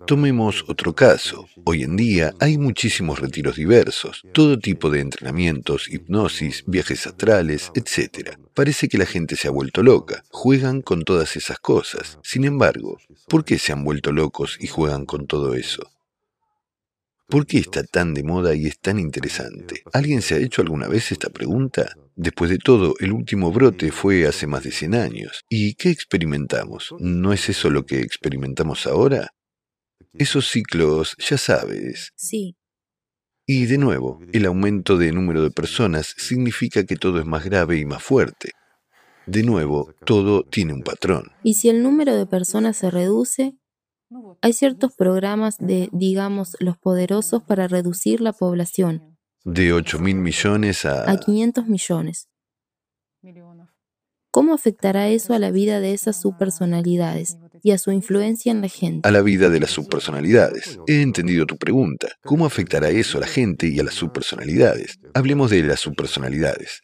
[0.07, 1.47] Tomemos otro caso.
[1.63, 8.37] Hoy en día hay muchísimos retiros diversos, todo tipo de entrenamientos, hipnosis, viajes astrales, etc.
[8.53, 12.19] Parece que la gente se ha vuelto loca, juegan con todas esas cosas.
[12.23, 12.97] Sin embargo,
[13.27, 15.91] ¿por qué se han vuelto locos y juegan con todo eso?
[17.27, 19.83] ¿Por qué está tan de moda y es tan interesante?
[19.93, 21.95] ¿Alguien se ha hecho alguna vez esta pregunta?
[22.15, 25.41] Después de todo, el último brote fue hace más de 100 años.
[25.47, 26.93] ¿Y qué experimentamos?
[26.99, 29.31] ¿No es eso lo que experimentamos ahora?
[30.13, 32.11] Esos ciclos, ya sabes.
[32.15, 32.57] Sí.
[33.45, 37.77] Y de nuevo, el aumento de número de personas significa que todo es más grave
[37.77, 38.51] y más fuerte.
[39.25, 41.31] De nuevo, todo tiene un patrón.
[41.43, 43.55] Y si el número de personas se reduce,
[44.41, 49.17] hay ciertos programas de, digamos, los poderosos para reducir la población.
[49.43, 51.09] De 8 mil millones a...
[51.09, 52.29] A 500 millones.
[54.31, 57.37] ¿Cómo afectará eso a la vida de esas subpersonalidades?
[57.63, 59.07] Y a su influencia en la gente.
[59.07, 60.79] A la vida de las subpersonalidades.
[60.87, 62.09] He entendido tu pregunta.
[62.23, 64.99] ¿Cómo afectará eso a la gente y a las subpersonalidades?
[65.13, 66.83] Hablemos de las subpersonalidades.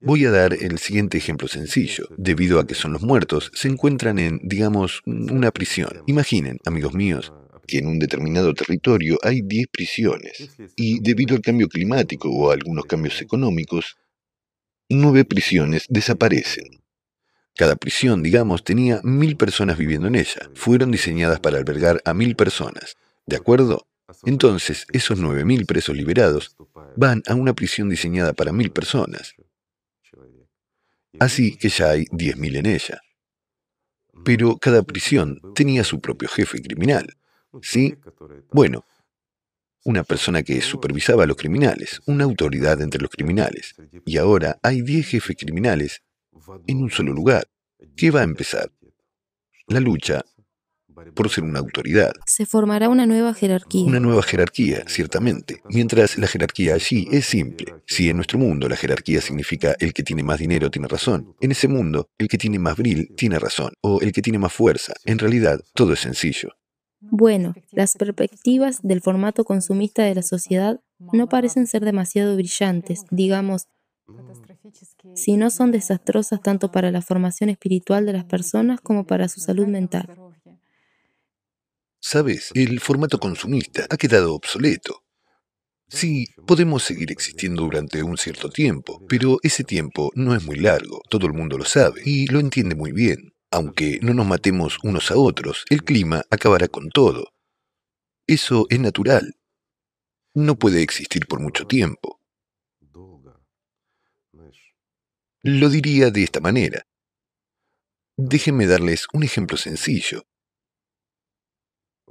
[0.00, 2.08] Voy a dar el siguiente ejemplo sencillo.
[2.16, 6.02] Debido a que son los muertos, se encuentran en, digamos, una prisión.
[6.06, 7.32] Imaginen, amigos míos,
[7.68, 12.54] que en un determinado territorio hay 10 prisiones y debido al cambio climático o a
[12.54, 13.96] algunos cambios económicos,
[14.88, 16.81] nueve prisiones desaparecen.
[17.54, 20.50] Cada prisión, digamos, tenía mil personas viviendo en ella.
[20.54, 22.96] Fueron diseñadas para albergar a mil personas.
[23.26, 23.86] ¿De acuerdo?
[24.24, 26.56] Entonces, esos nueve mil presos liberados
[26.96, 29.34] van a una prisión diseñada para mil personas.
[31.18, 33.00] Así que ya hay diez mil en ella.
[34.24, 37.16] Pero cada prisión tenía su propio jefe criminal.
[37.60, 37.96] ¿Sí?
[38.50, 38.86] Bueno,
[39.84, 43.74] una persona que supervisaba a los criminales, una autoridad entre los criminales.
[44.06, 46.02] Y ahora hay diez jefes criminales
[46.66, 47.48] en un solo lugar.
[47.96, 48.70] ¿Qué va a empezar?
[49.68, 50.24] La lucha
[51.14, 52.12] por ser una autoridad.
[52.26, 53.84] Se formará una nueva jerarquía.
[53.84, 55.62] Una nueva jerarquía, ciertamente.
[55.68, 57.74] Mientras la jerarquía allí es simple.
[57.86, 61.50] Si en nuestro mundo la jerarquía significa el que tiene más dinero tiene razón, en
[61.50, 64.94] ese mundo el que tiene más bril tiene razón, o el que tiene más fuerza.
[65.04, 66.50] En realidad, todo es sencillo.
[67.00, 70.80] Bueno, las perspectivas del formato consumista de la sociedad
[71.12, 73.04] no parecen ser demasiado brillantes.
[73.10, 73.66] Digamos,
[75.14, 79.40] si no son desastrosas tanto para la formación espiritual de las personas como para su
[79.40, 80.08] salud mental.
[82.00, 85.04] Sabes, el formato consumista ha quedado obsoleto.
[85.88, 91.02] Sí, podemos seguir existiendo durante un cierto tiempo, pero ese tiempo no es muy largo,
[91.10, 93.34] todo el mundo lo sabe y lo entiende muy bien.
[93.50, 97.34] Aunque no nos matemos unos a otros, el clima acabará con todo.
[98.26, 99.34] Eso es natural.
[100.34, 102.21] No puede existir por mucho tiempo.
[105.42, 106.86] Lo diría de esta manera.
[108.16, 110.24] Déjenme darles un ejemplo sencillo.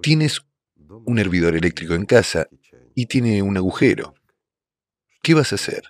[0.02, 0.42] Tienes
[1.06, 2.50] un hervidor eléctrico en casa
[2.94, 4.16] y tiene un agujero.
[5.24, 5.84] ¿Qué vas a hacer?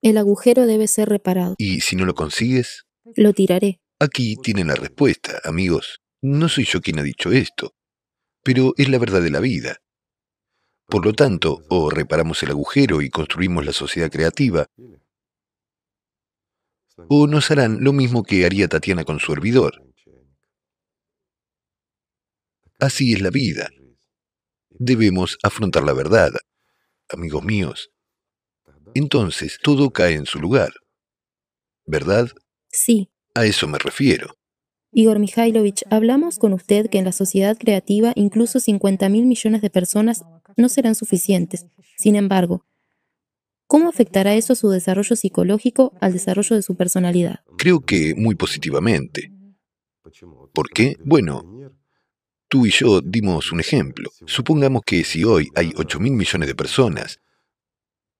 [0.00, 1.56] El agujero debe ser reparado.
[1.58, 2.84] ¿Y si no lo consigues?
[3.16, 3.80] Lo tiraré.
[3.98, 6.00] Aquí tienen la respuesta, amigos.
[6.20, 7.74] No soy yo quien ha dicho esto,
[8.44, 9.78] pero es la verdad de la vida.
[10.86, 14.66] Por lo tanto, o reparamos el agujero y construimos la sociedad creativa,
[17.08, 19.82] o nos harán lo mismo que haría Tatiana con su hervidor.
[22.78, 23.70] Así es la vida.
[24.70, 26.30] Debemos afrontar la verdad,
[27.08, 27.90] amigos míos.
[28.94, 30.72] Entonces todo cae en su lugar.
[31.86, 32.28] ¿Verdad?
[32.68, 33.10] Sí.
[33.34, 34.36] A eso me refiero.
[34.90, 39.70] Igor Mikhailovich, hablamos con usted que en la sociedad creativa incluso 50 mil millones de
[39.70, 40.22] personas
[40.56, 41.66] no serán suficientes.
[41.96, 42.66] Sin embargo,
[43.72, 47.40] ¿Cómo afectará eso a su desarrollo psicológico, al desarrollo de su personalidad?
[47.56, 49.32] Creo que muy positivamente.
[50.52, 50.98] ¿Por qué?
[51.02, 51.42] Bueno,
[52.48, 54.10] tú y yo dimos un ejemplo.
[54.26, 57.20] Supongamos que si hoy hay 8 mil millones de personas,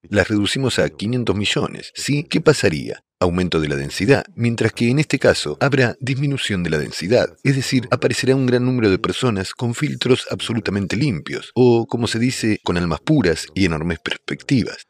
[0.01, 2.23] las reducimos a 500 millones, ¿sí?
[2.23, 3.03] ¿Qué pasaría?
[3.19, 7.55] Aumento de la densidad, mientras que en este caso habrá disminución de la densidad, es
[7.55, 12.59] decir, aparecerá un gran número de personas con filtros absolutamente limpios, o como se dice,
[12.63, 14.87] con almas puras y enormes perspectivas.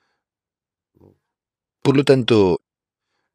[1.84, 2.62] Por lo tanto,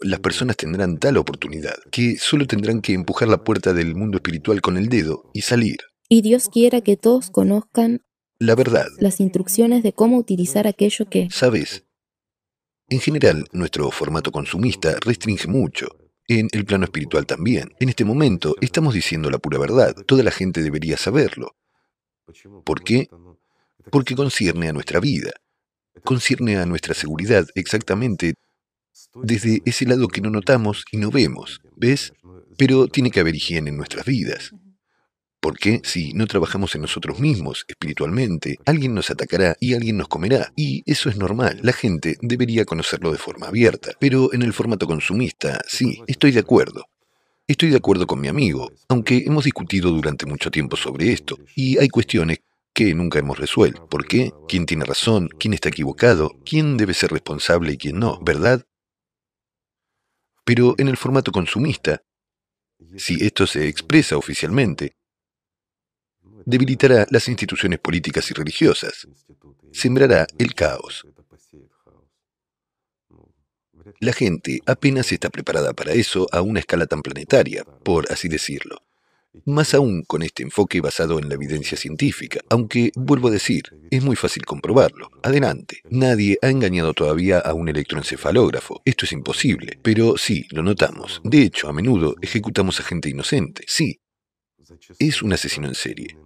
[0.01, 4.61] las personas tendrán tal oportunidad que solo tendrán que empujar la puerta del mundo espiritual
[4.61, 5.79] con el dedo y salir.
[6.09, 8.03] Y Dios quiera que todos conozcan
[8.39, 8.87] la verdad.
[8.99, 11.29] Las instrucciones de cómo utilizar aquello que...
[11.31, 11.85] Sabes,
[12.89, 15.89] en general nuestro formato consumista restringe mucho.
[16.27, 17.71] En el plano espiritual también.
[17.81, 19.95] En este momento estamos diciendo la pura verdad.
[20.07, 21.57] Toda la gente debería saberlo.
[22.65, 23.09] ¿Por qué?
[23.91, 25.33] Porque concierne a nuestra vida.
[26.05, 28.35] Concierne a nuestra seguridad exactamente
[29.15, 31.61] desde ese lado que no notamos y no vemos.
[31.77, 32.13] ¿Ves?
[32.57, 34.53] Pero tiene que haber higiene en nuestras vidas.
[35.41, 40.53] Porque si no trabajamos en nosotros mismos espiritualmente, alguien nos atacará y alguien nos comerá.
[40.57, 41.61] Y eso es normal.
[41.63, 43.93] La gente debería conocerlo de forma abierta.
[44.01, 46.87] Pero en el formato consumista, sí, estoy de acuerdo.
[47.47, 51.79] Estoy de acuerdo con mi amigo, aunque hemos discutido durante mucho tiempo sobre esto, y
[51.79, 52.41] hay cuestiones
[52.79, 53.89] que nunca hemos resuelto.
[53.89, 54.33] ¿Por qué?
[54.47, 55.29] ¿Quién tiene razón?
[55.41, 56.31] ¿Quién está equivocado?
[56.45, 58.21] ¿Quién debe ser responsable y quién no?
[58.21, 58.65] ¿Verdad?
[60.45, 62.05] Pero en el formato consumista,
[62.97, 64.97] si esto se expresa oficialmente,
[66.47, 69.09] debilitará las instituciones políticas y religiosas,
[69.73, 71.05] sembrará el caos.
[73.99, 78.88] La gente apenas está preparada para eso a una escala tan planetaria, por así decirlo.
[79.45, 84.03] Más aún con este enfoque basado en la evidencia científica, aunque, vuelvo a decir, es
[84.03, 85.11] muy fácil comprobarlo.
[85.23, 88.83] Adelante, nadie ha engañado todavía a un electroencefalógrafo.
[88.85, 91.21] Esto es imposible, pero sí, lo notamos.
[91.25, 93.65] De hecho, a menudo ejecutamos a gente inocente.
[93.67, 94.01] Sí,
[94.99, 96.17] es un asesino en serie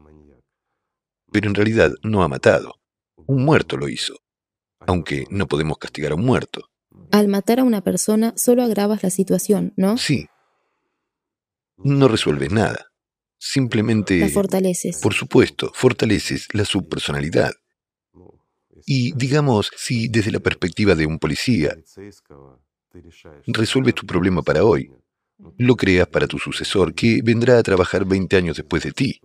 [1.33, 2.77] pero en realidad no ha matado.
[3.27, 4.15] Un muerto lo hizo,
[4.81, 6.69] aunque no podemos castigar a un muerto.
[7.11, 9.97] Al matar a una persona solo agravas la situación, ¿no?
[9.97, 10.29] Sí.
[11.79, 12.92] No resuelves nada.
[13.45, 14.21] Simplemente...
[14.21, 14.99] La fortaleces.
[14.99, 17.53] Por supuesto, fortaleces la subpersonalidad.
[18.87, 21.77] Y digamos, si desde la perspectiva de un policía
[23.49, 24.93] resuelves tu problema para hoy,
[25.59, 29.21] lo creas para tu sucesor que vendrá a trabajar 20 años después de ti.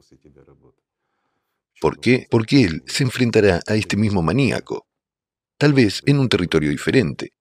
[1.80, 2.26] ¿Por qué?
[2.32, 4.88] Porque él se enfrentará a este mismo maníaco,
[5.60, 7.34] tal vez en un territorio diferente,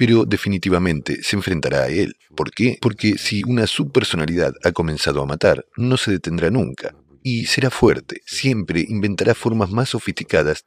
[0.00, 2.16] pero definitivamente se enfrentará a él.
[2.34, 2.78] ¿Por qué?
[2.80, 8.22] Porque si una subpersonalidad ha comenzado a matar, no se detendrá nunca, y será fuerte,
[8.24, 10.64] siempre inventará formas más sofisticadas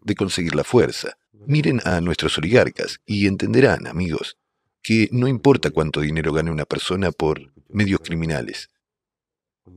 [0.00, 1.18] de conseguir la fuerza.
[1.34, 4.38] Miren a nuestros oligarcas y entenderán, amigos,
[4.82, 8.70] que no importa cuánto dinero gane una persona por medios criminales,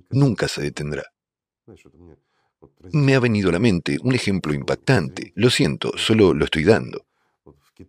[0.10, 1.04] nunca se detendrá.
[2.94, 5.34] Me ha venido a la mente un ejemplo impactante.
[5.36, 7.09] Lo siento, solo lo estoy dando.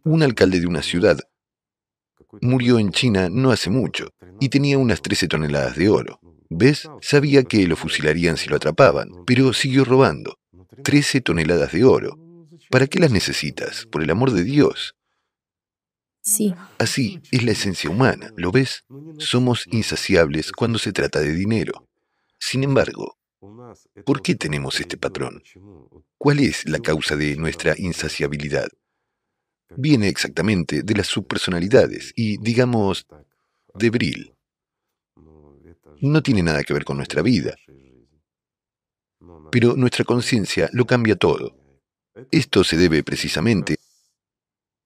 [0.04, 1.18] Un alcalde de una ciudad
[2.40, 6.20] murió en China no hace mucho y tenía unas 13 toneladas de oro.
[6.48, 6.88] ¿Ves?
[7.00, 10.38] Sabía que lo fusilarían si lo atrapaban, pero siguió robando.
[10.82, 12.18] 13 toneladas de oro.
[12.70, 13.86] ¿Para qué las necesitas?
[13.86, 14.94] Por el amor de Dios.
[16.22, 16.54] Sí.
[16.78, 18.84] Así es la esencia humana, ¿lo ves?
[19.18, 21.88] Somos insaciables cuando se trata de dinero.
[22.38, 23.16] Sin embargo,
[24.04, 25.42] ¿Por qué tenemos este patrón?
[26.18, 28.68] ¿Cuál es la causa de nuestra insaciabilidad?
[29.76, 33.06] Viene exactamente de las subpersonalidades y, digamos,
[33.74, 34.34] de Brill.
[36.00, 37.54] No tiene nada que ver con nuestra vida,
[39.50, 41.56] pero nuestra conciencia lo cambia todo.
[42.30, 43.76] Esto se debe precisamente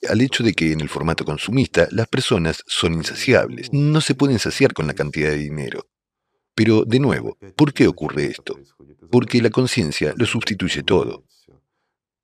[0.08, 4.38] al hecho de que en el formato consumista las personas son insaciables, no se pueden
[4.38, 5.86] saciar con la cantidad de dinero.
[6.54, 8.58] Pero, de nuevo, ¿por qué ocurre esto?
[9.10, 11.24] Porque la conciencia lo sustituye todo.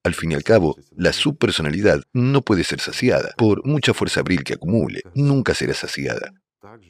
[0.02, 4.44] Al fin y al cabo, la subpersonalidad no puede ser saciada, por mucha fuerza abril
[4.44, 6.32] que acumule, nunca será saciada.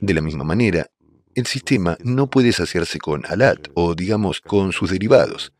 [0.01, 0.87] De la misma manera,
[1.35, 5.53] el sistema no puede saciarse con ALAT o, digamos, con sus derivados.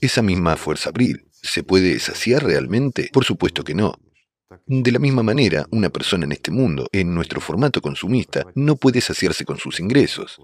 [0.00, 3.10] Esa misma fuerza abril, ¿se puede saciar realmente?
[3.12, 3.94] Por supuesto que no.
[4.66, 9.00] De la misma manera, una persona en este mundo, en nuestro formato consumista, no puede
[9.00, 10.38] saciarse con sus ingresos.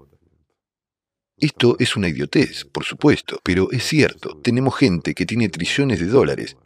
[1.41, 6.07] Esto es una idiotez, por supuesto, pero es cierto, tenemos gente que tiene trillones de
[6.07, 6.57] dólares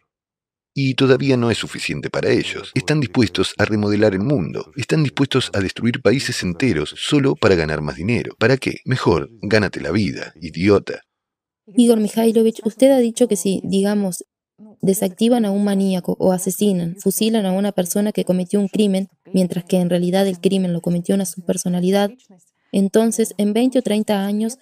[0.74, 2.72] y todavía no es suficiente para ellos.
[2.74, 7.82] Están dispuestos a remodelar el mundo, están dispuestos a destruir países enteros solo para ganar
[7.82, 8.36] más dinero.
[8.40, 8.78] ¿Para qué?
[8.86, 11.02] Mejor, gánate la vida, idiota.
[11.76, 14.26] Igor Mikhailovich, usted ha dicho que si, digamos,
[14.82, 19.64] desactivan a un maníaco o asesinan, fusilan a una persona que cometió un crimen, mientras
[19.66, 22.12] que en realidad el crimen lo cometió una subpersonalidad,
[22.74, 24.60] entonces en 20 o 30 años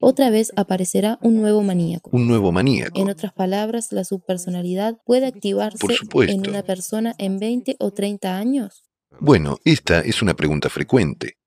[0.00, 2.10] otra vez aparecerá un nuevo maníaco.
[2.12, 3.00] Un nuevo maníaco.
[3.00, 5.86] En otras palabras, la subpersonalidad puede activarse
[6.28, 8.84] en una persona en 20 o 30 años.
[9.18, 11.38] Bueno, esta es una pregunta frecuente.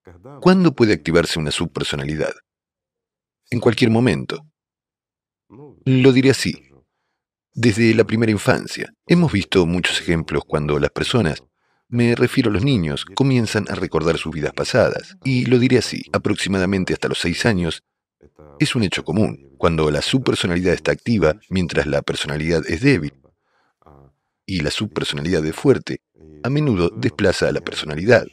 [0.41, 2.34] ¿Cuándo puede activarse una subpersonalidad?
[3.49, 4.45] En cualquier momento.
[5.86, 6.53] Lo diré así.
[7.53, 11.44] Desde la primera infancia, hemos visto muchos ejemplos cuando las personas,
[11.91, 15.18] me refiero a los niños, comienzan a recordar sus vidas pasadas.
[15.26, 17.84] Y lo diré así, aproximadamente hasta los seis años,
[18.59, 19.55] Es un hecho común.
[19.57, 23.13] Cuando la subpersonalidad está activa, mientras la personalidad es débil,
[24.45, 26.01] y la subpersonalidad es fuerte,
[26.43, 28.27] a menudo desplaza a la personalidad.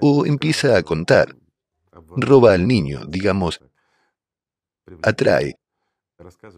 [0.00, 1.34] O empieza a contar.
[2.16, 3.60] Roba al niño, digamos,
[5.02, 5.58] atrae,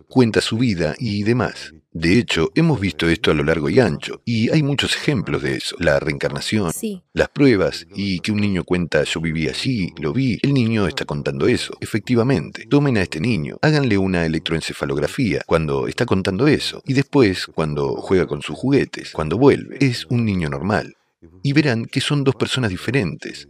[0.08, 1.72] cuenta su vida y demás.
[1.90, 5.56] De hecho, hemos visto esto a lo largo y ancho, y hay muchos ejemplos de
[5.56, 5.76] eso.
[5.80, 6.70] La reencarnación,
[7.12, 11.04] las pruebas, y que un niño cuenta yo viví allí, lo vi, el niño está
[11.04, 11.76] contando eso.
[11.80, 17.96] Efectivamente, tomen a este niño, háganle una electroencefalografía cuando está contando eso, y después, cuando
[17.96, 20.94] juega con sus juguetes, cuando vuelve, es un niño normal.
[21.42, 23.48] Y verán que son dos personas diferentes.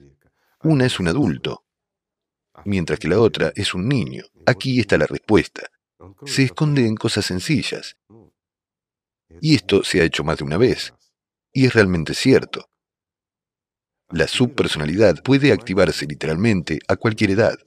[0.62, 1.64] Una es un adulto,
[2.64, 4.24] mientras que la otra es un niño.
[4.46, 5.68] Aquí está la respuesta
[6.24, 7.96] se esconde en cosas sencillas.
[9.40, 10.94] Y esto se ha hecho más de una vez.
[11.52, 12.68] Y es realmente cierto.
[14.10, 17.58] La subpersonalidad puede activarse literalmente a cualquier edad,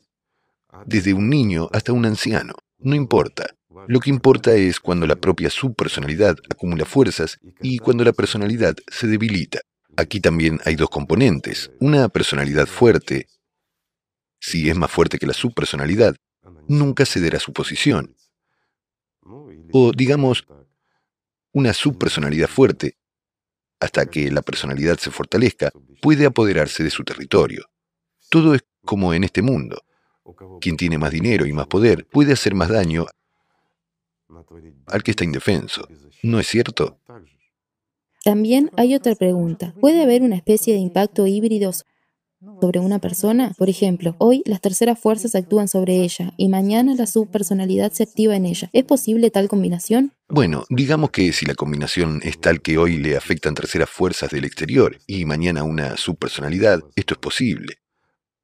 [0.85, 3.55] desde un niño hasta un anciano, no importa.
[3.87, 9.07] Lo que importa es cuando la propia subpersonalidad acumula fuerzas y cuando la personalidad se
[9.07, 9.59] debilita.
[9.97, 11.71] Aquí también hay dos componentes.
[11.79, 13.27] Una personalidad fuerte,
[14.39, 16.15] si es más fuerte que la subpersonalidad,
[16.67, 18.15] nunca cederá su posición
[19.71, 20.45] o digamos
[21.53, 22.97] una subpersonalidad fuerte,
[23.79, 25.71] hasta que la personalidad se fortalezca,
[26.01, 27.65] puede apoderarse de su territorio.
[28.29, 29.81] Todo es como en este mundo.
[30.61, 33.05] Quien tiene más dinero y más poder puede hacer más daño
[34.87, 35.87] al que está indefenso.
[36.23, 36.99] ¿No es cierto?
[38.23, 39.73] También hay otra pregunta.
[39.81, 41.71] ¿Puede haber una especie de impacto híbrido
[42.59, 43.53] sobre una persona?
[43.57, 48.35] Por ejemplo, hoy las terceras fuerzas actúan sobre ella y mañana la subpersonalidad se activa
[48.35, 48.69] en ella.
[48.73, 50.13] ¿Es posible tal combinación?
[50.27, 54.45] Bueno, digamos que si la combinación es tal que hoy le afectan terceras fuerzas del
[54.45, 57.77] exterior y mañana una subpersonalidad, esto es posible.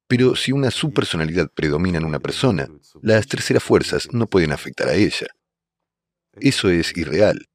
[0.06, 2.68] Pero si una subpersonalidad predomina en una persona,
[3.02, 5.26] las terceras fuerzas no pueden afectar a ella.
[6.40, 7.46] Eso es irreal.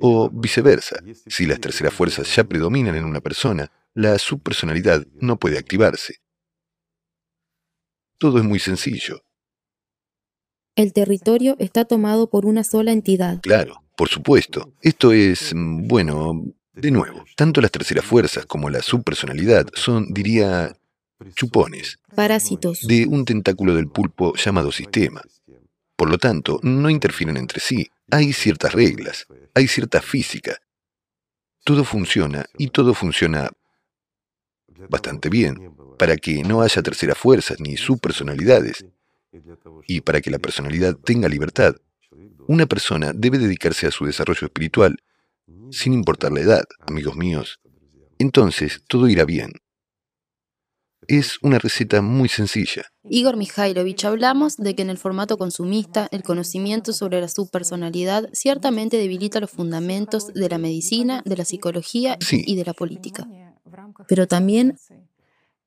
[0.00, 0.96] O viceversa,
[1.26, 6.16] si las terceras fuerzas ya predominan en una persona, la subpersonalidad no puede activarse.
[8.18, 9.22] Todo es muy sencillo.
[10.76, 13.40] El territorio está tomado por una sola entidad.
[13.42, 14.72] Claro, por supuesto.
[14.80, 20.74] Esto es, mm, bueno, de nuevo, tanto las terceras fuerzas como la subpersonalidad son, diría,
[21.34, 21.98] chupones.
[22.14, 22.80] Parásitos.
[22.86, 25.22] De un tentáculo del pulpo llamado sistema.
[25.96, 27.90] Por lo tanto, no interfieren entre sí.
[28.10, 30.58] Hay ciertas reglas, hay cierta física.
[31.64, 33.50] Todo funciona y todo funciona
[34.88, 38.86] bastante bien, para que no haya terceras fuerzas ni subpersonalidades,
[39.86, 41.76] y para que la personalidad tenga libertad.
[42.46, 44.96] Una persona debe dedicarse a su desarrollo espiritual,
[45.70, 47.60] sin importar la edad, amigos míos.
[48.18, 49.52] Entonces, todo irá bien.
[51.10, 52.84] Es una receta muy sencilla.
[53.02, 58.96] Igor Mikhailovich, hablamos de que en el formato consumista el conocimiento sobre la subpersonalidad ciertamente
[58.96, 63.26] debilita los fundamentos de la medicina, de la psicología y de la política.
[64.06, 64.78] Pero también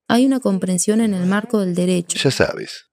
[0.07, 2.17] hay una comprensión en el marco del derecho.
[2.23, 2.85] Ya sabes.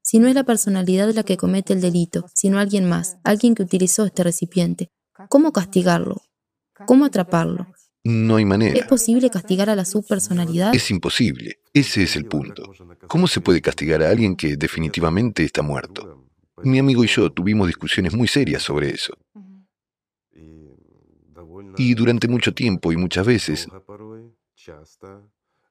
[0.00, 3.64] Si no es la personalidad la que comete el delito, sino alguien más, alguien que
[3.64, 4.92] utilizó este recipiente,
[5.28, 6.22] ¿cómo castigarlo?
[6.86, 7.66] ¿Cómo atraparlo?
[8.08, 8.78] No hay manera.
[8.78, 10.72] ¿Es posible castigar a la subpersonalidad?
[10.72, 11.58] Es imposible.
[11.74, 12.72] Ese es el punto.
[13.08, 16.24] ¿Cómo se puede castigar a alguien que definitivamente está muerto?
[16.62, 19.12] Mi amigo y yo tuvimos discusiones muy serias sobre eso.
[21.76, 23.66] Y durante mucho tiempo y muchas veces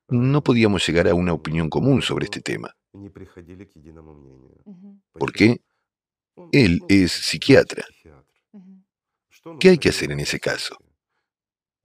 [0.10, 2.76] no podíamos llegar a una opinión común sobre este tema.
[5.14, 5.62] ¿Por qué?
[6.52, 7.86] Él es psiquiatra.
[9.60, 10.76] ¿Qué hay que hacer en ese caso?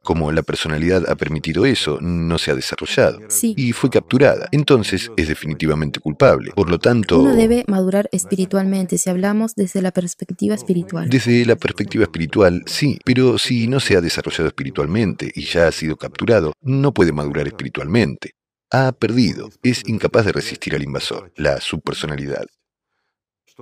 [0.03, 3.21] Como la personalidad ha permitido eso, no se ha desarrollado.
[3.43, 4.49] Y fue capturada.
[4.51, 6.53] Entonces es definitivamente culpable.
[6.53, 7.21] Por lo tanto...
[7.21, 11.11] Uno debe madurar espiritualmente si hablamos desde la perspectiva espiritual.
[11.11, 12.99] Desde la perspectiva espiritual, sí.
[13.05, 17.47] Pero si no se ha desarrollado espiritualmente y ya ha sido capturado, no puede madurar
[17.47, 18.33] espiritualmente.
[18.71, 19.51] Ha perdido.
[19.63, 22.47] Es incapaz de resistir al invasor, la subpersonalidad.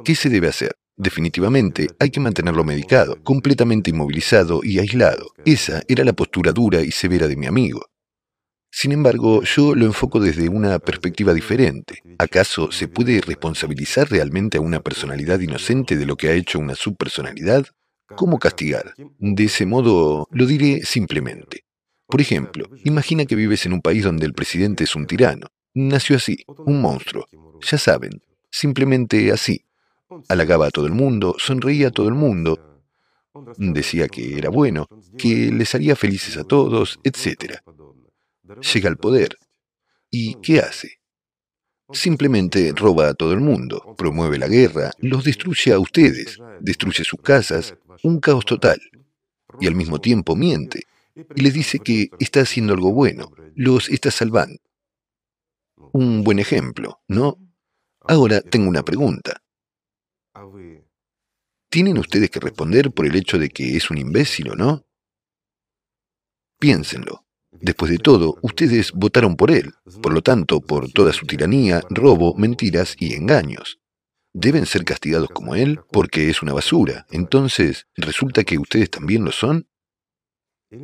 [0.05, 0.77] ¿Qué se debe hacer?
[0.99, 5.31] Definitivamente hay que mantenerlo medicado, completamente inmovilizado y aislado.
[5.45, 7.87] Esa era la postura dura y severa de mi amigo.
[8.71, 12.03] Sin embargo, yo lo enfoco desde una perspectiva diferente.
[12.19, 16.75] ¿Acaso se puede responsabilizar realmente a una personalidad inocente de lo que ha hecho una
[16.75, 17.65] subpersonalidad?
[18.17, 18.95] ¿Cómo castigar?
[19.19, 21.65] De ese modo, lo diré simplemente.
[22.09, 25.47] Por ejemplo, imagina que vives en un país donde el presidente es un tirano.
[25.75, 27.27] Nació así, un monstruo.
[27.61, 28.21] Ya saben,
[28.51, 29.65] simplemente así.
[30.29, 32.83] Halagaba a todo el mundo, sonreía a todo el mundo,
[33.57, 37.61] decía que era bueno, que les haría felices a todos, etc.
[38.73, 39.37] Llega al poder.
[40.11, 41.01] ¿Y qué hace?
[41.91, 47.21] Simplemente roba a todo el mundo, promueve la guerra, los destruye a ustedes, destruye sus
[47.21, 48.81] casas, un caos total.
[49.61, 50.83] Y al mismo tiempo miente
[51.35, 54.61] y les dice que está haciendo algo bueno, los está salvando.
[55.93, 57.39] Un buen ejemplo, ¿no?
[58.01, 59.43] Ahora tengo una pregunta.
[61.71, 64.87] ¿Tienen ustedes que responder por el hecho de que es un imbécil o no?
[66.59, 67.25] Piénsenlo.
[67.51, 72.35] Después de todo, ustedes votaron por él, por lo tanto, por toda su tiranía, robo,
[72.35, 73.81] mentiras y engaños.
[74.33, 77.07] ¿Deben ser castigados como él porque es una basura?
[77.11, 79.69] Entonces, ¿resulta que ustedes también lo son?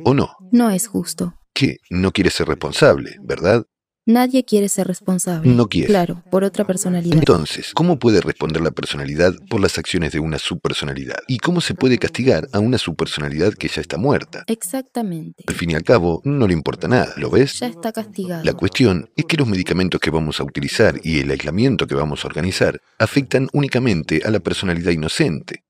[0.03, 0.35] ¿O no?
[0.51, 1.39] No es justo.
[1.53, 1.77] ¿Qué?
[1.89, 3.65] No quiere ser responsable, ¿verdad?
[4.07, 5.49] Nadie quiere ser responsable.
[5.49, 5.87] No quiere.
[5.87, 7.17] Claro, por otra personalidad.
[7.17, 11.17] Entonces, ¿cómo puede responder la personalidad por las acciones de una subpersonalidad?
[11.27, 14.43] ¿Y cómo se puede castigar a una subpersonalidad que ya está muerta?
[14.45, 15.43] Exactamente.
[15.47, 17.59] Al fin y al cabo, no le importa nada, ¿lo ves?
[17.59, 18.43] Ya está castigado.
[18.43, 22.23] La cuestión es que los medicamentos que vamos a utilizar y el aislamiento que vamos
[22.23, 25.63] a organizar afectan únicamente a la personalidad inocente.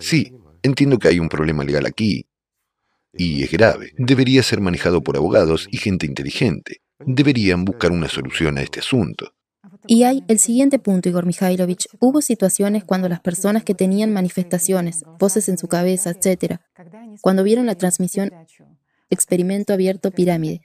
[0.00, 0.32] Sí,
[0.62, 2.26] entiendo que hay un problema legal aquí,
[3.16, 3.92] y es grave.
[3.96, 6.80] Debería ser manejado por abogados y gente inteligente.
[6.98, 9.32] Deberían buscar una solución a este asunto.
[9.86, 11.88] Y hay el siguiente punto, Igor Mikhailovich.
[12.00, 16.58] Hubo situaciones cuando las personas que tenían manifestaciones, voces en su cabeza, etc.,
[17.20, 18.30] cuando vieron la transmisión
[19.10, 20.62] experimento abierto pirámide,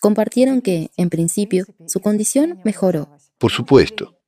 [0.00, 3.16] compartieron que, en principio, su condición mejoró.
[3.38, 4.20] Por supuesto.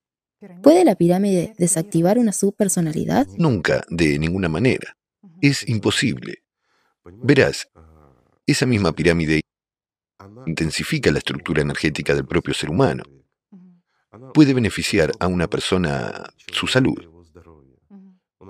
[0.62, 3.26] ¿Puede la pirámide desactivar una subpersonalidad?
[3.36, 4.96] Nunca, de ninguna manera.
[5.40, 6.42] Es imposible.
[7.22, 7.68] Verás,
[8.46, 9.40] esa misma pirámide
[10.46, 13.04] intensifica la estructura energética del propio ser humano.
[14.32, 17.15] Puede beneficiar a una persona su salud.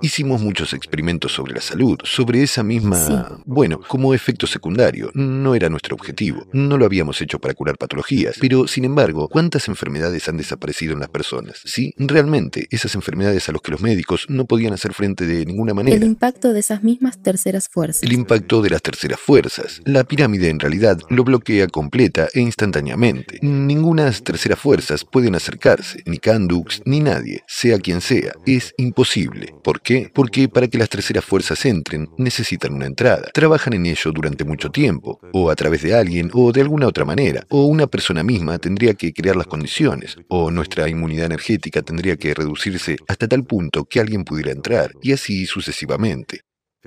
[0.03, 3.41] Hicimos muchos experimentos sobre la salud, sobre esa misma...
[3.45, 8.37] Bueno, como efecto secundario, no era nuestro objetivo, no lo habíamos hecho para curar patologías,
[8.41, 11.61] pero sin embargo, ¿cuántas enfermedades han desaparecido en las personas?
[11.65, 15.75] Sí, realmente, esas enfermedades a las que los médicos no podían hacer frente de ninguna
[15.75, 15.97] manera.
[15.97, 18.03] El impacto de esas mismas terceras fuerzas.
[18.03, 19.81] El impacto de las terceras fuerzas.
[19.85, 23.39] La pirámide en realidad lo bloquea completa e instantáneamente.
[23.43, 28.35] Ninguna terceras fuerzas pueden acercarse, ni Kandux, ni nadie, sea quien sea.
[28.47, 29.55] Es imposible.
[29.63, 30.11] ¿Por qué?
[30.13, 33.31] Porque para que las terceras fuerzas entren, necesitan una entrada.
[33.33, 37.05] Trabajan en ello durante mucho tiempo, o a través de alguien, o de alguna otra
[37.05, 42.17] manera, o una persona misma tendría que crear las condiciones, o nuestra inmunidad energética tendría
[42.17, 46.41] que reducirse hasta tal punto que alguien pudiera entrar, y así sucesivamente.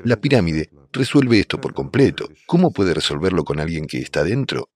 [0.03, 2.30] La pirámide resuelve esto por completo.
[2.45, 4.69] ¿Cómo puede resolverlo con alguien que está dentro?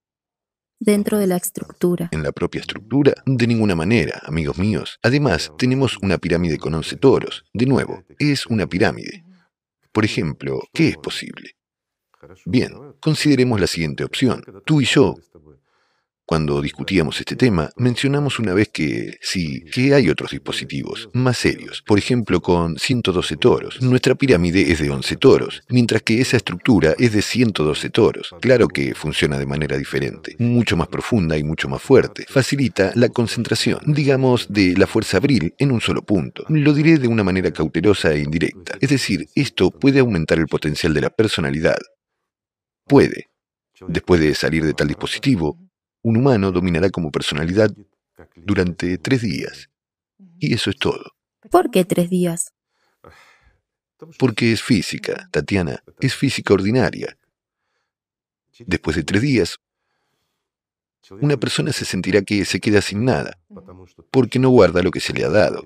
[0.83, 2.09] Dentro de la estructura.
[2.11, 3.13] ¿En la propia estructura?
[3.25, 4.99] De ninguna manera, amigos míos.
[5.01, 7.45] Además, tenemos una pirámide con 11 toros.
[7.53, 9.23] De nuevo, es una pirámide.
[9.91, 11.51] Por ejemplo, ¿qué es posible?
[12.45, 14.43] Bien, consideremos la siguiente opción.
[14.65, 15.15] Tú y yo
[16.33, 21.83] cuando discutíamos este tema, mencionamos una vez que sí, que hay otros dispositivos más serios,
[21.85, 23.79] por ejemplo con 112 toros.
[23.83, 28.33] Nuestra pirámide es de 11 toros, mientras que esa estructura es de 112 toros.
[28.41, 32.25] Claro que funciona de manera diferente, mucho más profunda y mucho más fuerte.
[32.27, 36.45] Facilita la concentración, digamos, de la fuerza abril en un solo punto.
[36.49, 38.75] Lo diré de una manera cautelosa e indirecta.
[38.81, 41.77] Es decir, esto puede aumentar el potencial de la personalidad.
[42.87, 43.27] Puede.
[43.87, 45.59] Después de salir de tal dispositivo,
[46.03, 47.71] un humano dominará como personalidad
[48.35, 49.69] durante tres días.
[50.39, 51.03] Y eso es todo.
[51.49, 52.53] ¿Por qué tres días?
[54.19, 57.17] Porque es física, Tatiana, es física ordinaria.
[58.59, 59.59] Después de tres días,
[61.21, 63.39] una persona se sentirá que se queda sin nada,
[64.11, 65.65] porque no guarda lo que se le ha dado.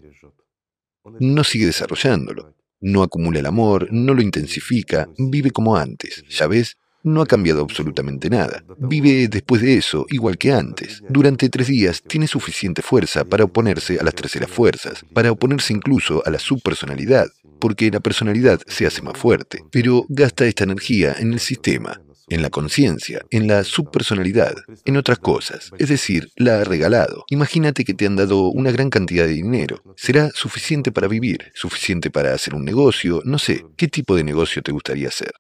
[1.19, 6.77] No sigue desarrollándolo, no acumula el amor, no lo intensifica, vive como antes, ¿ya ves?
[7.07, 8.65] No ha cambiado absolutamente nada.
[8.79, 11.01] Vive después de eso igual que antes.
[11.07, 16.21] Durante tres días tiene suficiente fuerza para oponerse a las terceras fuerzas, para oponerse incluso
[16.25, 17.27] a la subpersonalidad,
[17.61, 22.41] porque la personalidad se hace más fuerte, pero gasta esta energía en el sistema, en
[22.41, 25.71] la conciencia, en la subpersonalidad, en otras cosas.
[25.79, 27.23] Es decir, la ha regalado.
[27.29, 29.81] Imagínate que te han dado una gran cantidad de dinero.
[29.95, 31.53] ¿Será suficiente para vivir?
[31.53, 33.21] ¿Suficiente para hacer un negocio?
[33.23, 35.31] No sé, ¿qué tipo de negocio te gustaría hacer?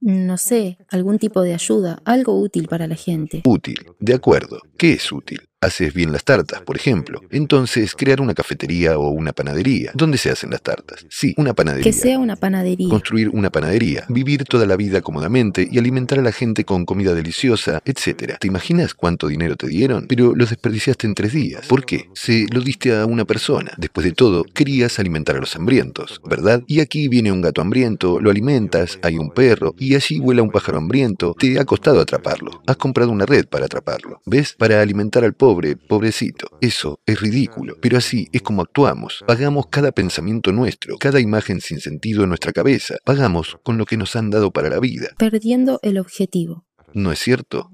[0.00, 3.42] No sé, algún tipo de ayuda, algo útil para la gente.
[3.44, 4.60] Útil, de acuerdo.
[4.76, 5.47] ¿Qué es útil?
[5.60, 7.20] Haces bien las tartas, por ejemplo.
[7.30, 9.90] Entonces, crear una cafetería o una panadería.
[9.92, 11.04] ¿Dónde se hacen las tartas?
[11.10, 11.82] Sí, una panadería.
[11.82, 12.88] Que sea una panadería.
[12.88, 14.04] Construir una panadería.
[14.08, 18.36] Vivir toda la vida cómodamente y alimentar a la gente con comida deliciosa, etc.
[18.38, 20.06] ¿Te imaginas cuánto dinero te dieron?
[20.06, 21.66] Pero lo desperdiciaste en tres días.
[21.66, 22.08] ¿Por qué?
[22.14, 23.72] Se lo diste a una persona.
[23.78, 26.62] Después de todo, querías alimentar a los hambrientos, ¿verdad?
[26.68, 30.50] Y aquí viene un gato hambriento, lo alimentas, hay un perro, y allí vuela un
[30.50, 31.34] pájaro hambriento.
[31.36, 32.62] Te ha costado atraparlo.
[32.64, 34.22] Has comprado una red para atraparlo.
[34.24, 34.54] ¿Ves?
[34.56, 36.58] Para alimentar al pobre pobre, pobrecito.
[36.60, 39.24] Eso es ridículo, pero así es como actuamos.
[39.26, 42.96] Pagamos cada pensamiento nuestro, cada imagen sin sentido en nuestra cabeza.
[43.02, 45.08] Pagamos con lo que nos han dado para la vida.
[45.16, 46.66] Perdiendo el objetivo.
[46.92, 47.70] ¿No es cierto?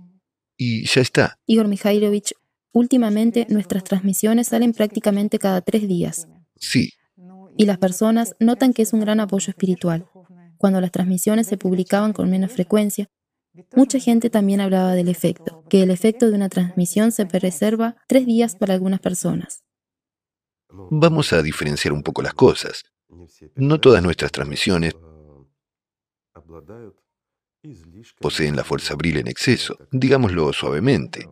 [0.57, 1.37] Y ya está.
[1.47, 2.35] Igor Mikhailovich,
[2.71, 6.29] últimamente nuestras transmisiones salen prácticamente cada tres días.
[6.55, 6.93] Sí.
[7.57, 10.07] Y las personas notan que es un gran apoyo espiritual.
[10.59, 13.09] Cuando las transmisiones se publicaban con menos frecuencia,
[13.75, 18.27] Mucha gente también hablaba del efecto, que el efecto de una transmisión se preserva tres
[18.27, 19.65] días para algunas personas.
[20.69, 22.85] Vamos a diferenciar un poco las cosas.
[23.55, 24.95] No todas nuestras transmisiones
[28.21, 31.29] poseen la fuerza abril en exceso, digámoslo suavemente.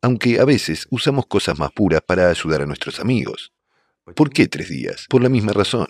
[0.00, 3.52] Aunque a veces usamos cosas más puras para ayudar a nuestros amigos.
[4.14, 5.06] ¿Por qué tres días?
[5.08, 5.88] Por la misma razón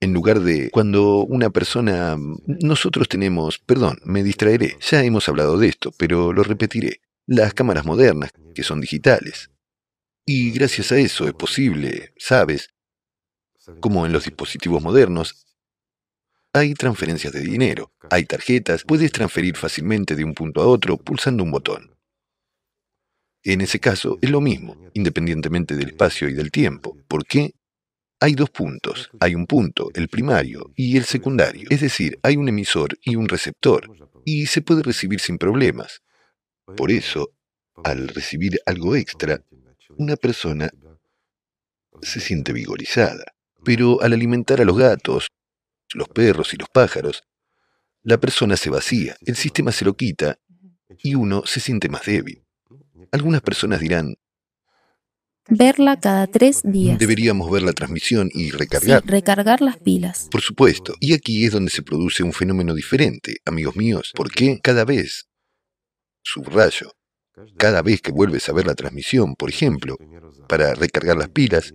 [0.00, 2.16] en lugar de cuando una persona...
[2.46, 7.86] Nosotros tenemos, perdón, me distraeré, ya hemos hablado de esto, pero lo repetiré, las cámaras
[7.86, 9.50] modernas, que son digitales.
[10.24, 12.70] Y gracias a eso es posible, ¿sabes?
[13.80, 15.46] Como en los dispositivos modernos,
[16.52, 21.42] hay transferencias de dinero, hay tarjetas, puedes transferir fácilmente de un punto a otro pulsando
[21.42, 21.96] un botón.
[23.42, 26.96] En ese caso es lo mismo, independientemente del espacio y del tiempo.
[27.06, 27.54] ¿Por qué?
[28.20, 29.10] Hay dos puntos.
[29.20, 31.68] Hay un punto, el primario, y el secundario.
[31.70, 33.90] Es decir, hay un emisor y un receptor,
[34.24, 36.02] y se puede recibir sin problemas.
[36.76, 37.32] Por eso,
[37.84, 39.42] al recibir algo extra,
[39.98, 40.70] una persona
[42.02, 43.24] se siente vigorizada.
[43.64, 45.28] Pero al alimentar a los gatos,
[45.94, 47.24] los perros y los pájaros,
[48.02, 50.38] la persona se vacía, el sistema se lo quita
[51.02, 52.44] y uno se siente más débil.
[53.10, 54.14] Algunas personas dirán,
[55.48, 56.98] Verla cada tres días.
[56.98, 59.04] Deberíamos ver la transmisión y recargar.
[59.06, 60.28] recargar las pilas.
[60.30, 60.94] Por supuesto.
[61.00, 64.12] Y aquí es donde se produce un fenómeno diferente, amigos míos.
[64.14, 65.28] porque Cada vez,
[66.22, 66.92] subrayo,
[67.56, 69.96] cada vez que vuelves a ver la transmisión, por ejemplo,
[70.48, 71.74] para recargar las pilas,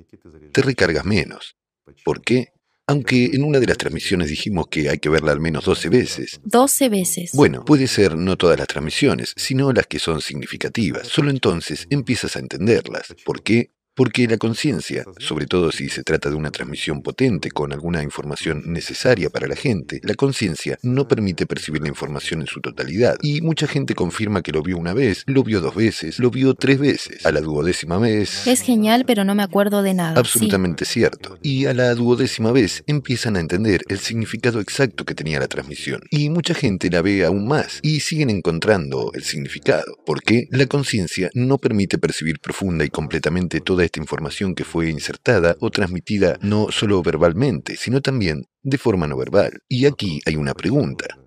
[0.52, 1.56] te recargas menos.
[2.04, 2.50] ¿Por qué?
[2.92, 6.42] Aunque en una de las transmisiones dijimos que hay que verla al menos 12 veces.
[6.44, 7.32] 12 veces.
[7.34, 11.08] Bueno, puede ser no todas las transmisiones, sino las que son significativas.
[11.08, 13.16] Solo entonces empiezas a entenderlas.
[13.24, 13.72] ¿Por qué?
[13.94, 18.64] Porque la conciencia, sobre todo si se trata de una transmisión potente con alguna información
[18.68, 23.18] necesaria para la gente, la conciencia no permite percibir la información en su totalidad.
[23.22, 26.54] Y mucha gente confirma que lo vio una vez, lo vio dos veces, lo vio
[26.54, 27.26] tres veces.
[27.26, 28.48] A la duodécima vez...
[28.48, 30.18] Es genial, pero no me acuerdo de nada.
[30.18, 31.38] Absolutamente cierto.
[31.42, 36.02] Y a la duodécima vez empiezan a entender el significado exacto que tenía la transmisión.
[36.10, 39.98] Y mucha gente la ve aún más y siguen encontrando el significado.
[40.06, 45.56] Porque la conciencia no permite percibir profunda y completamente toda esta información que fue insertada
[45.60, 49.62] o transmitida no solo verbalmente, sino también de forma no verbal.
[49.68, 51.18] Y aquí hay una pregunta.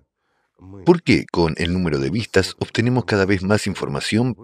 [0.85, 4.35] ¿Por qué con el número de vistas obtenemos cada vez más información,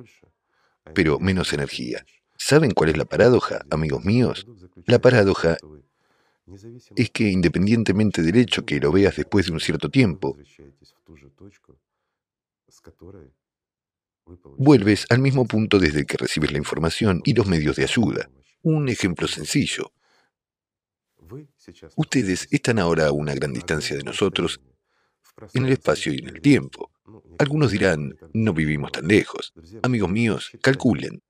[0.94, 2.06] pero menos energía?
[2.38, 4.48] ¿Saben cuál es la paradoja, amigos míos?
[4.86, 5.58] La paradoja
[6.96, 10.38] es que independientemente del hecho que lo veas después de un cierto tiempo,
[14.58, 18.30] vuelves al mismo punto desde el que recibes la información y los medios de ayuda.
[18.62, 19.92] Un ejemplo sencillo.
[21.96, 24.60] Ustedes están ahora a una gran distancia de nosotros
[25.54, 26.92] en el espacio y en el tiempo.
[27.40, 29.54] Algunos dirán, no vivimos tan lejos.
[29.82, 31.22] Amigos míos, calculen.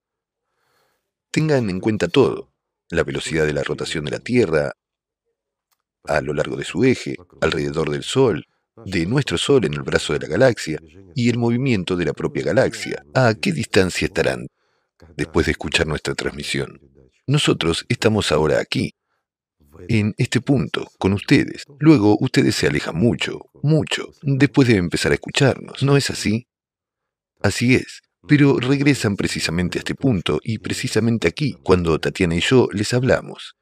[1.29, 2.51] Tengan en cuenta todo.
[2.89, 4.73] La velocidad de la rotación de la Tierra
[6.05, 8.47] a lo largo de su eje, alrededor del Sol,
[8.85, 10.79] de nuestro Sol en el brazo de la galaxia
[11.15, 13.03] y el movimiento de la propia galaxia.
[13.13, 14.47] ¿A qué distancia estarán
[15.15, 16.79] después de escuchar nuestra transmisión?
[17.27, 18.93] Nosotros estamos ahora aquí,
[19.87, 21.65] en este punto, con ustedes.
[21.79, 25.83] Luego ustedes se alejan mucho, mucho, después de empezar a escucharnos.
[25.83, 26.47] ¿No es así?
[27.41, 28.01] Así es.
[28.27, 33.55] Pero regresan precisamente a este punto y precisamente aquí, cuando Tatiana y yo les hablamos.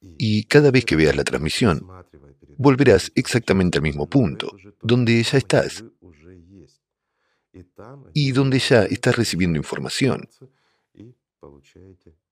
[0.00, 1.86] Y cada vez que veas la transmisión,
[2.58, 5.84] volverás exactamente al mismo punto, donde ya estás
[8.12, 10.28] y donde ya estás recibiendo información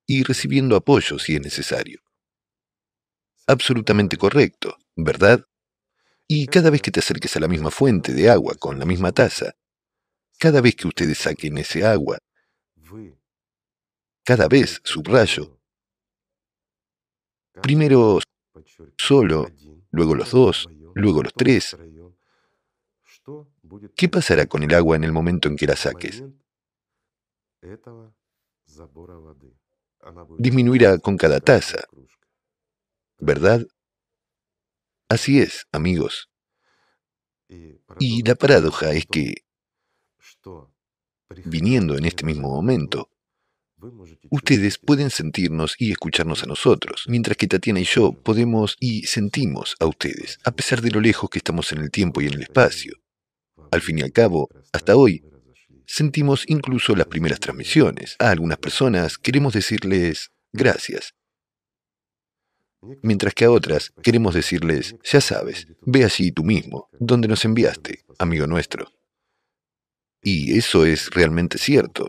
[0.07, 2.01] y recibiendo apoyo si es necesario.
[3.47, 5.45] Absolutamente correcto, ¿verdad?
[6.27, 9.13] Y cada vez que te acerques a la misma fuente de agua con la misma
[9.13, 9.55] taza,
[10.39, 12.19] cada vez que ustedes saquen ese agua,
[14.25, 15.61] cada vez, subrayo,
[17.63, 18.19] primero
[18.99, 19.49] solo
[19.97, 21.77] luego los dos, luego los tres.
[23.97, 26.23] ¿Qué pasará con el agua en el momento en que la saques?
[30.39, 31.79] Disminuirá con cada taza,
[33.19, 33.67] ¿verdad?
[35.09, 36.31] Así es, amigos.
[37.99, 39.45] Y la paradoja es que
[41.45, 43.11] viniendo en este mismo momento,
[44.31, 49.77] ustedes pueden sentirnos y escucharnos a nosotros, mientras que Tatiana y yo podemos y sentimos
[49.81, 52.43] a ustedes, a pesar de lo lejos que estamos en el tiempo y en el
[52.43, 52.97] espacio.
[53.71, 55.23] Al fin y al cabo, hasta hoy,
[55.87, 58.17] sentimos incluso las primeras transmisiones.
[58.19, 61.15] A algunas personas queremos decirles gracias,
[63.03, 68.05] mientras que a otras queremos decirles, ya sabes, ve allí tú mismo, donde nos enviaste,
[68.19, 68.87] amigo nuestro.
[70.23, 72.09] Y eso es realmente cierto,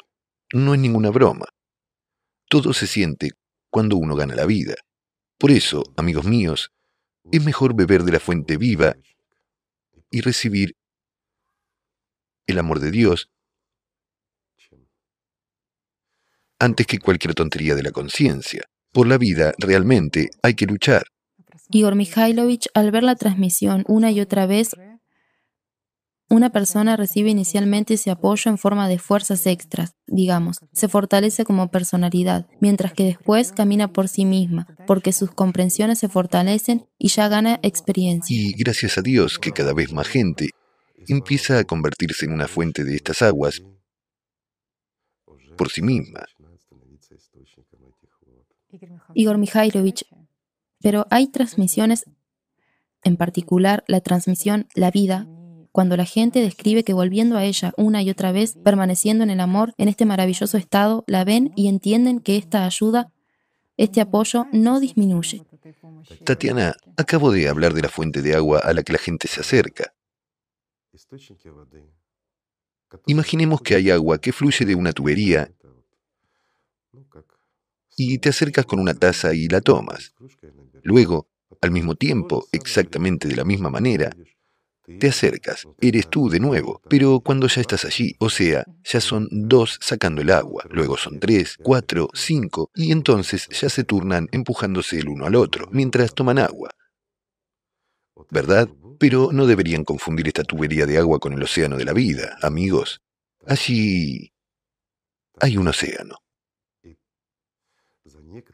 [0.53, 1.45] no es ninguna broma.
[2.49, 3.31] Todo se siente
[3.69, 4.75] cuando uno gana la vida.
[5.37, 6.71] Por eso, amigos míos,
[7.31, 8.95] es mejor beber de la fuente viva
[10.09, 10.75] y recibir
[12.47, 13.29] el amor de Dios
[16.59, 18.63] antes que cualquier tontería de la conciencia.
[18.91, 21.05] Por la vida realmente hay que luchar.
[21.69, 24.71] Igor Mikhailovich, al ver la transmisión una y otra vez,
[26.29, 31.71] una persona recibe inicialmente ese apoyo en forma de fuerzas extras, digamos, se fortalece como
[31.71, 37.29] personalidad, mientras que después camina por sí misma, porque sus comprensiones se fortalecen y ya
[37.29, 38.35] gana experiencia.
[38.35, 40.49] Y gracias a Dios que cada vez más gente
[41.07, 43.61] empieza a convertirse en una fuente de estas aguas
[45.57, 46.25] por sí misma.
[49.13, 50.05] Igor Mikhailovich,
[50.81, 52.05] pero hay transmisiones,
[53.03, 55.27] en particular la transmisión La vida,
[55.77, 59.39] cuando la gente describe que volviendo a ella una y otra vez, permaneciendo en el
[59.39, 63.13] amor, en este maravilloso estado, la ven y entienden que esta ayuda,
[63.77, 65.43] este apoyo no disminuye.
[66.23, 69.41] Tatiana, acabo de hablar de la fuente de agua a la que la gente se
[69.41, 69.93] acerca.
[73.05, 75.51] Imaginemos que hay agua que fluye de una tubería
[77.95, 80.15] y te acercas con una taza y la tomas.
[80.81, 81.27] Luego,
[81.61, 84.09] al mismo tiempo, exactamente de la misma manera,
[84.99, 89.27] te acercas, eres tú de nuevo, pero cuando ya estás allí, o sea, ya son
[89.31, 94.97] dos sacando el agua, luego son tres, cuatro, cinco, y entonces ya se turnan empujándose
[94.99, 96.69] el uno al otro, mientras toman agua.
[98.31, 98.69] ¿Verdad?
[98.97, 103.01] Pero no deberían confundir esta tubería de agua con el océano de la vida, amigos.
[103.45, 104.31] Allí
[105.39, 106.15] hay un océano.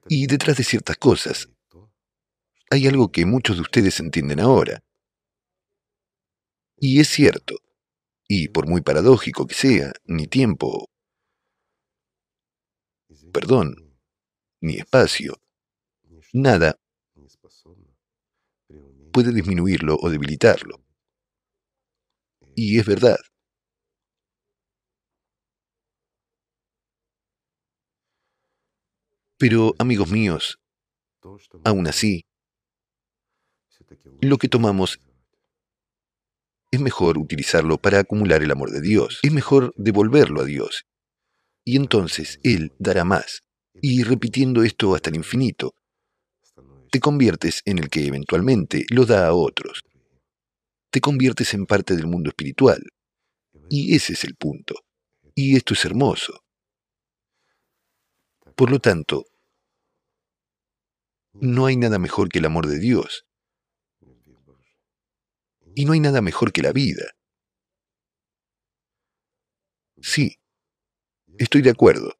[0.08, 1.50] Y detrás de ciertas cosas
[2.70, 4.82] hay algo que muchos de ustedes entienden ahora.
[6.86, 7.56] Y es cierto,
[8.28, 10.90] y por muy paradójico que sea, ni tiempo,
[13.32, 13.98] perdón,
[14.60, 15.40] ni espacio,
[16.34, 16.78] nada
[19.14, 20.84] puede disminuirlo o debilitarlo.
[22.54, 23.20] Y es verdad.
[29.38, 30.60] Pero, amigos míos,
[31.64, 32.26] aún así,
[34.20, 35.00] lo que tomamos
[36.74, 39.20] es mejor utilizarlo para acumular el amor de Dios.
[39.22, 40.88] Es mejor devolverlo a Dios.
[41.64, 43.44] Y entonces Él dará más.
[43.80, 45.76] Y repitiendo esto hasta el infinito,
[46.90, 49.84] te conviertes en el que eventualmente lo da a otros.
[50.90, 52.82] Te conviertes en parte del mundo espiritual.
[53.70, 54.74] Y ese es el punto.
[55.36, 56.44] Y esto es hermoso.
[58.56, 59.26] Por lo tanto,
[61.34, 63.28] no hay nada mejor que el amor de Dios.
[65.76, 67.16] Y no hay nada mejor que la vida.
[70.02, 70.38] Sí,
[71.38, 72.14] estoy de acuerdo.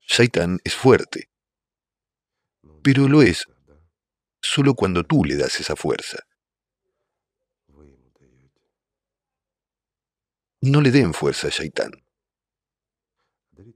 [0.00, 1.30] Shaitan es fuerte,
[2.82, 3.46] pero lo es
[4.40, 6.18] solo cuando tú le das esa fuerza.
[10.62, 11.90] No le den fuerza a Shaitán,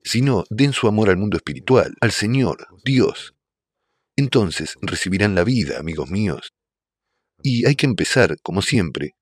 [0.03, 3.35] sino den su amor al mundo espiritual, al Señor, Dios.
[4.17, 6.53] Entonces recibirán la vida, amigos míos.
[7.47, 9.17] Y hay que empezar, como siempre,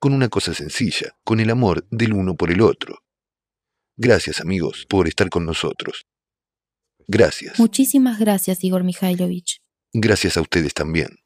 [0.00, 3.04] con una cosa sencilla, con el amor del uno por el otro.
[3.96, 6.06] Gracias, amigos, por estar con nosotros.
[7.06, 7.56] Gracias.
[7.60, 9.60] Muchísimas gracias, Igor Mikhailovich.
[9.92, 11.18] Gracias a ustedes también.